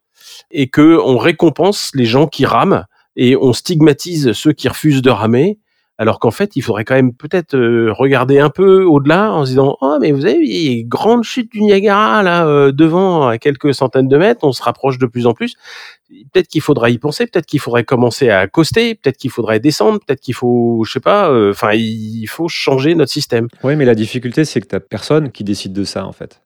et 0.50 0.68
que 0.68 0.98
on 1.04 1.18
récompense 1.18 1.90
les 1.94 2.06
gens 2.06 2.26
qui 2.26 2.46
rament 2.46 2.86
et 3.16 3.36
on 3.36 3.52
stigmatise 3.52 4.32
ceux 4.32 4.52
qui 4.52 4.68
refusent 4.68 5.02
de 5.02 5.10
ramer 5.10 5.58
alors 5.96 6.18
qu'en 6.18 6.32
fait, 6.32 6.56
il 6.56 6.62
faudrait 6.62 6.84
quand 6.84 6.94
même 6.94 7.14
peut-être 7.14 7.54
euh, 7.54 7.92
regarder 7.92 8.40
un 8.40 8.50
peu 8.50 8.82
au-delà 8.82 9.32
en 9.32 9.44
se 9.44 9.50
disant 9.50 9.76
oh 9.80 9.98
mais 10.00 10.10
vous 10.10 10.26
avez 10.26 10.38
une 10.38 10.88
grande 10.88 11.22
chute 11.22 11.52
du 11.52 11.60
Niagara 11.60 12.22
là 12.22 12.46
euh, 12.46 12.72
devant 12.72 13.28
à 13.28 13.38
quelques 13.38 13.74
centaines 13.74 14.08
de 14.08 14.16
mètres, 14.16 14.40
on 14.42 14.52
se 14.52 14.62
rapproche 14.62 14.98
de 14.98 15.06
plus 15.06 15.26
en 15.26 15.34
plus. 15.34 15.54
Peut-être 16.32 16.48
qu'il 16.48 16.60
faudra 16.60 16.90
y 16.90 16.98
penser, 16.98 17.26
peut-être 17.26 17.46
qu'il 17.46 17.60
faudrait 17.60 17.84
commencer 17.84 18.28
à 18.28 18.40
accoster, 18.40 18.94
peut-être 18.94 19.16
qu'il 19.16 19.30
faudrait 19.30 19.60
descendre, 19.60 20.00
peut-être 20.04 20.20
qu'il 20.20 20.34
faut, 20.34 20.82
je 20.84 20.92
sais 20.92 21.00
pas, 21.00 21.30
euh, 21.30 21.52
enfin 21.52 21.72
il 21.74 22.26
faut 22.26 22.48
changer 22.48 22.94
notre 22.94 23.12
système. 23.12 23.48
Oui, 23.62 23.76
mais 23.76 23.84
la 23.84 23.94
difficulté 23.94 24.44
c'est 24.44 24.60
que 24.60 24.66
tu 24.66 24.80
personne 24.80 25.30
qui 25.30 25.44
décide 25.44 25.72
de 25.72 25.84
ça 25.84 26.06
en 26.06 26.12
fait. 26.12 26.40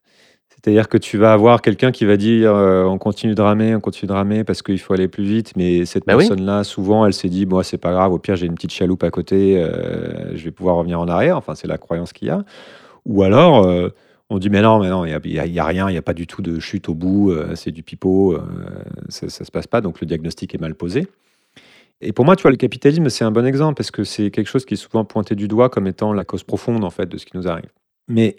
C'est-à-dire 0.61 0.89
que 0.89 0.97
tu 0.97 1.17
vas 1.17 1.31
avoir 1.31 1.61
quelqu'un 1.61 1.91
qui 1.91 2.03
va 2.03 2.17
dire 2.17 2.53
euh, 2.53 2.83
on 2.83 2.97
continue 2.97 3.33
de 3.33 3.41
ramer, 3.41 3.75
on 3.75 3.79
continue 3.79 4.07
de 4.07 4.13
ramer 4.13 4.43
parce 4.43 4.61
qu'il 4.61 4.79
faut 4.79 4.93
aller 4.93 5.07
plus 5.07 5.23
vite, 5.23 5.53
mais 5.55 5.85
cette 5.85 6.05
bah 6.05 6.17
personne-là, 6.17 6.65
souvent, 6.65 7.05
elle 7.05 7.13
s'est 7.13 7.29
dit 7.29 7.45
bon, 7.45 7.63
c'est 7.63 7.77
pas 7.77 7.91
grave, 7.91 8.11
au 8.11 8.19
pire, 8.19 8.35
j'ai 8.35 8.45
une 8.45 8.55
petite 8.55 8.73
chaloupe 8.73 9.03
à 9.03 9.09
côté, 9.09 9.57
euh, 9.57 10.35
je 10.35 10.43
vais 10.43 10.51
pouvoir 10.51 10.75
revenir 10.75 10.99
en 10.99 11.07
arrière. 11.07 11.37
Enfin, 11.37 11.55
c'est 11.55 11.67
la 11.67 11.77
croyance 11.77 12.11
qu'il 12.11 12.27
y 12.27 12.31
a. 12.31 12.43
Ou 13.05 13.23
alors, 13.23 13.65
euh, 13.65 13.89
on 14.29 14.37
dit 14.37 14.49
mais 14.49 14.61
non, 14.61 14.79
mais 14.79 14.89
non, 14.89 15.05
il 15.05 15.17
n'y 15.17 15.59
a, 15.59 15.65
rien, 15.65 15.87
il 15.89 15.93
n'y 15.93 15.97
a 15.97 16.01
pas 16.01 16.13
du 16.13 16.27
tout 16.27 16.41
de 16.41 16.59
chute 16.59 16.89
au 16.89 16.93
bout, 16.93 17.33
c'est 17.55 17.71
du 17.71 17.81
pipeau, 17.81 18.37
ça 19.07 19.27
ne 19.27 19.29
se 19.29 19.51
passe 19.51 19.67
pas, 19.67 19.79
donc 19.79 20.01
le 20.01 20.07
diagnostic 20.07 20.53
est 20.53 20.59
mal 20.61 20.75
posé. 20.75 21.07
Et 22.01 22.11
pour 22.11 22.25
moi, 22.25 22.35
tu 22.35 22.43
vois, 22.43 22.51
le 22.51 22.57
capitalisme, 22.57 23.09
c'est 23.09 23.23
un 23.23 23.31
bon 23.31 23.45
exemple 23.45 23.75
parce 23.75 23.91
que 23.91 24.03
c'est 24.03 24.29
quelque 24.29 24.47
chose 24.47 24.65
qui 24.65 24.75
est 24.75 24.77
souvent 24.77 25.03
pointé 25.03 25.35
du 25.35 25.47
doigt 25.47 25.69
comme 25.69 25.87
étant 25.87 26.13
la 26.13 26.25
cause 26.25 26.43
profonde 26.43 26.83
en 26.83 26.89
fait 26.89 27.07
de 27.07 27.17
ce 27.17 27.25
qui 27.25 27.35
nous 27.35 27.47
arrive. 27.47 27.69
Mais 28.07 28.37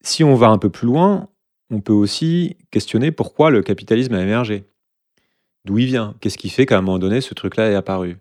si 0.00 0.24
on 0.24 0.34
va 0.34 0.48
un 0.48 0.58
peu 0.58 0.70
plus 0.70 0.86
loin, 0.86 1.28
on 1.70 1.80
peut 1.80 1.92
aussi 1.92 2.56
questionner 2.70 3.12
pourquoi 3.12 3.50
le 3.50 3.62
capitalisme 3.62 4.14
a 4.14 4.22
émergé. 4.22 4.64
D'où 5.64 5.78
il 5.78 5.86
vient? 5.86 6.14
Qu'est-ce 6.20 6.38
qui 6.38 6.48
fait 6.48 6.66
qu'à 6.66 6.78
un 6.78 6.82
moment 6.82 6.98
donné, 6.98 7.20
ce 7.20 7.34
truc-là 7.34 7.70
est 7.70 7.74
apparu? 7.74 8.18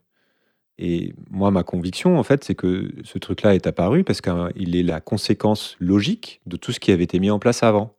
Et 0.80 1.14
moi, 1.32 1.50
ma 1.50 1.64
conviction, 1.64 2.20
en 2.20 2.24
fait, 2.24 2.44
c'est 2.44 2.56
que 2.56 2.92
ce 3.04 3.18
truc-là 3.18 3.56
est 3.56 3.66
apparu 3.66 4.04
parce 4.04 4.22
qu'il 4.22 4.76
est 4.76 4.84
la 4.84 5.02
conséquence 5.02 5.76
logique 5.80 6.42
de 6.46 6.58
tout 6.58 6.72
ce 6.72 6.80
qui 6.80 6.92
avait 6.92 7.06
été 7.06 7.20
mis 7.20 7.32
en 7.32 7.40
place 7.40 7.64
avant 7.64 7.96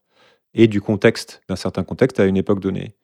et 0.54 0.68
du 0.68 0.80
contexte, 0.80 1.42
d'un 1.48 1.56
certain 1.56 1.82
contexte 1.82 2.20
à 2.20 2.26
une 2.26 2.36
époque 2.36 2.60
donnée. 2.60 2.94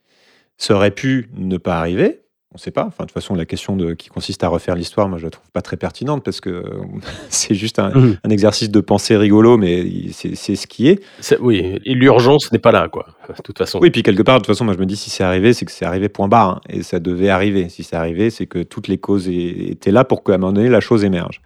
Ça 0.58 0.74
aurait 0.74 0.92
pu 0.92 1.28
ne 1.34 1.56
pas 1.56 1.78
arriver, 1.78 2.23
on 2.54 2.56
ne 2.56 2.60
sait 2.60 2.70
pas. 2.70 2.84
Enfin, 2.84 3.02
de 3.02 3.08
toute 3.08 3.14
façon, 3.14 3.34
la 3.34 3.46
question 3.46 3.74
de, 3.74 3.94
qui 3.94 4.08
consiste 4.08 4.44
à 4.44 4.48
refaire 4.48 4.76
l'histoire, 4.76 5.08
moi, 5.08 5.18
je 5.18 5.24
la 5.24 5.30
trouve 5.30 5.50
pas 5.50 5.60
très 5.60 5.76
pertinente 5.76 6.22
parce 6.22 6.40
que 6.40 6.64
c'est 7.28 7.54
juste 7.54 7.80
mhm. 7.80 8.16
un, 8.22 8.30
exercice 8.30 8.70
de 8.70 8.80
pensée 8.80 9.16
rigolo, 9.16 9.58
mais 9.58 9.84
c'est 10.12 10.54
ce 10.54 10.66
qui 10.68 10.88
est. 10.88 11.02
Oui, 11.40 11.80
et 11.84 11.94
l'urgence 11.94 12.52
n'est 12.52 12.60
pas 12.60 12.70
là, 12.70 12.88
quoi. 12.88 13.06
De 13.28 13.42
toute 13.42 13.58
façon. 13.58 13.80
Oui, 13.80 13.90
puis 13.90 14.04
quelque 14.04 14.22
part, 14.22 14.36
de 14.36 14.44
toute 14.44 14.54
façon, 14.54 14.64
moi, 14.64 14.74
je 14.74 14.78
me 14.78 14.86
dis, 14.86 14.94
si 14.94 15.10
c'est 15.10 15.24
arrivé, 15.24 15.52
c'est 15.52 15.64
que 15.64 15.72
c'est 15.72 15.84
arrivé 15.84 16.08
point 16.08 16.28
barre, 16.28 16.48
hein, 16.48 16.60
et 16.68 16.84
ça 16.84 17.00
devait 17.00 17.28
arriver. 17.28 17.68
Si 17.68 17.82
c'est 17.82 17.96
arrivé, 17.96 18.30
c'est 18.30 18.46
que 18.46 18.62
toutes 18.62 18.86
les 18.86 18.98
causes 18.98 19.28
étaient 19.28 19.90
là 19.90 20.04
pour 20.04 20.22
qu'à 20.22 20.34
un 20.34 20.38
moment 20.38 20.52
donné, 20.52 20.68
la 20.68 20.80
chose 20.80 21.04
émerge. 21.04 21.42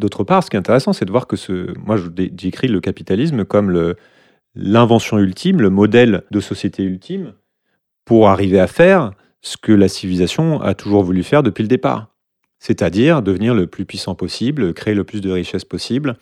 D'autre 0.00 0.22
part, 0.22 0.44
ce 0.44 0.50
qui 0.50 0.56
est 0.56 0.58
intéressant, 0.58 0.92
c'est 0.92 1.06
de 1.06 1.10
voir 1.10 1.26
que 1.26 1.36
ce, 1.36 1.72
moi, 1.78 1.96
j'écris 2.36 2.68
le 2.68 2.80
capitalisme 2.80 3.46
comme 3.46 3.94
l'invention 4.54 5.18
ultime, 5.18 5.62
le 5.62 5.70
modèle 5.70 6.24
de 6.30 6.40
société 6.40 6.82
ultime 6.82 7.32
pour 8.04 8.28
arriver 8.28 8.60
à 8.60 8.66
faire 8.66 9.12
ce 9.46 9.56
que 9.56 9.70
la 9.70 9.86
civilisation 9.86 10.60
a 10.60 10.74
toujours 10.74 11.04
voulu 11.04 11.22
faire 11.22 11.44
depuis 11.44 11.62
le 11.62 11.68
départ, 11.68 12.08
c'est-à-dire 12.58 13.22
devenir 13.22 13.54
le 13.54 13.68
plus 13.68 13.84
puissant 13.84 14.16
possible, 14.16 14.74
créer 14.74 14.92
le 14.94 15.04
plus 15.04 15.20
de 15.20 15.30
richesses 15.30 15.64
possible, 15.64 16.16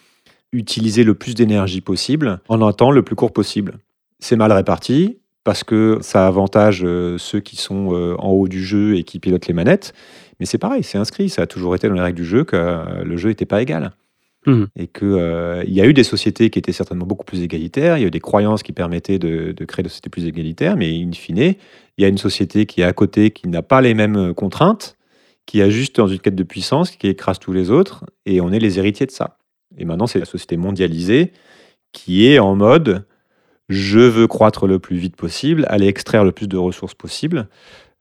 utiliser 0.52 1.04
le 1.04 1.14
plus 1.14 1.34
d'énergie 1.34 1.80
possible 1.80 2.40
en 2.48 2.60
un 2.60 2.72
temps 2.74 2.90
le 2.90 3.02
plus 3.02 3.16
court 3.16 3.32
possible. 3.32 3.78
C'est 4.18 4.36
mal 4.36 4.52
réparti 4.52 5.20
parce 5.42 5.64
que 5.64 5.98
ça 6.02 6.26
avantage 6.26 6.82
euh, 6.84 7.16
ceux 7.16 7.40
qui 7.40 7.56
sont 7.56 7.94
euh, 7.94 8.14
en 8.18 8.28
haut 8.28 8.46
du 8.46 8.62
jeu 8.62 8.96
et 8.96 9.04
qui 9.04 9.18
pilotent 9.20 9.46
les 9.46 9.54
manettes, 9.54 9.94
mais 10.38 10.44
c'est 10.44 10.58
pareil, 10.58 10.82
c'est 10.82 10.98
inscrit, 10.98 11.30
ça 11.30 11.42
a 11.42 11.46
toujours 11.46 11.74
été 11.74 11.88
dans 11.88 11.94
les 11.94 12.02
règles 12.02 12.18
du 12.18 12.26
jeu 12.26 12.44
que 12.44 12.56
euh, 12.56 13.04
le 13.04 13.16
jeu 13.16 13.30
n'était 13.30 13.46
pas 13.46 13.62
égal. 13.62 13.92
Mmh. 14.46 14.64
Et 14.76 14.88
qu'il 14.88 15.64
y 15.68 15.80
a 15.80 15.86
eu 15.86 15.94
des 15.94 16.04
sociétés 16.04 16.50
qui 16.50 16.58
étaient 16.58 16.72
certainement 16.72 17.06
beaucoup 17.06 17.24
plus 17.24 17.42
égalitaires, 17.42 17.96
il 17.96 18.02
y 18.02 18.04
a 18.04 18.08
eu 18.08 18.10
des 18.10 18.20
croyances 18.20 18.62
qui 18.62 18.72
permettaient 18.72 19.18
de, 19.18 19.52
de 19.52 19.64
créer 19.64 19.82
des 19.82 19.88
sociétés 19.88 20.10
plus 20.10 20.26
égalitaires, 20.26 20.76
mais 20.76 20.90
in 21.02 21.12
fine, 21.12 21.54
il 21.96 22.02
y 22.02 22.04
a 22.04 22.08
une 22.08 22.18
société 22.18 22.66
qui 22.66 22.82
est 22.82 22.84
à 22.84 22.92
côté, 22.92 23.30
qui 23.30 23.48
n'a 23.48 23.62
pas 23.62 23.80
les 23.80 23.94
mêmes 23.94 24.16
euh, 24.16 24.34
contraintes, 24.34 24.96
qui 25.46 25.62
a 25.62 25.70
juste 25.70 25.96
dans 25.96 26.08
une 26.08 26.18
quête 26.18 26.34
de 26.34 26.42
puissance, 26.42 26.90
qui 26.90 27.06
écrase 27.06 27.38
tous 27.38 27.52
les 27.52 27.70
autres, 27.70 28.04
et 28.26 28.40
on 28.40 28.52
est 28.52 28.58
les 28.58 28.78
héritiers 28.78 29.06
de 29.06 29.10
ça. 29.10 29.38
Et 29.78 29.84
maintenant, 29.84 30.06
c'est 30.06 30.18
la 30.18 30.24
société 30.24 30.56
mondialisée 30.56 31.32
qui 31.92 32.26
est 32.26 32.38
en 32.38 32.54
mode 32.54 33.06
je 33.68 34.00
veux 34.00 34.26
croître 34.26 34.66
le 34.66 34.78
plus 34.78 34.96
vite 34.96 35.16
possible, 35.16 35.64
aller 35.68 35.86
extraire 35.86 36.24
le 36.24 36.32
plus 36.32 36.48
de 36.48 36.56
ressources 36.56 36.94
possible, 36.94 37.48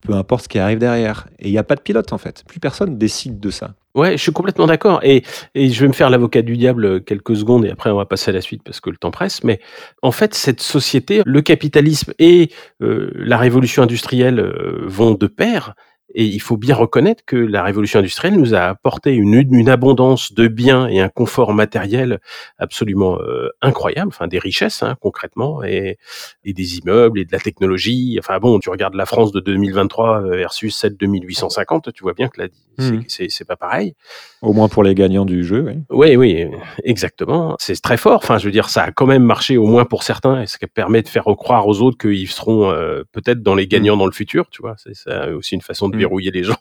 peu 0.04 0.12
importe 0.12 0.44
ce 0.44 0.48
qui 0.48 0.58
arrive 0.58 0.78
derrière. 0.78 1.26
Et 1.40 1.48
il 1.48 1.50
n'y 1.50 1.58
a 1.58 1.64
pas 1.64 1.74
de 1.74 1.80
pilote 1.80 2.12
en 2.12 2.18
fait. 2.18 2.44
Plus 2.46 2.60
personne 2.60 2.96
décide 2.96 3.40
de 3.40 3.50
ça. 3.50 3.74
Ouais, 3.94 4.12
je 4.12 4.22
suis 4.22 4.32
complètement 4.32 4.66
d'accord. 4.66 5.00
Et, 5.02 5.22
je 5.54 5.80
vais 5.80 5.88
me 5.88 5.92
faire 5.92 6.10
l'avocat 6.10 6.42
du 6.42 6.56
diable 6.56 7.02
quelques 7.02 7.36
secondes 7.36 7.64
et 7.64 7.70
après 7.70 7.90
on 7.90 7.96
va 7.96 8.06
passer 8.06 8.30
à 8.30 8.34
la 8.34 8.40
suite 8.40 8.62
parce 8.62 8.80
que 8.80 8.90
le 8.90 8.96
temps 8.96 9.10
presse. 9.10 9.42
Mais 9.44 9.60
en 10.02 10.12
fait, 10.12 10.34
cette 10.34 10.60
société, 10.60 11.22
le 11.24 11.42
capitalisme 11.42 12.12
et 12.18 12.50
euh, 12.82 13.10
la 13.14 13.38
révolution 13.38 13.82
industrielle 13.82 14.40
euh, 14.40 14.82
vont 14.86 15.14
de 15.14 15.26
pair. 15.26 15.74
Et 16.12 16.24
il 16.24 16.40
faut 16.40 16.56
bien 16.56 16.74
reconnaître 16.74 17.24
que 17.24 17.36
la 17.36 17.62
révolution 17.62 17.98
industrielle 17.98 18.34
nous 18.34 18.54
a 18.54 18.60
apporté 18.60 19.14
une, 19.14 19.34
une 19.34 19.68
abondance 19.68 20.32
de 20.32 20.48
biens 20.48 20.86
et 20.86 21.00
un 21.00 21.08
confort 21.08 21.54
matériel 21.54 22.20
absolument 22.58 23.18
euh, 23.20 23.48
incroyable, 23.62 24.08
enfin 24.08 24.26
des 24.26 24.38
richesses 24.38 24.82
hein, 24.82 24.96
concrètement, 25.00 25.64
et, 25.64 25.98
et, 26.44 26.52
des 26.52 26.78
immeubles 26.78 27.18
et 27.18 27.24
de 27.24 27.32
la 27.32 27.40
technologie. 27.40 28.16
Enfin 28.18 28.38
bon, 28.38 28.58
tu 28.58 28.70
regardes 28.70 28.94
la 28.94 29.06
France 29.06 29.32
de 29.32 29.40
2023 29.40 30.22
versus 30.36 30.76
celle 30.76 30.96
de 30.96 31.06
2850, 31.06 31.92
tu 31.92 32.02
vois 32.02 32.12
bien 32.12 32.28
que 32.28 32.42
là, 32.42 32.48
mmh. 32.78 33.00
c'est 33.08 33.46
pas 33.46 33.56
pareil. 33.56 33.94
Au 34.42 34.52
moins 34.52 34.68
pour 34.68 34.82
les 34.82 34.94
gagnants 34.94 35.24
du 35.24 35.42
jeu, 35.42 35.64
oui. 35.66 35.82
Oui, 35.90 36.16
oui, 36.16 36.46
exactement. 36.84 37.56
C'est 37.58 37.80
très 37.80 37.96
fort. 37.96 38.20
Enfin, 38.22 38.38
je 38.38 38.44
veux 38.44 38.52
dire, 38.52 38.68
ça 38.68 38.84
a 38.84 38.92
quand 38.92 39.06
même 39.06 39.22
marché 39.22 39.56
au 39.56 39.66
moins 39.66 39.84
pour 39.84 40.02
certains, 40.02 40.42
et 40.42 40.46
ça 40.46 40.58
permet 40.72 41.02
de 41.02 41.08
faire 41.08 41.24
croire 41.36 41.66
aux 41.66 41.80
autres 41.80 41.96
qu'ils 41.98 42.28
seront 42.28 42.70
euh, 42.70 43.02
peut-être 43.12 43.42
dans 43.42 43.54
les 43.54 43.66
gagnants 43.66 43.96
mmh. 43.96 44.00
dans 44.00 44.06
le 44.06 44.12
futur, 44.12 44.48
tu 44.50 44.60
vois. 44.60 44.76
C'est 44.76 45.32
aussi 45.32 45.54
une 45.54 45.60
façon 45.60 45.88
de 45.88 45.93
verrouiller 45.94 46.30
les 46.30 46.44
gens 46.44 46.58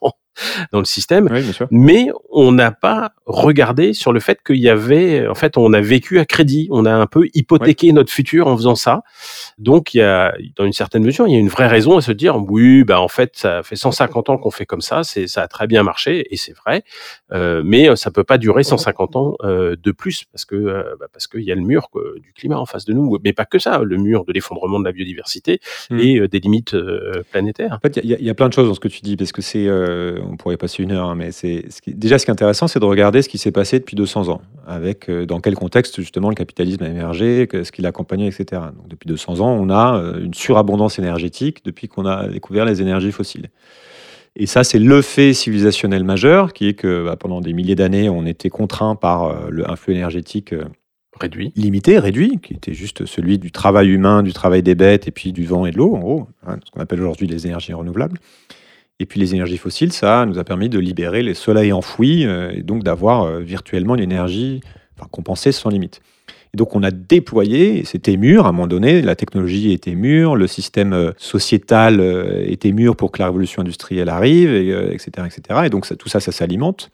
dans 0.72 0.80
le 0.80 0.86
système. 0.86 1.30
Mais 1.72 2.10
on 2.32 2.52
n'a 2.52 2.72
pas 2.72 3.13
regardé 3.26 3.93
sur 3.93 4.13
le 4.13 4.19
fait 4.19 4.39
qu'il 4.46 4.58
y 4.58 4.69
avait, 4.69 5.28
en 5.28 5.36
fait, 5.36 5.58
on 5.58 5.74
a 5.74 5.82
vécu 5.82 6.19
à 6.19 6.26
crédit, 6.26 6.67
on 6.72 6.86
a 6.86 6.93
un 6.93 7.08
peu 7.08 7.28
hypothéqué 7.34 7.91
notre 7.93 8.12
futur 8.12 8.48
en 8.48 8.58
faisant 8.58 8.76
ça. 8.76 9.04
Donc, 9.58 9.93
il 9.93 10.00
y 10.00 10.02
a, 10.02 10.34
dans 10.56 10.65
une 10.65 10.74
certaine 10.74 11.04
mesure, 11.04 11.28
il 11.28 11.34
y 11.34 11.36
a 11.36 11.39
une 11.39 11.50
vraie 11.50 11.67
raison 11.67 11.98
à 11.98 12.02
se 12.02 12.12
dire, 12.12 12.38
oui, 12.38 12.84
bah 12.84 13.00
en 13.00 13.08
fait, 13.08 13.32
ça 13.36 13.63
fait 13.63 13.76
150 13.76 14.30
ans 14.30 14.38
qu'on 14.38 14.52
fait 14.52 14.65
comme 14.65 14.82
ça, 14.82 15.04
c'est 15.04 15.28
ça 15.28 15.43
a 15.43 15.48
très 15.48 15.67
bien 15.67 15.84
marché 15.84 16.28
et 16.32 16.38
c'est 16.38 16.56
vrai, 16.56 16.84
euh, 17.32 17.62
mais 17.65 17.96
ça 17.96 18.12
peut 18.12 18.24
pas 18.24 18.38
durer 18.38 18.63
150 18.63 19.15
ans 19.15 19.36
euh, 19.43 19.76
de 19.82 19.91
plus 19.91 20.26
parce 20.32 20.46
que 20.46 20.56
euh, 20.56 20.96
bah, 21.00 21.08
parce 21.12 21.28
qu'il 21.28 21.41
y 21.41 21.52
a 21.52 21.56
le 21.56 21.62
mur 21.62 21.89
quoi, 21.89 22.04
du 22.22 22.34
climat 22.34 22.58
en 22.58 22.65
face 22.65 22.86
de 22.86 22.93
nous, 22.93 23.17
mais 23.24 23.34
pas 23.34 23.46
que 23.46 23.60
ça, 23.60 23.80
le 23.80 23.98
mur 23.98 24.26
de 24.26 24.34
l'effondrement 24.34 24.80
de 24.80 24.86
la 24.86 24.91
biodiversité 24.91 25.60
mmh. 25.89 26.00
et 26.00 26.19
euh, 26.19 26.28
des 26.28 26.39
limites 26.39 26.74
euh, 26.74 27.24
planétaires. 27.32 27.74
En 27.74 27.80
fait, 27.80 28.00
il 28.04 28.12
y, 28.12 28.24
y, 28.24 28.30
a 28.30 28.34
plein 28.34 28.50
de 28.50 28.54
choses 28.54 28.67
dans 28.67 28.74
ce 28.74 28.80
que 28.80 28.88
tu 28.88 29.02
dis 29.02 29.15
parce 29.15 29.32
que 29.32 29.41
c'est 29.41 29.67
on 30.30 30.38
pourrait 30.38 30.58
passer 30.58 30.84
une 30.84 30.92
heure, 30.92 31.10
hein, 31.10 31.16
mais 31.16 31.32
c'est 31.32 31.66
déjà 31.88 32.20
ce 32.20 32.26
qui 32.26 32.32
est 32.32 32.34
intéressant, 32.34 32.68
c'est 32.68 32.80
de 32.80 32.86
regarder 32.86 33.22
ce 33.22 33.30
qui 33.30 33.38
s'est 33.38 33.52
passé 33.52 33.80
depuis 33.80 33.96
200 33.96 34.30
ans, 34.30 34.42
avec 34.68 35.10
euh, 35.10 35.26
dans 35.26 35.40
quel 35.40 35.56
contexte 35.56 36.00
justement 36.00 36.30
le 36.30 36.36
capitalisme 36.36 36.84
a 36.84 36.90
émergé, 36.90 37.48
ce 37.52 37.72
qu'il 37.72 37.86
a 37.86 37.90
accompagné, 37.90 38.28
etc. 38.28 38.62
Donc, 38.76 38.88
depuis 38.88 39.08
200 39.08 39.40
ans, 39.40 39.52
on 39.52 39.70
a 39.70 39.98
euh, 39.98 40.24
une 40.24 40.34
surabondance 40.34 41.00
énergétique 41.00 41.64
depuis 41.66 41.88
qu'on 41.88 42.06
a 42.06 42.28
découvert 42.28 42.66
les 42.66 42.82
énergies 42.82 43.12
fossiles. 43.12 43.50
Et 44.36 44.48
ça, 44.48 44.64
c'est 44.64 44.80
le 44.80 45.02
fait 45.02 45.34
civilisationnel 45.34 46.04
majeur, 46.04 46.54
qui 46.54 46.68
est 46.68 46.74
que 46.74 47.06
bah, 47.06 47.16
pendant 47.16 47.40
des 47.40 47.54
milliers 47.54 47.76
d'années, 47.76 48.10
on 48.10 48.26
était 48.26 48.50
contraint 48.50 48.96
par 48.96 49.24
euh, 49.24 49.50
le, 49.50 49.70
un 49.70 49.76
flux 49.76 49.94
énergétique 49.94 50.56
réduit. 51.20 51.52
limité, 51.56 52.00
réduit, 52.00 52.40
qui 52.42 52.54
était 52.54 52.74
juste 52.74 53.06
celui 53.06 53.38
du 53.38 53.52
travail 53.52 53.90
humain, 53.90 54.24
du 54.24 54.34
travail 54.34 54.64
des 54.64 54.76
bêtes, 54.76 55.08
et 55.08 55.12
puis 55.12 55.32
du 55.32 55.46
vent 55.46 55.66
et 55.66 55.72
de 55.72 55.78
l'eau, 55.78 55.96
en 55.96 56.00
gros, 56.00 56.28
hein, 56.46 56.58
ce 56.64 56.72
qu'on 56.72 56.82
appelle 56.82 57.02
aujourd'hui 57.02 57.28
les 57.28 57.46
énergies 57.46 57.74
renouvelables. 57.74 58.18
Et 58.99 59.06
puis 59.06 59.19
les 59.19 59.34
énergies 59.34 59.58
fossiles, 59.58 59.91
ça 59.91 60.25
nous 60.25 60.38
a 60.38 60.43
permis 60.43 60.69
de 60.69 60.79
libérer 60.79 61.23
les 61.23 61.34
soleils 61.34 61.73
enfouis 61.73 62.25
euh, 62.25 62.51
et 62.53 62.62
donc 62.62 62.84
d'avoir 62.84 63.23
euh, 63.23 63.39
virtuellement 63.39 63.95
l'énergie 63.95 64.62
enfin, 64.97 65.08
compensée 65.12 65.51
sans 65.51 65.69
limite. 65.69 66.01
Et 66.53 66.58
donc 66.58 66.75
on 66.75 66.84
a 66.84 66.91
déployé, 66.91 67.84
c'était 67.86 68.15
mûr 68.15 68.45
à 68.45 68.49
un 68.49 68.51
moment 68.51 68.67
donné, 68.67 69.01
la 69.01 69.15
technologie 69.15 69.71
était 69.71 69.95
mûre, 69.95 70.36
le 70.36 70.45
système 70.45 70.93
euh, 70.93 71.12
sociétal 71.17 71.99
était 72.45 72.71
mûr 72.71 72.95
pour 72.95 73.12
que 73.12 73.19
la 73.19 73.25
révolution 73.25 73.62
industrielle 73.62 74.10
arrive, 74.10 74.53
et, 74.53 74.69
etc., 74.93 75.25
etc. 75.25 75.62
Et 75.65 75.69
donc 75.71 75.88
tout 75.97 76.10
ça, 76.10 76.19
ça 76.19 76.32
s'alimente. 76.32 76.91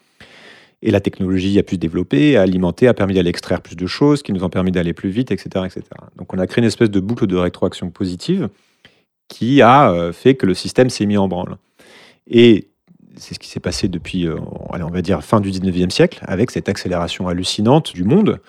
Et 0.82 0.92
la 0.92 1.02
technologie 1.02 1.60
a 1.60 1.64
pu 1.64 1.76
se 1.76 1.80
développer, 1.80 2.38
a 2.38 2.44
alimenté, 2.44 2.88
a 2.88 2.94
permis 2.94 3.14
d'aller 3.14 3.30
extraire 3.30 3.62
plus 3.62 3.76
de 3.76 3.86
choses, 3.86 4.24
qui 4.24 4.32
nous 4.32 4.46
ont 4.46 4.50
permis 4.50 4.72
d'aller 4.72 4.94
plus 4.94 5.10
vite, 5.10 5.30
etc., 5.32 5.66
etc. 5.66 5.82
Donc 6.16 6.34
on 6.34 6.40
a 6.40 6.48
créé 6.48 6.62
une 6.62 6.68
espèce 6.68 6.90
de 6.90 7.02
boucle 7.02 7.28
de 7.28 7.36
rétroaction 7.36 7.90
positive 7.90 8.48
qui 9.28 9.62
a 9.62 10.12
fait 10.14 10.36
que 10.36 10.46
le 10.46 10.54
système 10.54 10.90
s'est 10.90 11.06
mis 11.06 11.18
en 11.18 11.28
branle. 11.28 11.58
Et 12.30 12.70
c'est 13.18 13.34
ce 13.34 13.40
qui 13.40 13.50
s'est 13.50 13.60
passé 13.60 13.88
depuis, 13.88 14.28
euh, 14.28 14.38
on 14.70 14.90
va 14.90 15.02
dire, 15.02 15.24
fin 15.24 15.42
du 15.42 15.52
19e 15.52 15.90
siècle, 15.90 16.20
avec 16.24 16.52
cette 16.52 16.70
accélération 16.70 17.28
hallucinante 17.28 17.94
du 17.94 18.04
monde 18.04 18.40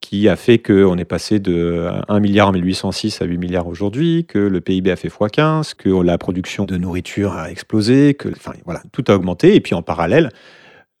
qui 0.00 0.28
a 0.28 0.36
fait 0.36 0.58
qu'on 0.58 0.96
est 0.96 1.04
passé 1.04 1.40
de 1.40 1.86
1 2.08 2.20
milliard 2.20 2.48
en 2.48 2.52
1806 2.52 3.20
à 3.20 3.26
8 3.26 3.38
milliards 3.38 3.66
aujourd'hui, 3.66 4.24
que 4.26 4.38
le 4.38 4.60
PIB 4.60 4.90
a 4.90 4.96
fait 4.96 5.08
x15, 5.08 5.74
que 5.74 5.90
la 6.02 6.16
production 6.16 6.64
de 6.64 6.76
nourriture 6.78 7.34
a 7.34 7.50
explosé, 7.50 8.14
que 8.14 8.28
enfin, 8.30 8.52
voilà, 8.64 8.82
tout 8.92 9.04
a 9.08 9.14
augmenté. 9.14 9.54
Et 9.54 9.60
puis 9.60 9.74
en 9.74 9.82
parallèle, 9.82 10.30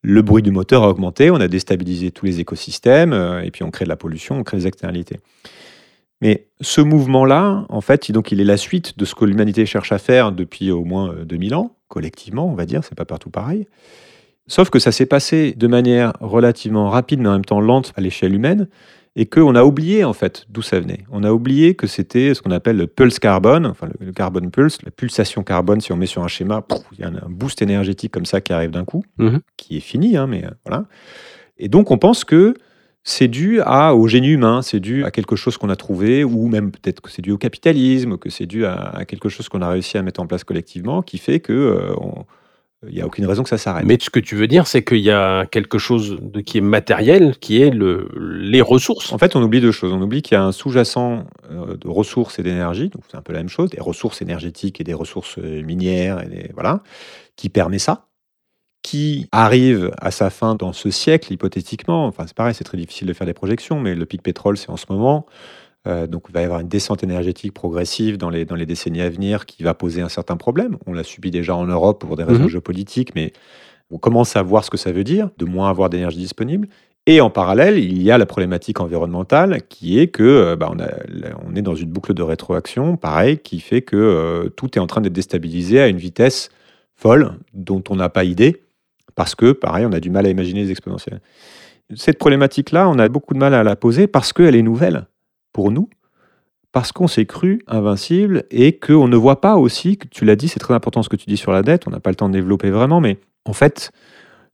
le 0.02 0.22
bruit 0.22 0.42
du 0.42 0.50
moteur 0.50 0.82
a 0.82 0.88
augmenté, 0.88 1.30
on 1.30 1.36
a 1.36 1.48
déstabilisé 1.48 2.10
tous 2.10 2.26
les 2.26 2.40
écosystèmes, 2.40 3.12
euh, 3.12 3.42
et 3.42 3.50
puis 3.50 3.64
on 3.64 3.70
crée 3.70 3.84
de 3.84 3.90
la 3.90 3.96
pollution, 3.96 4.38
on 4.38 4.42
crée 4.42 4.58
des 4.58 4.66
externalités. 4.66 5.18
Mais 6.20 6.48
ce 6.60 6.80
mouvement-là, 6.80 7.64
en 7.68 7.80
fait, 7.80 8.10
donc, 8.12 8.30
il 8.32 8.40
est 8.40 8.44
la 8.44 8.56
suite 8.56 8.98
de 8.98 9.04
ce 9.04 9.14
que 9.14 9.24
l'humanité 9.24 9.64
cherche 9.64 9.92
à 9.92 9.98
faire 9.98 10.32
depuis 10.32 10.70
au 10.70 10.84
moins 10.84 11.14
2000 11.24 11.52
euh, 11.52 11.56
ans, 11.56 11.76
collectivement, 11.88 12.46
on 12.46 12.54
va 12.54 12.66
dire, 12.66 12.84
c'est 12.84 12.94
pas 12.94 13.04
partout 13.06 13.30
pareil. 13.30 13.66
Sauf 14.46 14.68
que 14.68 14.78
ça 14.78 14.92
s'est 14.92 15.06
passé 15.06 15.54
de 15.56 15.66
manière 15.66 16.12
relativement 16.20 16.90
rapide, 16.90 17.20
mais 17.20 17.28
en 17.28 17.34
même 17.34 17.44
temps 17.44 17.60
lente 17.60 17.92
à 17.96 18.00
l'échelle 18.00 18.34
humaine, 18.34 18.68
et 19.16 19.26
qu'on 19.26 19.54
a 19.54 19.64
oublié 19.64 20.04
en 20.04 20.12
fait 20.12 20.46
d'où 20.48 20.62
ça 20.62 20.78
venait. 20.78 21.04
On 21.10 21.24
a 21.24 21.32
oublié 21.32 21.74
que 21.74 21.86
c'était 21.86 22.34
ce 22.34 22.42
qu'on 22.42 22.50
appelle 22.52 22.76
le 22.76 22.86
pulse 22.86 23.18
carbone, 23.18 23.66
enfin 23.66 23.88
le, 23.98 24.12
carbone 24.12 24.50
pulse, 24.50 24.78
la 24.82 24.90
pulsation 24.90 25.42
carbone. 25.42 25.80
Si 25.80 25.92
on 25.92 25.96
met 25.96 26.06
sur 26.06 26.22
un 26.22 26.28
schéma, 26.28 26.64
il 26.92 27.00
y 27.00 27.04
a 27.04 27.08
un 27.08 27.28
boost 27.28 27.60
énergétique 27.62 28.12
comme 28.12 28.26
ça 28.26 28.40
qui 28.40 28.52
arrive 28.52 28.70
d'un 28.70 28.84
coup, 28.84 29.04
mmh 29.18 29.38
qui 29.56 29.76
est 29.76 29.80
fini, 29.80 30.16
hein, 30.16 30.26
mais 30.26 30.44
euh, 30.44 30.50
voilà. 30.64 30.84
Et 31.58 31.68
donc 31.68 31.90
on 31.90 31.98
pense 31.98 32.24
que 32.24 32.54
c'est 33.02 33.28
dû 33.28 33.60
à, 33.62 33.94
au 33.94 34.06
génie 34.08 34.28
humain, 34.28 34.62
c'est 34.62 34.80
dû 34.80 35.04
à 35.04 35.10
quelque 35.10 35.36
chose 35.36 35.56
qu'on 35.56 35.70
a 35.70 35.76
trouvé, 35.76 36.22
ou 36.22 36.48
même 36.48 36.70
peut-être 36.70 37.00
que 37.00 37.10
c'est 37.10 37.22
dû 37.22 37.32
au 37.32 37.38
capitalisme, 37.38 38.18
que 38.18 38.28
c'est 38.30 38.46
dû 38.46 38.66
à, 38.66 39.04
quelque 39.06 39.28
chose 39.28 39.48
qu'on 39.48 39.62
a 39.62 39.68
réussi 39.68 39.96
à 39.96 40.02
mettre 40.02 40.20
en 40.20 40.26
place 40.26 40.44
collectivement, 40.44 41.02
qui 41.02 41.18
fait 41.18 41.40
que 41.40 41.52
euh, 41.52 41.94
il 42.86 42.94
n'y 42.94 43.02
a 43.02 43.06
aucune 43.06 43.26
raison 43.26 43.42
que 43.42 43.48
ça 43.48 43.58
s'arrête. 43.58 43.84
Mais 43.84 43.98
ce 44.00 44.08
que 44.08 44.20
tu 44.20 44.36
veux 44.36 44.46
dire, 44.46 44.66
c'est 44.66 44.82
qu'il 44.82 44.98
y 44.98 45.10
a 45.10 45.46
quelque 45.46 45.78
chose 45.78 46.18
de, 46.20 46.40
qui 46.40 46.58
est 46.58 46.62
matériel, 46.62 47.36
qui 47.38 47.60
est 47.60 47.70
le, 47.70 48.08
les 48.16 48.62
ressources. 48.62 49.12
En 49.12 49.18
fait, 49.18 49.36
on 49.36 49.42
oublie 49.42 49.60
deux 49.60 49.72
choses. 49.72 49.92
On 49.92 50.00
oublie 50.00 50.22
qu'il 50.22 50.34
y 50.34 50.38
a 50.38 50.44
un 50.44 50.52
sous-jacent 50.52 51.24
euh, 51.50 51.76
de 51.76 51.88
ressources 51.88 52.38
et 52.38 52.42
d'énergie, 52.42 52.88
donc 52.88 53.02
c'est 53.10 53.16
un 53.16 53.22
peu 53.22 53.32
la 53.32 53.40
même 53.40 53.48
chose, 53.48 53.70
des 53.70 53.80
ressources 53.80 54.22
énergétiques 54.22 54.80
et 54.80 54.84
des 54.84 54.94
ressources 54.94 55.38
euh, 55.38 55.62
minières, 55.62 56.20
et 56.20 56.50
voilà, 56.54 56.82
qui 57.36 57.48
permet 57.48 57.78
ça 57.78 58.09
qui 58.90 59.28
arrive 59.30 59.92
à 59.98 60.10
sa 60.10 60.30
fin 60.30 60.56
dans 60.56 60.72
ce 60.72 60.90
siècle, 60.90 61.32
hypothétiquement. 61.32 62.08
Enfin, 62.08 62.24
c'est 62.26 62.34
pareil, 62.34 62.54
c'est 62.56 62.64
très 62.64 62.76
difficile 62.76 63.06
de 63.06 63.12
faire 63.12 63.24
des 63.24 63.34
projections, 63.34 63.78
mais 63.78 63.94
le 63.94 64.04
pic 64.04 64.20
pétrole, 64.20 64.56
c'est 64.56 64.68
en 64.68 64.76
ce 64.76 64.86
moment. 64.90 65.26
Euh, 65.86 66.08
donc, 66.08 66.24
il 66.28 66.32
va 66.32 66.40
y 66.40 66.44
avoir 66.44 66.58
une 66.58 66.66
descente 66.66 67.04
énergétique 67.04 67.54
progressive 67.54 68.18
dans 68.18 68.30
les, 68.30 68.44
dans 68.44 68.56
les 68.56 68.66
décennies 68.66 69.00
à 69.00 69.08
venir 69.08 69.46
qui 69.46 69.62
va 69.62 69.74
poser 69.74 70.02
un 70.02 70.08
certain 70.08 70.36
problème. 70.36 70.76
On 70.88 70.92
l'a 70.92 71.04
subi 71.04 71.30
déjà 71.30 71.54
en 71.54 71.66
Europe 71.66 72.00
pour 72.04 72.16
des 72.16 72.24
raisons 72.24 72.42
mhm. 72.42 72.48
géopolitiques, 72.48 73.14
mais 73.14 73.32
on 73.92 73.98
commence 73.98 74.34
à 74.34 74.42
voir 74.42 74.64
ce 74.64 74.70
que 74.70 74.76
ça 74.76 74.90
veut 74.90 75.04
dire, 75.04 75.30
de 75.38 75.44
moins 75.44 75.70
avoir 75.70 75.88
d'énergie 75.88 76.18
disponible. 76.18 76.66
Et 77.06 77.20
en 77.20 77.30
parallèle, 77.30 77.78
il 77.78 78.02
y 78.02 78.10
a 78.10 78.18
la 78.18 78.26
problématique 78.26 78.80
environnementale 78.80 79.62
qui 79.68 80.00
est 80.00 80.08
que 80.08 80.24
euh, 80.24 80.56
bah, 80.56 80.68
on, 80.68 80.80
a, 80.80 80.88
on, 81.48 81.54
est 81.54 81.62
dans 81.62 81.76
une 81.76 81.90
boucle 81.90 82.12
de 82.12 82.24
rétroaction, 82.24 82.96
pareil, 82.96 83.38
qui 83.38 83.60
fait 83.60 83.82
que 83.82 83.94
euh, 83.94 84.48
tout 84.48 84.76
est 84.76 84.80
en 84.80 84.88
train 84.88 85.00
d'être 85.00 85.12
déstabilisé 85.12 85.80
à 85.80 85.86
une 85.86 85.98
vitesse 85.98 86.50
folle 86.96 87.34
dont 87.54 87.84
on 87.88 87.94
n'a 87.94 88.08
pas 88.08 88.24
idée 88.24 88.64
parce 89.20 89.34
que, 89.34 89.52
pareil, 89.52 89.84
on 89.84 89.92
a 89.92 90.00
du 90.00 90.08
mal 90.08 90.24
à 90.24 90.30
imaginer 90.30 90.62
les 90.62 90.70
exponentielles. 90.70 91.20
Cette 91.94 92.16
problématique-là, 92.16 92.88
on 92.88 92.98
a 92.98 93.06
beaucoup 93.10 93.34
de 93.34 93.38
mal 93.38 93.52
à 93.52 93.62
la 93.62 93.76
poser 93.76 94.06
parce 94.06 94.32
qu'elle 94.32 94.56
est 94.56 94.62
nouvelle 94.62 95.08
pour 95.52 95.70
nous, 95.70 95.90
parce 96.72 96.90
qu'on 96.90 97.06
s'est 97.06 97.26
cru 97.26 97.60
invincible 97.66 98.44
et 98.50 98.78
qu'on 98.78 99.08
ne 99.08 99.16
voit 99.18 99.42
pas 99.42 99.56
aussi, 99.56 99.98
tu 100.10 100.24
l'as 100.24 100.36
dit, 100.36 100.48
c'est 100.48 100.58
très 100.58 100.72
important 100.72 101.02
ce 101.02 101.10
que 101.10 101.16
tu 101.16 101.26
dis 101.26 101.36
sur 101.36 101.52
la 101.52 101.60
dette, 101.60 101.86
on 101.86 101.90
n'a 101.90 102.00
pas 102.00 102.08
le 102.08 102.16
temps 102.16 102.30
de 102.30 102.32
développer 102.32 102.70
vraiment, 102.70 103.02
mais 103.02 103.18
en 103.44 103.52
fait, 103.52 103.92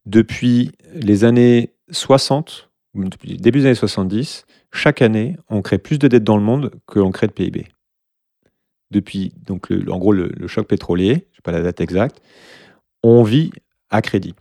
depuis 0.05 0.73
les 0.93 1.23
années 1.23 1.71
60, 1.93 2.69
depuis 2.97 3.35
le 3.35 3.37
début 3.37 3.61
des 3.61 3.67
années 3.67 3.75
70, 3.77 4.47
chaque 4.73 5.01
année, 5.01 5.37
on 5.49 5.63
crée 5.63 5.79
plus 5.79 6.01
de 6.01 6.09
dettes 6.09 6.25
dans 6.25 6.37
le 6.37 6.43
monde 6.43 6.73
que 6.89 6.99
l'on 6.99 7.13
crée 7.13 7.29
de 7.29 7.33
PIB. 7.33 7.69
Depuis, 8.91 9.33
donc, 9.47 9.69
en 9.71 9.99
gros, 9.99 10.11
le, 10.11 10.33
le 10.37 10.49
choc 10.49 10.67
pétrolier, 10.67 11.29
je 11.31 11.39
n'ai 11.39 11.43
pas 11.45 11.53
la 11.53 11.63
date 11.63 11.81
exacte, 11.81 12.21
on 13.05 13.23
vit 13.23 13.53
à 13.91 14.03
crédit 14.03 14.35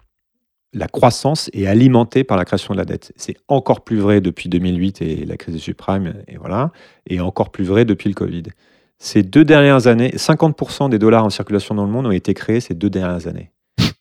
la 0.75 0.87
croissance 0.89 1.49
est 1.53 1.65
alimentée 1.65 2.25
par 2.25 2.37
la 2.37 2.43
création 2.43 2.73
de 2.73 2.77
la 2.77 2.85
dette. 2.85 3.13
C'est 3.15 3.37
encore 3.47 3.83
plus 3.83 3.97
vrai 3.97 4.19
depuis 4.19 4.49
2008 4.49 5.01
et 5.01 5.25
la 5.25 5.37
crise 5.37 5.55
des 5.55 5.61
subprimes, 5.61 6.13
et 6.27 6.35
voilà, 6.35 6.71
et 7.07 7.21
encore 7.21 7.49
plus 7.49 7.63
vrai 7.63 7.85
depuis 7.85 8.09
le 8.09 8.13
Covid. 8.13 8.43
Ces 8.99 9.23
deux 9.23 9.45
dernières 9.45 9.87
années, 9.87 10.11
50% 10.15 10.89
des 10.89 10.99
dollars 10.99 11.23
en 11.23 11.29
circulation 11.29 11.75
dans 11.75 11.85
le 11.85 11.91
monde 11.91 12.07
ont 12.07 12.11
été 12.11 12.33
créés 12.33 12.59
ces 12.59 12.73
deux 12.73 12.89
dernières 12.89 13.27
années. 13.27 13.51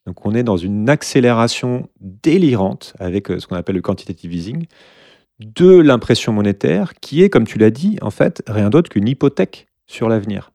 Donc 0.06 0.26
on 0.26 0.34
est 0.34 0.42
dans 0.42 0.56
une 0.56 0.90
accélération 0.90 1.88
délirante 2.00 2.94
avec 2.98 3.30
euh, 3.30 3.38
ce 3.38 3.46
qu'on 3.46 3.56
appelle 3.56 3.76
le 3.76 3.82
quantitative 3.82 4.34
easing 4.34 4.66
de 5.40 5.78
l'impression 5.78 6.32
monétaire 6.32 6.94
qui 7.00 7.22
est, 7.22 7.30
comme 7.30 7.46
tu 7.46 7.58
l'as 7.58 7.70
dit, 7.70 7.98
en 8.02 8.10
fait, 8.10 8.42
rien 8.46 8.68
d'autre 8.68 8.90
qu'une 8.90 9.08
hypothèque 9.08 9.66
sur 9.86 10.08
l'avenir. 10.08 10.50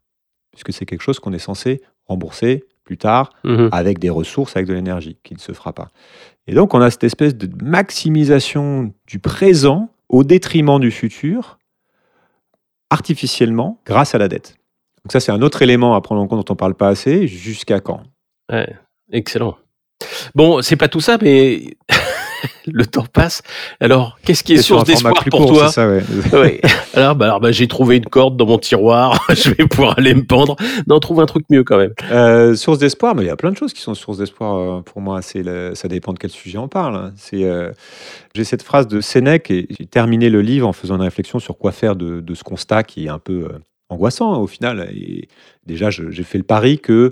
Puisque 0.51 0.73
c'est 0.73 0.85
quelque 0.85 1.01
chose 1.01 1.19
qu'on 1.19 1.33
est 1.33 1.39
censé 1.39 1.81
rembourser 2.05 2.65
plus 2.89 2.97
tard, 2.97 3.29
Mhm. 3.43 3.69
avec 3.71 3.99
des 3.99 4.09
ressources, 4.09 4.55
avec 4.55 4.67
de 4.67 4.73
l'énergie, 4.73 5.15
qui 5.23 5.35
ne 5.35 5.39
se 5.39 5.51
fera 5.51 5.73
pas. 5.73 5.89
Et 6.47 6.55
donc, 6.55 6.73
on 6.73 6.81
a 6.81 6.89
cette 6.89 7.03
espèce 7.03 7.35
de 7.35 7.47
maximisation 7.63 8.91
du 9.05 9.19
présent 9.19 9.89
au 10.09 10.23
détriment 10.23 10.79
du 10.79 10.89
futur, 10.89 11.59
artificiellement, 12.89 13.79
grâce 13.85 14.15
à 14.15 14.17
la 14.17 14.27
dette. 14.27 14.55
Donc 15.03 15.11
ça, 15.11 15.19
c'est 15.19 15.31
un 15.31 15.43
autre 15.43 15.61
élément 15.61 15.93
à 15.93 16.01
prendre 16.01 16.19
en 16.19 16.27
compte 16.27 16.39
dont 16.39 16.51
on 16.51 16.55
ne 16.55 16.57
parle 16.57 16.73
pas 16.73 16.87
assez. 16.89 17.27
Jusqu'à 17.27 17.79
quand? 17.79 18.01
Ouais, 18.51 18.75
excellent. 19.11 19.55
Bon, 20.33 20.63
c'est 20.63 20.75
pas 20.75 20.87
tout 20.87 20.99
ça, 21.01 21.19
mais 21.21 21.77
le 22.67 22.85
temps 22.85 23.05
passe. 23.11 23.41
Alors, 23.79 24.17
qu'est-ce 24.23 24.43
qui 24.43 24.53
est 24.53 24.61
source 24.61 24.83
d'espoir 24.85 25.13
pour 25.29 25.39
court, 25.39 25.53
toi 25.53 25.67
c'est 25.67 25.73
ça, 25.75 25.89
ouais. 25.89 26.03
Ouais. 26.33 26.61
Alors, 26.93 27.15
bah, 27.15 27.25
alors 27.25 27.39
bah, 27.39 27.51
j'ai 27.51 27.67
trouvé 27.67 27.97
une 27.97 28.05
corde 28.05 28.37
dans 28.37 28.45
mon 28.45 28.57
tiroir. 28.57 29.25
je 29.29 29.49
vais 29.49 29.67
pouvoir 29.67 29.97
aller 29.97 30.13
me 30.13 30.23
pendre. 30.23 30.55
Non, 30.87 30.99
trouve 30.99 31.19
un 31.21 31.25
truc 31.25 31.45
mieux 31.49 31.63
quand 31.63 31.77
même. 31.77 31.93
Euh, 32.11 32.55
source 32.55 32.79
d'espoir, 32.79 33.15
mais 33.15 33.23
il 33.23 33.27
y 33.27 33.31
a 33.31 33.35
plein 33.35 33.51
de 33.51 33.57
choses 33.57 33.73
qui 33.73 33.81
sont 33.81 33.93
source 33.93 34.17
d'espoir 34.17 34.55
euh, 34.55 34.81
pour 34.81 35.01
moi. 35.01 35.21
C'est 35.21 35.43
ça 35.75 35.87
dépend 35.87 36.13
de 36.13 36.19
quel 36.19 36.29
sujet 36.29 36.57
on 36.57 36.67
parle. 36.67 36.95
hein. 36.95 37.13
C'est, 37.15 37.43
euh, 37.43 37.71
j'ai 38.35 38.43
cette 38.43 38.63
phrase 38.63 38.87
de 38.87 39.01
Sénèque 39.01 39.49
et 39.51 39.67
j'ai 39.77 39.85
terminé 39.85 40.29
le 40.29 40.41
livre 40.41 40.67
en 40.67 40.73
faisant 40.73 40.95
une 40.95 41.01
réflexion 41.01 41.39
sur 41.39 41.57
quoi 41.57 41.71
faire 41.71 41.95
de, 41.95 42.19
de 42.21 42.33
ce 42.35 42.43
constat 42.43 42.83
qui 42.83 43.05
est 43.05 43.09
un 43.09 43.19
peu 43.19 43.49
euh, 43.51 43.59
angoissant 43.89 44.33
hein, 44.33 44.37
au 44.37 44.47
final. 44.47 44.89
Et 44.93 45.27
déjà, 45.65 45.89
j'ai 45.89 46.23
fait 46.23 46.37
le 46.37 46.43
pari 46.43 46.79
que, 46.79 47.11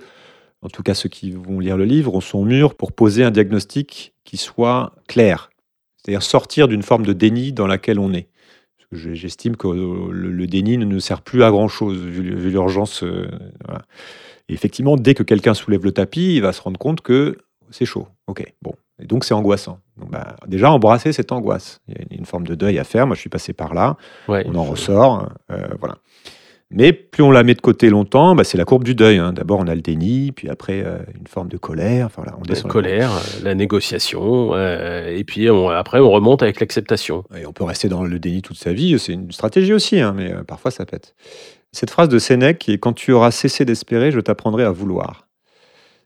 en 0.62 0.70
tout 0.70 0.84
cas 0.84 0.94
ceux 0.94 1.10
qui 1.10 1.32
vont 1.32 1.60
lire 1.60 1.78
le 1.78 1.86
livre, 1.86 2.20
sont 2.22 2.44
mûrs 2.44 2.76
pour 2.76 2.92
poser 2.92 3.24
un 3.24 3.32
diagnostic 3.32 4.14
qui 4.24 4.38
soit 4.38 4.94
clair. 5.08 5.50
C'est-à-dire 5.98 6.24
sortir 6.24 6.68
d'une 6.68 6.84
forme 6.84 7.06
de 7.06 7.14
déni 7.14 7.54
dans 7.54 7.68
laquelle 7.68 8.00
on 8.00 8.14
est. 8.14 8.28
J'estime 8.94 9.58
que 9.58 9.68
euh, 9.68 10.12
le, 10.12 10.48
déni 10.48 10.78
ne 10.78 11.00
sert 11.00 11.22
plus 11.22 11.44
à 11.44 11.52
grand-chose 11.52 11.98
vu, 11.98 12.22
l'urgence. 12.50 13.04
euh, 13.04 13.28
voilà. 13.66 13.82
Effectivement, 14.48 14.96
dès 14.96 15.14
que 15.14 15.24
quelqu'un 15.24 15.54
soulève 15.54 15.84
le 15.84 15.92
tapis, 15.92 16.36
il 16.36 16.42
va 16.42 16.54
se 16.54 16.62
rendre 16.62 16.80
compte 16.80 17.02
que 17.02 17.38
c'est 17.70 17.84
chaud. 17.86 18.08
Ok, 18.28 18.46
bon. 18.62 18.74
Et 19.00 19.06
donc 19.06 19.26
c'est 19.26 19.34
angoissant. 19.34 19.80
Donc, 19.98 20.10
bah, 20.12 20.38
déjà, 20.48 20.72
embrasser 20.72 21.12
cette 21.12 21.34
angoisse. 21.34 21.82
Il 21.88 21.96
y 21.96 21.98
a 21.98 22.02
une, 22.10 22.20
une 22.20 22.26
forme 22.26 22.48
de 22.48 22.56
deuil 22.56 22.80
à 22.80 22.86
faire. 22.86 23.08
Moi, 23.08 23.16
je 23.16 23.20
suis 23.20 23.30
passé 23.30 23.52
par 23.52 23.74
là. 23.74 23.98
Ouais. 24.30 24.46
On 24.48 24.56
en 24.56 24.64
ressort. 24.64 25.30
euh, 25.52 25.68
voilà. 25.80 25.98
Mais 26.70 26.92
plus 26.92 27.24
on 27.24 27.32
la 27.32 27.44
met 27.44 27.54
de 27.54 27.62
côté 27.62 27.90
longtemps, 27.90 28.36
bah, 28.36 28.44
c'est 28.44 28.58
la 28.58 28.66
courbe 28.66 28.84
du 28.84 28.94
deuil. 28.94 29.18
hein. 29.18 29.32
D'abord, 29.32 29.60
on 29.60 29.68
a 29.68 29.76
le 29.76 29.82
déni, 29.82 30.34
puis 30.34 30.50
après, 30.50 30.84
euh, 30.86 30.98
une 31.18 31.28
forme 31.28 31.48
de 31.48 31.58
colère. 31.58 32.08
Enfin, 32.08 32.24
on 32.38 32.42
La 32.50 32.56
colère, 32.70 33.12
la 33.44 33.56
négociation, 33.56 34.54
euh, 34.54 35.16
et 35.16 35.24
puis 35.24 35.50
on- 35.50 35.70
après 35.70 36.00
on 36.00 36.10
remonte 36.12 36.44
avec 36.44 36.60
l'acceptation. 36.60 37.24
Et 37.40 37.46
on 37.46 37.54
peut 37.54 37.64
rester 37.64 37.88
dans 37.88 38.04
le 38.04 38.20
déni 38.20 38.42
toute 38.42 38.58
sa 38.58 38.74
vie, 38.74 39.00
c'est 39.00 39.14
une 39.14 39.32
stratégie 39.32 39.74
aussi, 39.74 40.00
hein, 40.02 40.14
mais 40.16 40.34
euh, 40.34 40.44
parfois 40.44 40.72
ça 40.72 40.86
pète. 40.86 41.16
Cette 41.72 41.90
phrase 41.90 42.10
de 42.10 42.20
Sénèque 42.20 42.60
qui 42.60 42.74
est 42.74 42.78
Quand 42.78 42.94
tu 42.94 43.12
auras 43.14 43.32
cessé 43.32 43.64
d'espérer, 43.64 44.12
je 44.12 44.20
t'apprendrai 44.20 44.64
à 44.64 44.72
vouloir. 44.72 45.27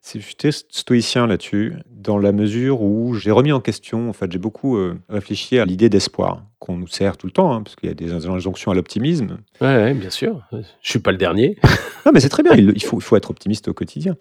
J'étais 0.04 0.52
stoïcien 0.52 1.28
là-dessus, 1.28 1.76
dans 1.90 2.18
la 2.18 2.32
mesure 2.32 2.82
où 2.82 3.14
j'ai 3.14 3.30
remis 3.32 3.52
en 3.52 3.62
question, 3.62 4.10
en 4.10 4.14
fait, 4.14 4.32
j'ai 4.32 4.40
beaucoup 4.40 4.76
euh, 4.76 5.00
réfléchi 5.10 5.60
à 5.60 5.66
l'idée 5.66 5.90
d'espoir 5.90 6.44
qu'on 6.60 6.76
nous 6.76 6.88
sert 6.88 7.18
tout 7.18 7.28
le 7.28 7.32
temps, 7.32 7.54
hein, 7.54 7.62
parce 7.62 7.76
qu'il 7.76 7.88
y 7.88 7.92
a 7.92 7.96
des 7.96 8.12
injonctions 8.12 8.72
à 8.72 8.76
l'optimisme. 8.76 9.38
Ouais, 9.62 9.68
ouais, 9.68 9.94
bien 9.94 10.10
sûr. 10.10 10.42
Je 10.52 10.90
suis 10.90 11.00
pas 11.00 11.12
le 11.12 11.18
dernier. 11.18 11.58
Non, 12.04 12.12
mais 12.12 12.20
c'est 12.20 12.30
très 12.30 12.42
bien, 12.42 12.54
il, 12.56 12.72
il 12.76 12.84
faut, 12.84 12.98
il 12.98 13.04
faut 13.04 13.16
être 13.16 13.30
optimiste 13.30 13.68
au 13.68 13.76
quotidien. 13.76 14.16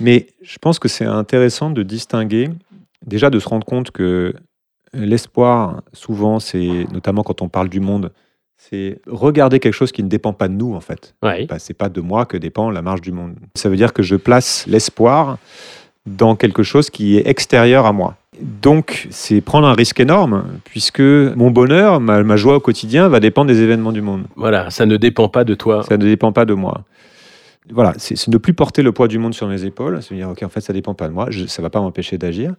Mais 0.00 0.28
je 0.40 0.56
pense 0.56 0.78
que 0.78 0.88
c'est 0.88 1.04
intéressant 1.04 1.68
de 1.68 1.82
distinguer, 1.82 2.48
déjà 3.04 3.28
de 3.28 3.38
se 3.38 3.46
rendre 3.46 3.66
compte 3.66 3.90
que 3.90 4.32
l'espoir, 4.94 5.82
souvent, 5.92 6.38
c'est, 6.40 6.86
notamment 6.90 7.22
quand 7.22 7.42
on 7.42 7.50
parle 7.50 7.68
du 7.68 7.80
monde, 7.80 8.12
c'est 8.58 9.00
regarder 9.06 9.60
quelque 9.60 9.72
chose 9.72 9.92
qui 9.92 10.02
ne 10.02 10.08
dépend 10.08 10.32
pas 10.32 10.48
de 10.48 10.54
nous, 10.54 10.74
en 10.74 10.80
fait. 10.80 11.14
Ouais. 11.22 11.46
Bah, 11.46 11.58
c'est 11.58 11.74
pas 11.74 11.88
de 11.88 12.00
moi 12.00 12.26
que 12.26 12.36
dépend 12.36 12.70
la 12.70 12.82
marge 12.82 13.00
du 13.00 13.12
monde. 13.12 13.36
Ça 13.54 13.68
veut 13.68 13.76
dire 13.76 13.92
que 13.92 14.02
je 14.02 14.16
place 14.16 14.66
l'espoir 14.66 15.38
dans 16.06 16.36
quelque 16.36 16.62
chose 16.62 16.90
qui 16.90 17.16
est 17.16 17.26
extérieur 17.26 17.86
à 17.86 17.92
moi. 17.92 18.16
Donc, 18.40 19.08
c'est 19.10 19.40
prendre 19.40 19.66
un 19.66 19.74
risque 19.74 20.00
énorme, 20.00 20.44
puisque 20.64 21.00
mon 21.00 21.50
bonheur, 21.50 22.00
ma, 22.00 22.22
ma 22.22 22.36
joie 22.36 22.56
au 22.56 22.60
quotidien 22.60 23.08
va 23.08 23.20
dépendre 23.20 23.48
des 23.48 23.62
événements 23.62 23.92
du 23.92 24.02
monde. 24.02 24.24
Voilà, 24.36 24.70
ça 24.70 24.86
ne 24.86 24.96
dépend 24.96 25.28
pas 25.28 25.44
de 25.44 25.54
toi. 25.54 25.82
Ça 25.84 25.96
ne 25.96 26.04
dépend 26.04 26.32
pas 26.32 26.44
de 26.44 26.54
moi. 26.54 26.82
Voilà, 27.70 27.94
c'est 27.98 28.28
ne 28.28 28.38
plus 28.38 28.54
porter 28.54 28.82
le 28.82 28.92
poids 28.92 29.08
du 29.08 29.18
monde 29.18 29.34
sur 29.34 29.46
mes 29.46 29.64
épaules, 29.64 30.02
c'est 30.02 30.14
dire, 30.14 30.30
OK, 30.30 30.42
en 30.42 30.48
fait, 30.48 30.60
ça 30.60 30.72
dépend 30.72 30.94
pas 30.94 31.08
de 31.08 31.12
moi, 31.12 31.26
je, 31.30 31.46
ça 31.46 31.60
va 31.60 31.70
pas 31.70 31.80
m'empêcher 31.80 32.16
d'agir. 32.16 32.54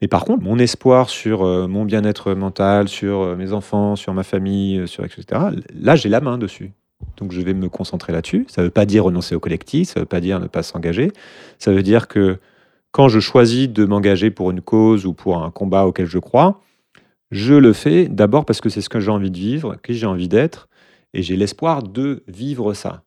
Mais 0.00 0.08
par 0.08 0.24
contre, 0.24 0.42
mon 0.42 0.58
espoir 0.58 1.10
sur 1.10 1.42
euh, 1.42 1.66
mon 1.66 1.84
bien-être 1.84 2.34
mental, 2.34 2.88
sur 2.88 3.20
euh, 3.20 3.36
mes 3.36 3.52
enfants, 3.52 3.96
sur 3.96 4.14
ma 4.14 4.22
famille, 4.22 4.78
euh, 4.78 4.86
sur 4.86 5.04
etc., 5.04 5.24
là, 5.74 5.96
j'ai 5.96 6.08
la 6.08 6.20
main 6.20 6.38
dessus. 6.38 6.72
Donc, 7.16 7.32
je 7.32 7.40
vais 7.40 7.54
me 7.54 7.68
concentrer 7.68 8.12
là-dessus. 8.12 8.46
Ça 8.48 8.62
ne 8.62 8.66
veut 8.66 8.70
pas 8.70 8.86
dire 8.86 9.04
renoncer 9.04 9.34
au 9.34 9.40
collectif, 9.40 9.88
ça 9.88 10.00
ne 10.00 10.02
veut 10.02 10.08
pas 10.08 10.20
dire 10.20 10.38
ne 10.38 10.46
pas 10.46 10.62
s'engager. 10.62 11.10
Ça 11.58 11.72
veut 11.72 11.82
dire 11.82 12.06
que 12.06 12.38
quand 12.92 13.08
je 13.08 13.20
choisis 13.20 13.68
de 13.68 13.84
m'engager 13.84 14.30
pour 14.30 14.50
une 14.50 14.60
cause 14.60 15.06
ou 15.06 15.12
pour 15.12 15.42
un 15.42 15.50
combat 15.50 15.86
auquel 15.86 16.06
je 16.06 16.18
crois, 16.18 16.60
je 17.30 17.54
le 17.54 17.72
fais 17.72 18.06
d'abord 18.08 18.44
parce 18.44 18.60
que 18.60 18.68
c'est 18.68 18.82
ce 18.82 18.90
que 18.90 19.00
j'ai 19.00 19.10
envie 19.10 19.30
de 19.30 19.38
vivre, 19.38 19.76
qui 19.82 19.94
j'ai 19.94 20.06
envie 20.06 20.28
d'être, 20.28 20.68
et 21.14 21.22
j'ai 21.22 21.36
l'espoir 21.36 21.82
de 21.82 22.22
vivre 22.28 22.74
ça. 22.74 23.02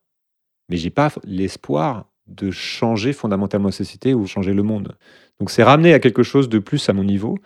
Mais 0.70 0.78
j'ai 0.78 0.90
pas 0.90 1.12
l'espoir 1.26 2.06
de 2.28 2.50
changer 2.52 3.14
fondamentalement 3.14 3.68
la 3.68 3.72
société 3.72 4.14
ou 4.14 4.26
changer 4.26 4.54
le 4.54 4.64
monde. 4.64 4.96
Donc 5.40 5.52
c'est 5.52 5.64
ramener 5.64 5.94
à 5.94 6.00
quelque 6.00 6.24
chose 6.24 6.50
de 6.50 6.60
plus 6.60 6.90
à 6.90 6.94
mon 6.94 7.04
niveau 7.04 7.38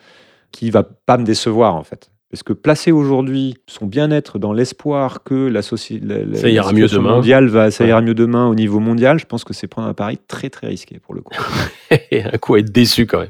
qui 0.51 0.69
va 0.71 0.83
pas 0.83 1.17
me 1.17 1.23
décevoir 1.25 1.75
en 1.75 1.83
fait. 1.83 2.11
Parce 2.31 2.43
que 2.43 2.53
placer 2.53 2.91
aujourd'hui 2.91 3.55
son 3.67 3.87
bien-être 3.87 4.37
dans 4.37 4.53
l'espoir 4.53 5.23
que 5.23 5.33
la, 5.47 5.61
soci- 5.61 5.99
la, 6.05 6.23
la- 6.23 6.37
Ça 6.37 6.47
ira 6.49 6.67
la 6.67 6.73
mieux 6.73 6.83
situation 6.87 7.01
demain. 7.01 7.15
mondiale 7.15 7.47
va, 7.47 7.71
ça 7.71 7.83
Ouais. 7.83 7.89
ira 7.89 8.01
mieux 8.01 8.13
demain 8.13 8.47
au 8.47 8.53
niveau 8.55 8.79
mondial, 8.79 9.19
je 9.19 9.25
pense 9.25 9.43
que 9.43 9.53
c'est 9.53 9.67
prendre 9.67 9.87
un 9.87 9.93
pari 9.95 10.17
très 10.27 10.49
très 10.51 10.67
risqué 10.67 10.99
pour 10.99 11.15
le 11.15 11.21
coup. 11.21 11.33
Et 12.11 12.23
un 12.23 12.37
coup 12.37 12.55
être 12.55 12.71
déçu 12.71 13.07
quand 13.07 13.19
même. 13.19 13.29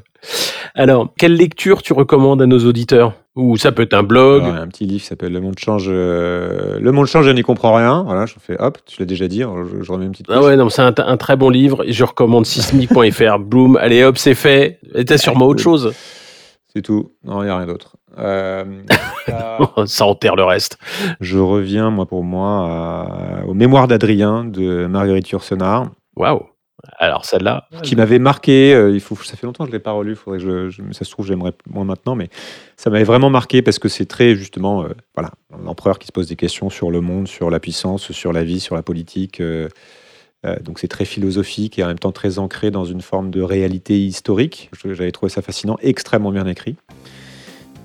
Alors, 0.74 1.08
quelle 1.18 1.34
lecture 1.34 1.82
tu 1.82 1.92
recommandes 1.92 2.40
à 2.42 2.46
nos 2.46 2.58
auditeurs? 2.66 3.14
Ou 3.36 3.56
ça 3.56 3.72
peut 3.72 3.82
être 3.82 3.94
un 3.94 4.02
blog. 4.02 4.42
Alors, 4.42 4.54
un 4.56 4.66
petit 4.68 4.84
livre 4.84 5.02
s'appelle 5.04 5.32
Le 5.32 5.40
monde 5.40 5.58
change. 5.58 5.86
euh, 5.88 6.78
Le 6.80 6.92
monde 6.92 7.06
change, 7.06 7.26
je 7.26 7.30
n'y 7.30 7.42
comprends 7.42 7.74
rien. 7.74 8.02
Voilà, 8.02 8.26
je 8.26 8.34
fais 8.40 8.60
hop, 8.60 8.78
tu 8.86 9.00
l'as 9.00 9.06
déjà 9.06 9.28
dit, 9.28 9.40
je, 9.42 9.82
je 9.82 9.92
remets 9.92 10.04
une 10.06 10.12
petite. 10.12 10.26
Ah 10.28 10.42
ouais, 10.42 10.56
non, 10.56 10.68
c'est 10.68 10.82
un, 10.82 10.92
un 10.96 11.16
très 11.16 11.36
bon 11.36 11.48
livre. 11.48 11.84
Je 11.88 12.04
recommande 12.04 12.44
sismic.fr. 12.46 13.38
Boom, 13.40 13.76
allez 13.76 14.02
hop, 14.04 14.18
c'est 14.18 14.34
fait. 14.34 14.80
Et 14.94 15.04
t'as 15.04 15.18
sûrement 15.18 15.46
autre 15.46 15.62
chose. 15.62 15.92
C'est 16.72 16.82
tout. 16.82 17.12
Non, 17.24 17.42
il 17.42 17.46
n'y 17.46 17.50
a 17.50 17.56
rien 17.56 17.66
d'autre. 17.66 17.96
Euh, 18.18 18.64
Ça 19.86 20.06
enterre 20.06 20.36
le 20.36 20.44
reste. 20.44 20.78
je 21.20 21.38
reviens, 21.38 21.90
moi, 21.90 22.06
pour 22.06 22.22
moi, 22.24 22.68
à- 22.68 23.44
au 23.46 23.54
Mémoire 23.54 23.88
d'Adrien 23.88 24.44
de 24.44 24.86
Marguerite 24.86 25.30
Yourcenar, 25.30 25.86
Waouh. 26.16 26.42
Alors 26.98 27.24
celle-là. 27.24 27.66
qui 27.82 27.96
m'avait 27.96 28.18
marqué. 28.18 28.74
euh, 28.74 28.90
il 28.92 29.00
faut, 29.00 29.16
ça 29.16 29.36
fait 29.36 29.46
longtemps 29.46 29.64
que 29.64 29.68
je 29.70 29.72
ne 29.72 29.78
l'ai 29.78 29.82
pas 29.82 29.92
relu. 29.92 30.16
Faudrait 30.16 30.38
que 30.38 30.44
je, 30.44 30.70
je- 30.70 30.92
ça 30.92 31.04
se 31.04 31.10
trouve, 31.10 31.26
j'aimerais 31.26 31.52
moins 31.68 31.84
maintenant, 31.84 32.14
mais 32.14 32.28
ça 32.76 32.90
m'avait 32.90 33.04
vraiment 33.04 33.30
marqué 33.30 33.62
parce 33.62 33.78
que 33.78 33.88
c'est 33.88 34.06
très, 34.06 34.34
justement, 34.34 34.84
euh, 34.84 34.88
voilà, 35.14 35.30
l'empereur 35.64 35.98
qui 35.98 36.06
se 36.06 36.12
pose 36.12 36.28
des 36.28 36.36
questions 36.36 36.70
sur 36.70 36.90
le 36.90 37.00
monde, 37.00 37.28
sur 37.28 37.50
la 37.50 37.60
puissance, 37.60 38.12
sur 38.12 38.32
la 38.32 38.44
vie, 38.44 38.60
sur 38.60 38.74
la 38.74 38.82
politique. 38.82 39.40
euh, 39.40 39.68
euh, 40.46 40.56
donc 40.62 40.78
c'est 40.78 40.88
très 40.88 41.04
philosophique 41.04 41.78
et 41.78 41.84
en 41.84 41.88
même 41.88 41.98
temps 41.98 42.12
très 42.12 42.38
ancré 42.38 42.70
dans 42.70 42.86
une 42.86 43.02
forme 43.02 43.30
de 43.30 43.42
réalité 43.42 43.98
historique. 43.98 44.70
J'avais 44.84 45.12
trouvé 45.12 45.28
ça 45.28 45.42
fascinant, 45.42 45.76
extrêmement 45.82 46.32
bien 46.32 46.46
écrit. 46.46 46.76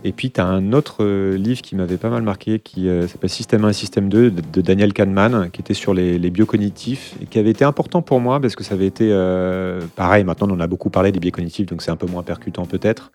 Et 0.07 0.11
puis, 0.11 0.29
tu 0.29 0.39
as 0.39 0.45
un 0.45 0.71
autre 0.71 0.97
euh, 1.03 1.35
livre 1.35 1.63
qui 1.63 1.75
m'avait 1.75 1.97
pas 1.97 2.11
mal 2.11 2.21
marqué, 2.21 2.59
qui 2.59 2.89
euh, 2.89 3.07
s'appelle 3.07 3.31
Système 3.31 3.65
1 3.65 3.69
et 3.69 3.73
Système 3.73 4.07
2 4.07 4.29
de, 4.29 4.61
Daniel 4.61 4.93
Kahneman, 4.93 5.49
qui 5.49 5.61
était 5.61 5.73
sur 5.73 5.95
les, 5.95 6.19
biocognitifs 6.29 7.15
et 7.23 7.25
qui 7.25 7.39
avait 7.39 7.49
été 7.49 7.65
important 7.65 8.03
pour 8.03 8.19
moi 8.19 8.39
parce 8.39 8.55
que 8.55 8.63
ça 8.63 8.75
avait 8.75 8.85
été 8.85 9.09
euh, 9.11 9.81
pareil. 9.95 10.23
Maintenant, 10.23 10.47
on 10.51 10.53
en 10.53 10.59
a 10.59 10.67
beaucoup 10.67 10.91
parlé 10.91 11.11
des 11.11 11.19
biais 11.19 11.31
cognitifs, 11.31 11.65
donc 11.65 11.81
c'est 11.81 11.89
un 11.89 11.95
peu 11.95 12.05
moins 12.05 12.21
percutant 12.21 12.67
peut-être. 12.67 13.11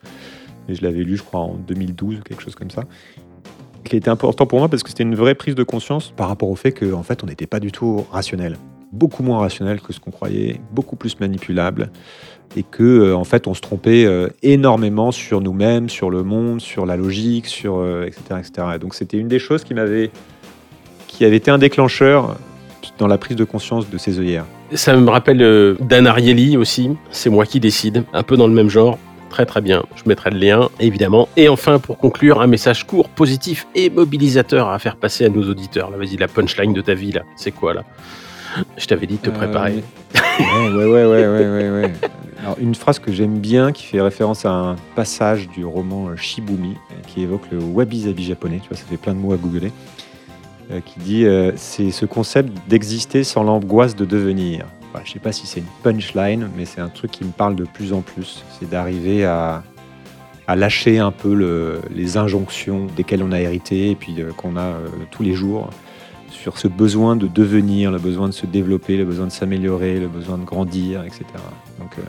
Et 0.69 0.75
je 0.75 0.83
l'avais 0.83 1.05
lu, 1.05 1.17
je 1.17 1.23
crois, 1.23 1.39
en 1.39 1.55
2012 1.55 2.19
ou 2.19 2.23
quelque 2.23 2.43
chose 2.43 2.57
comme 2.57 2.71
ça. 2.71 2.83
Qui 3.85 3.95
été 3.95 4.11
important 4.11 4.47
pour 4.47 4.59
moi 4.59 4.69
parce 4.69 4.83
que 4.83 4.89
c'était 4.89 5.05
une 5.05 5.15
vraie 5.15 5.37
prise 5.37 5.55
de 5.55 5.63
conscience 5.63 6.13
par 6.17 6.27
rapport 6.27 6.51
au 6.51 6.57
fait 6.57 6.73
qu'en 6.73 6.99
en 6.99 7.03
fait, 7.05 7.23
on 7.23 7.27
n'était 7.29 7.47
pas 7.47 7.61
du 7.61 7.71
tout 7.71 8.05
rationnel. 8.11 8.57
Beaucoup 8.91 9.23
moins 9.23 9.39
rationnel 9.39 9.81
que 9.81 9.93
ce 9.93 10.01
qu'on 10.01 10.11
croyait, 10.11 10.61
beaucoup 10.73 10.97
plus 10.97 11.21
manipulable 11.21 11.93
et 12.57 12.63
que 12.63 12.83
euh, 12.83 13.17
en 13.17 13.25
fait 13.25 13.47
on 13.47 13.55
se 13.55 13.61
trompait 13.61 14.05
euh, 14.05 14.29
énormément 14.43 15.13
sur 15.13 15.41
nous-mêmes, 15.41 15.89
sur 15.89 16.11
le 16.11 16.23
monde, 16.23 16.61
sur 16.61 16.87
la 16.87 16.97
logique, 16.97 17.47
sur 17.47 17.79
euh, 17.79 18.07
etc., 18.07 18.41
etc. 18.41 18.69
Et 18.75 18.79
donc 18.79 18.95
c'était 18.95 19.17
une 19.17 19.29
des 19.29 19.39
choses 19.39 19.65
qui 19.65 19.75
m'avait 19.75 20.11
qui 21.07 21.25
avait 21.25 21.37
été 21.37 21.51
un 21.51 21.59
déclencheur 21.59 22.37
dans 22.99 23.07
la 23.07 23.19
prise 23.19 23.37
de 23.37 23.45
conscience 23.45 23.91
de 23.91 23.99
ces 23.99 24.19
œillères. 24.19 24.45
Ça 24.75 24.97
me 24.97 25.11
rappelle 25.11 25.43
euh, 25.43 25.75
Dan 25.81 26.07
Ariely 26.07 26.57
aussi. 26.57 26.91
C'est 27.11 27.31
moi 27.31 27.47
qui 27.47 27.59
décide. 27.59 28.05
Un 28.13 28.23
peu 28.23 28.37
dans 28.37 28.47
le 28.47 28.55
même 28.55 28.69
genre. 28.69 28.99
Très 29.31 29.47
très 29.47 29.61
bien. 29.61 29.83
Je 29.97 30.03
mettrai 30.07 30.31
le 30.31 30.39
lien, 30.39 30.69
évidemment. 30.81 31.29
Et 31.37 31.49
enfin, 31.49 31.79
pour 31.79 31.99
conclure, 31.99 32.41
un 32.41 32.47
message 32.47 32.87
court, 32.87 33.09
positif 33.09 33.67
et 33.75 33.89
mobilisateur 33.89 34.69
à 34.69 34.79
faire 34.79 34.97
passer 34.97 35.25
à 35.25 35.29
nos 35.29 35.49
auditeurs. 35.49 35.91
Vas-y, 35.91 36.17
la 36.17 36.29
punchline 36.29 36.73
de 36.73 36.81
ta 36.81 36.95
vie, 36.95 37.13
là. 37.13 37.23
C'est 37.37 37.53
quoi, 37.53 37.75
là? 37.75 37.85
Je 38.77 38.87
t'avais 38.87 39.07
dit 39.07 39.17
de 39.17 39.21
te 39.23 39.31
préparer. 39.31 39.83
Euh, 40.41 40.77
ouais, 40.77 40.85
ouais, 40.85 41.05
ouais, 41.05 41.27
ouais, 41.29 41.49
ouais, 41.49 41.83
ouais. 41.83 41.93
Alors, 42.43 42.57
une 42.59 42.75
phrase 42.75 42.99
que 42.99 43.13
j'aime 43.13 43.39
bien 43.39 43.71
qui 43.73 43.85
fait 43.85 44.01
référence 44.01 44.47
à 44.47 44.51
un 44.51 44.77
passage 44.97 45.49
du 45.49 45.65
roman 45.65 46.09
euh, 46.09 46.17
Shibumi 46.17 46.71
euh, 46.91 46.95
qui 47.07 47.23
évoque 47.23 47.43
le 47.53 47.59
wabi-sabi 47.59 48.25
japonais. 48.25 48.61
Tu 48.63 48.69
vois, 48.69 48.79
ça 48.79 48.85
fait 48.89 48.97
plein 48.97 49.13
de 49.15 49.19
mots 49.19 49.33
à 49.33 49.37
googler. 49.37 49.73
euh, 50.71 50.81
qui 50.81 50.99
dit 51.01 51.27
euh, 51.27 51.53
c'est 51.57 51.91
ce 51.91 52.07
concept 52.07 52.51
d'exister 52.69 53.25
sans 53.25 53.43
l'angoisse 53.43 53.95
de 53.95 54.05
devenir. 54.07 54.65
voilà, 54.93 55.05
je 55.05 55.13
sais 55.13 55.19
pas 55.19 55.33
si 55.33 55.47
c'est 55.47 55.61
une 55.61 55.67
punchline, 55.83 56.49
mais 56.57 56.65
c'est 56.65 56.81
un 56.81 56.89
truc 56.89 57.11
qui 57.11 57.25
me 57.25 57.31
parle 57.33 57.57
de 57.57 57.65
plus 57.65 57.93
en 57.93 58.01
plus. 58.01 58.43
C'est 58.59 58.71
d'arriver 58.71 59.25
à, 59.27 59.63
à 60.47 60.57
lâcher 60.57 60.99
un 60.99 61.11
peu 61.13 61.35
le- 61.35 61.83
les 61.95 62.17
injonctions 62.17 62.87
desquelles 62.97 63.23
on 63.23 63.33
a 63.33 63.41
hérité 63.41 63.91
et 63.91 63.95
puis 63.97 64.15
euh, 64.19 64.31
qu'on 64.35 64.57
a 64.57 64.63
euh, 64.63 64.89
tous 65.11 65.23
les 65.23 65.35
jours 65.35 65.69
sur 66.43 66.59
ce 66.59 66.69
besoin 66.69 67.17
de 67.17 67.27
devenir, 67.27 67.91
le 67.91 67.99
besoin 67.99 68.27
de 68.29 68.33
se 68.33 68.47
développer, 68.47 68.97
le 68.97 69.05
besoin 69.05 69.27
de 69.27 69.33
s'améliorer, 69.33 70.01
le 70.01 70.09
besoin 70.09 70.39
de 70.39 70.45
grandir, 70.45 71.03
etc. 71.05 71.25
Donc 71.79 71.93
euh, 71.99 72.03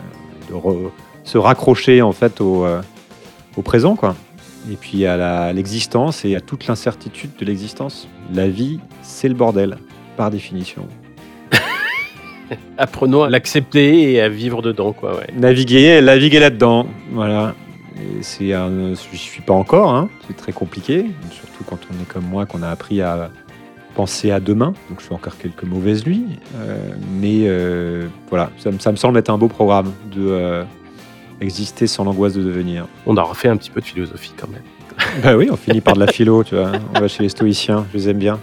de 0.49 0.55
re- 0.55 0.89
se 1.23 1.37
raccrocher 1.37 2.01
en 2.01 2.13
fait 2.13 2.39
au, 2.39 2.65
euh, 2.65 2.81
au 3.57 3.61
présent, 3.61 3.95
quoi. 3.95 4.15
Et 4.71 4.75
puis 4.75 5.05
à 5.05 5.51
l'existence 5.53 6.23
et 6.23 6.35
à 6.35 6.39
toute 6.41 6.67
l'incertitude 6.67 7.31
de 7.39 7.45
l'existence. 7.45 8.07
La 8.33 8.47
vie, 8.47 8.79
c'est 9.01 9.27
le 9.27 9.33
bordel, 9.33 9.77
par 10.17 10.29
définition. 10.31 10.87
Apprenons 12.77 13.23
à 13.23 13.29
l'accepter 13.29 14.13
et 14.13 14.21
à 14.21 14.29
vivre 14.29 14.61
dedans, 14.61 14.93
quoi. 14.93 15.17
Ouais. 15.17 15.27
Naviguer, 15.35 16.01
naviguer 16.01 16.39
là-dedans, 16.39 16.85
voilà. 17.11 17.55
C'est 18.21 18.49
je 18.49 18.95
suis 19.17 19.41
pas 19.41 19.53
encore, 19.53 19.93
hein, 19.93 20.09
c'est 20.27 20.35
très 20.37 20.51
compliqué, 20.53 21.05
surtout 21.31 21.63
quand 21.65 21.79
on 21.91 22.01
est 22.01 22.07
comme 22.07 22.25
moi, 22.25 22.45
qu'on 22.45 22.63
a 22.63 22.69
appris 22.69 23.01
à 23.01 23.29
penser 23.91 24.31
à 24.31 24.39
demain. 24.39 24.73
Donc 24.89 24.99
je 24.99 25.05
fais 25.05 25.13
encore 25.13 25.37
quelques 25.37 25.63
mauvaises 25.63 26.05
nuits, 26.05 26.25
euh, 26.55 26.77
mais 27.19 27.41
euh, 27.47 28.07
voilà, 28.29 28.49
ça, 28.57 28.71
me- 28.71 28.79
ça 28.79 28.91
me 28.91 28.97
semble 28.97 29.17
être 29.17 29.29
un 29.29 29.37
beau 29.37 29.47
programme 29.47 29.91
de 30.15 30.27
euh, 30.27 30.63
exister 31.41 31.87
sans 31.87 32.03
l'angoisse 32.03 32.33
de 32.33 32.43
devenir. 32.43 32.87
On 33.05 33.17
a 33.17 33.21
refait 33.23 33.47
un 33.49 33.57
petit 33.57 33.69
peu 33.71 33.81
de 33.81 33.85
philosophie 33.85 34.33
quand 34.37 34.47
même. 34.49 34.61
bah 35.23 35.35
oui, 35.35 35.49
on 35.51 35.55
finit 35.55 35.81
par 35.81 35.93
de 35.95 35.99
la 35.99 36.07
philo, 36.07 36.43
tu 36.43 36.55
vois. 36.55 36.71
On 36.95 36.99
va 36.99 37.07
chez 37.07 37.23
les 37.23 37.29
stoïciens, 37.29 37.85
je 37.91 37.97
les 37.97 38.09
aime 38.09 38.17
bien. 38.19 38.39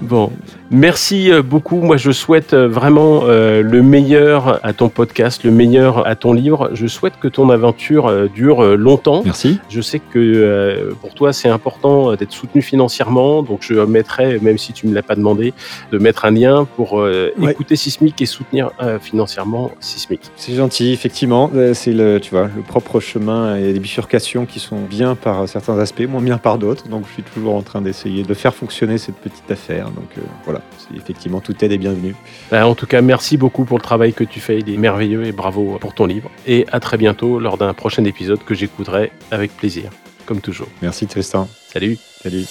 Bon, 0.00 0.30
merci 0.72 1.30
euh, 1.30 1.42
beaucoup. 1.42 1.76
Moi, 1.76 1.96
je 1.96 2.10
souhaite 2.10 2.54
euh, 2.54 2.66
vraiment 2.66 3.22
euh, 3.24 3.62
le 3.62 3.82
meilleur 3.82 4.58
à 4.64 4.72
ton 4.72 4.88
podcast, 4.88 5.44
le 5.44 5.50
meilleur 5.50 6.06
à 6.06 6.16
ton 6.16 6.32
livre. 6.32 6.70
Je 6.72 6.86
souhaite 6.86 7.14
que 7.20 7.28
ton 7.28 7.50
aventure 7.50 8.28
dure 8.30 8.76
longtemps. 8.76 9.22
Merci. 9.24 9.60
Je 9.68 9.80
sais 9.80 10.00
que 10.00 10.92
pour 11.00 11.14
toi, 11.14 11.32
c'est 11.32 11.48
important 11.48 12.14
d'être 12.14 12.32
soutenu 12.32 12.62
financièrement. 12.62 13.42
Donc, 13.42 13.60
je 13.62 13.74
mettrai, 13.74 14.38
même 14.40 14.58
si 14.58 14.72
tu 14.72 14.86
me 14.86 14.94
l'as 14.94 15.02
pas 15.02 15.14
demandé, 15.14 15.52
de 15.92 15.98
mettre 15.98 16.24
un 16.24 16.30
lien 16.30 16.66
pour 16.76 16.92
Ouais. 16.92 17.50
écouter 17.50 17.76
Sismic 17.76 18.20
et 18.22 18.26
soutenir 18.26 18.70
financièrement 19.00 19.70
Sismic. 19.80 20.20
C'est 20.36 20.54
gentil, 20.54 20.92
effectivement. 20.92 21.50
C'est 21.74 21.92
le, 21.92 22.18
tu 22.20 22.30
vois, 22.30 22.48
le 22.54 22.62
propre 22.62 23.00
chemin 23.00 23.56
et 23.56 23.72
les 23.72 23.78
bifurcations 23.78 24.46
qui 24.46 24.60
sont 24.60 24.80
bien 24.80 25.14
par 25.14 25.48
certains 25.48 25.78
aspects, 25.78 26.06
moins 26.08 26.22
bien 26.22 26.38
par 26.38 26.58
d'autres. 26.58 26.88
Donc, 26.88 27.04
je 27.08 27.12
suis 27.12 27.22
toujours 27.22 27.54
en 27.54 27.62
train 27.62 27.80
d'essayer 27.80 28.22
de 28.22 28.34
faire 28.34 28.54
fonctionner 28.54 28.98
cette 28.98 29.16
petite 29.16 29.50
affaire. 29.50 29.86
Donc, 29.86 30.08
euh, 30.18 30.22
voilà, 30.44 30.61
effectivement 30.94 31.40
toute 31.40 31.62
aide 31.62 31.72
est 31.72 31.78
bienvenue. 31.78 32.14
Bah, 32.50 32.66
en 32.66 32.74
tout 32.74 32.86
cas, 32.86 33.00
merci 33.00 33.36
beaucoup 33.36 33.64
pour 33.64 33.78
le 33.78 33.82
travail 33.82 34.12
que 34.12 34.24
tu 34.24 34.40
fais. 34.40 34.58
Il 34.58 34.70
est 34.72 34.76
merveilleux 34.76 35.24
et 35.24 35.32
bravo 35.32 35.78
pour 35.80 35.94
ton 35.94 36.06
livre. 36.06 36.30
Et 36.46 36.66
à 36.72 36.80
très 36.80 36.96
bientôt 36.96 37.38
lors 37.38 37.56
d'un 37.56 37.74
prochain 37.74 38.04
épisode 38.04 38.42
que 38.44 38.54
j'écouterai 38.54 39.12
avec 39.30 39.56
plaisir, 39.56 39.90
comme 40.26 40.40
toujours. 40.40 40.68
Merci 40.82 41.06
Tristan. 41.06 41.48
Salut 41.68 41.98
Salut. 42.22 42.46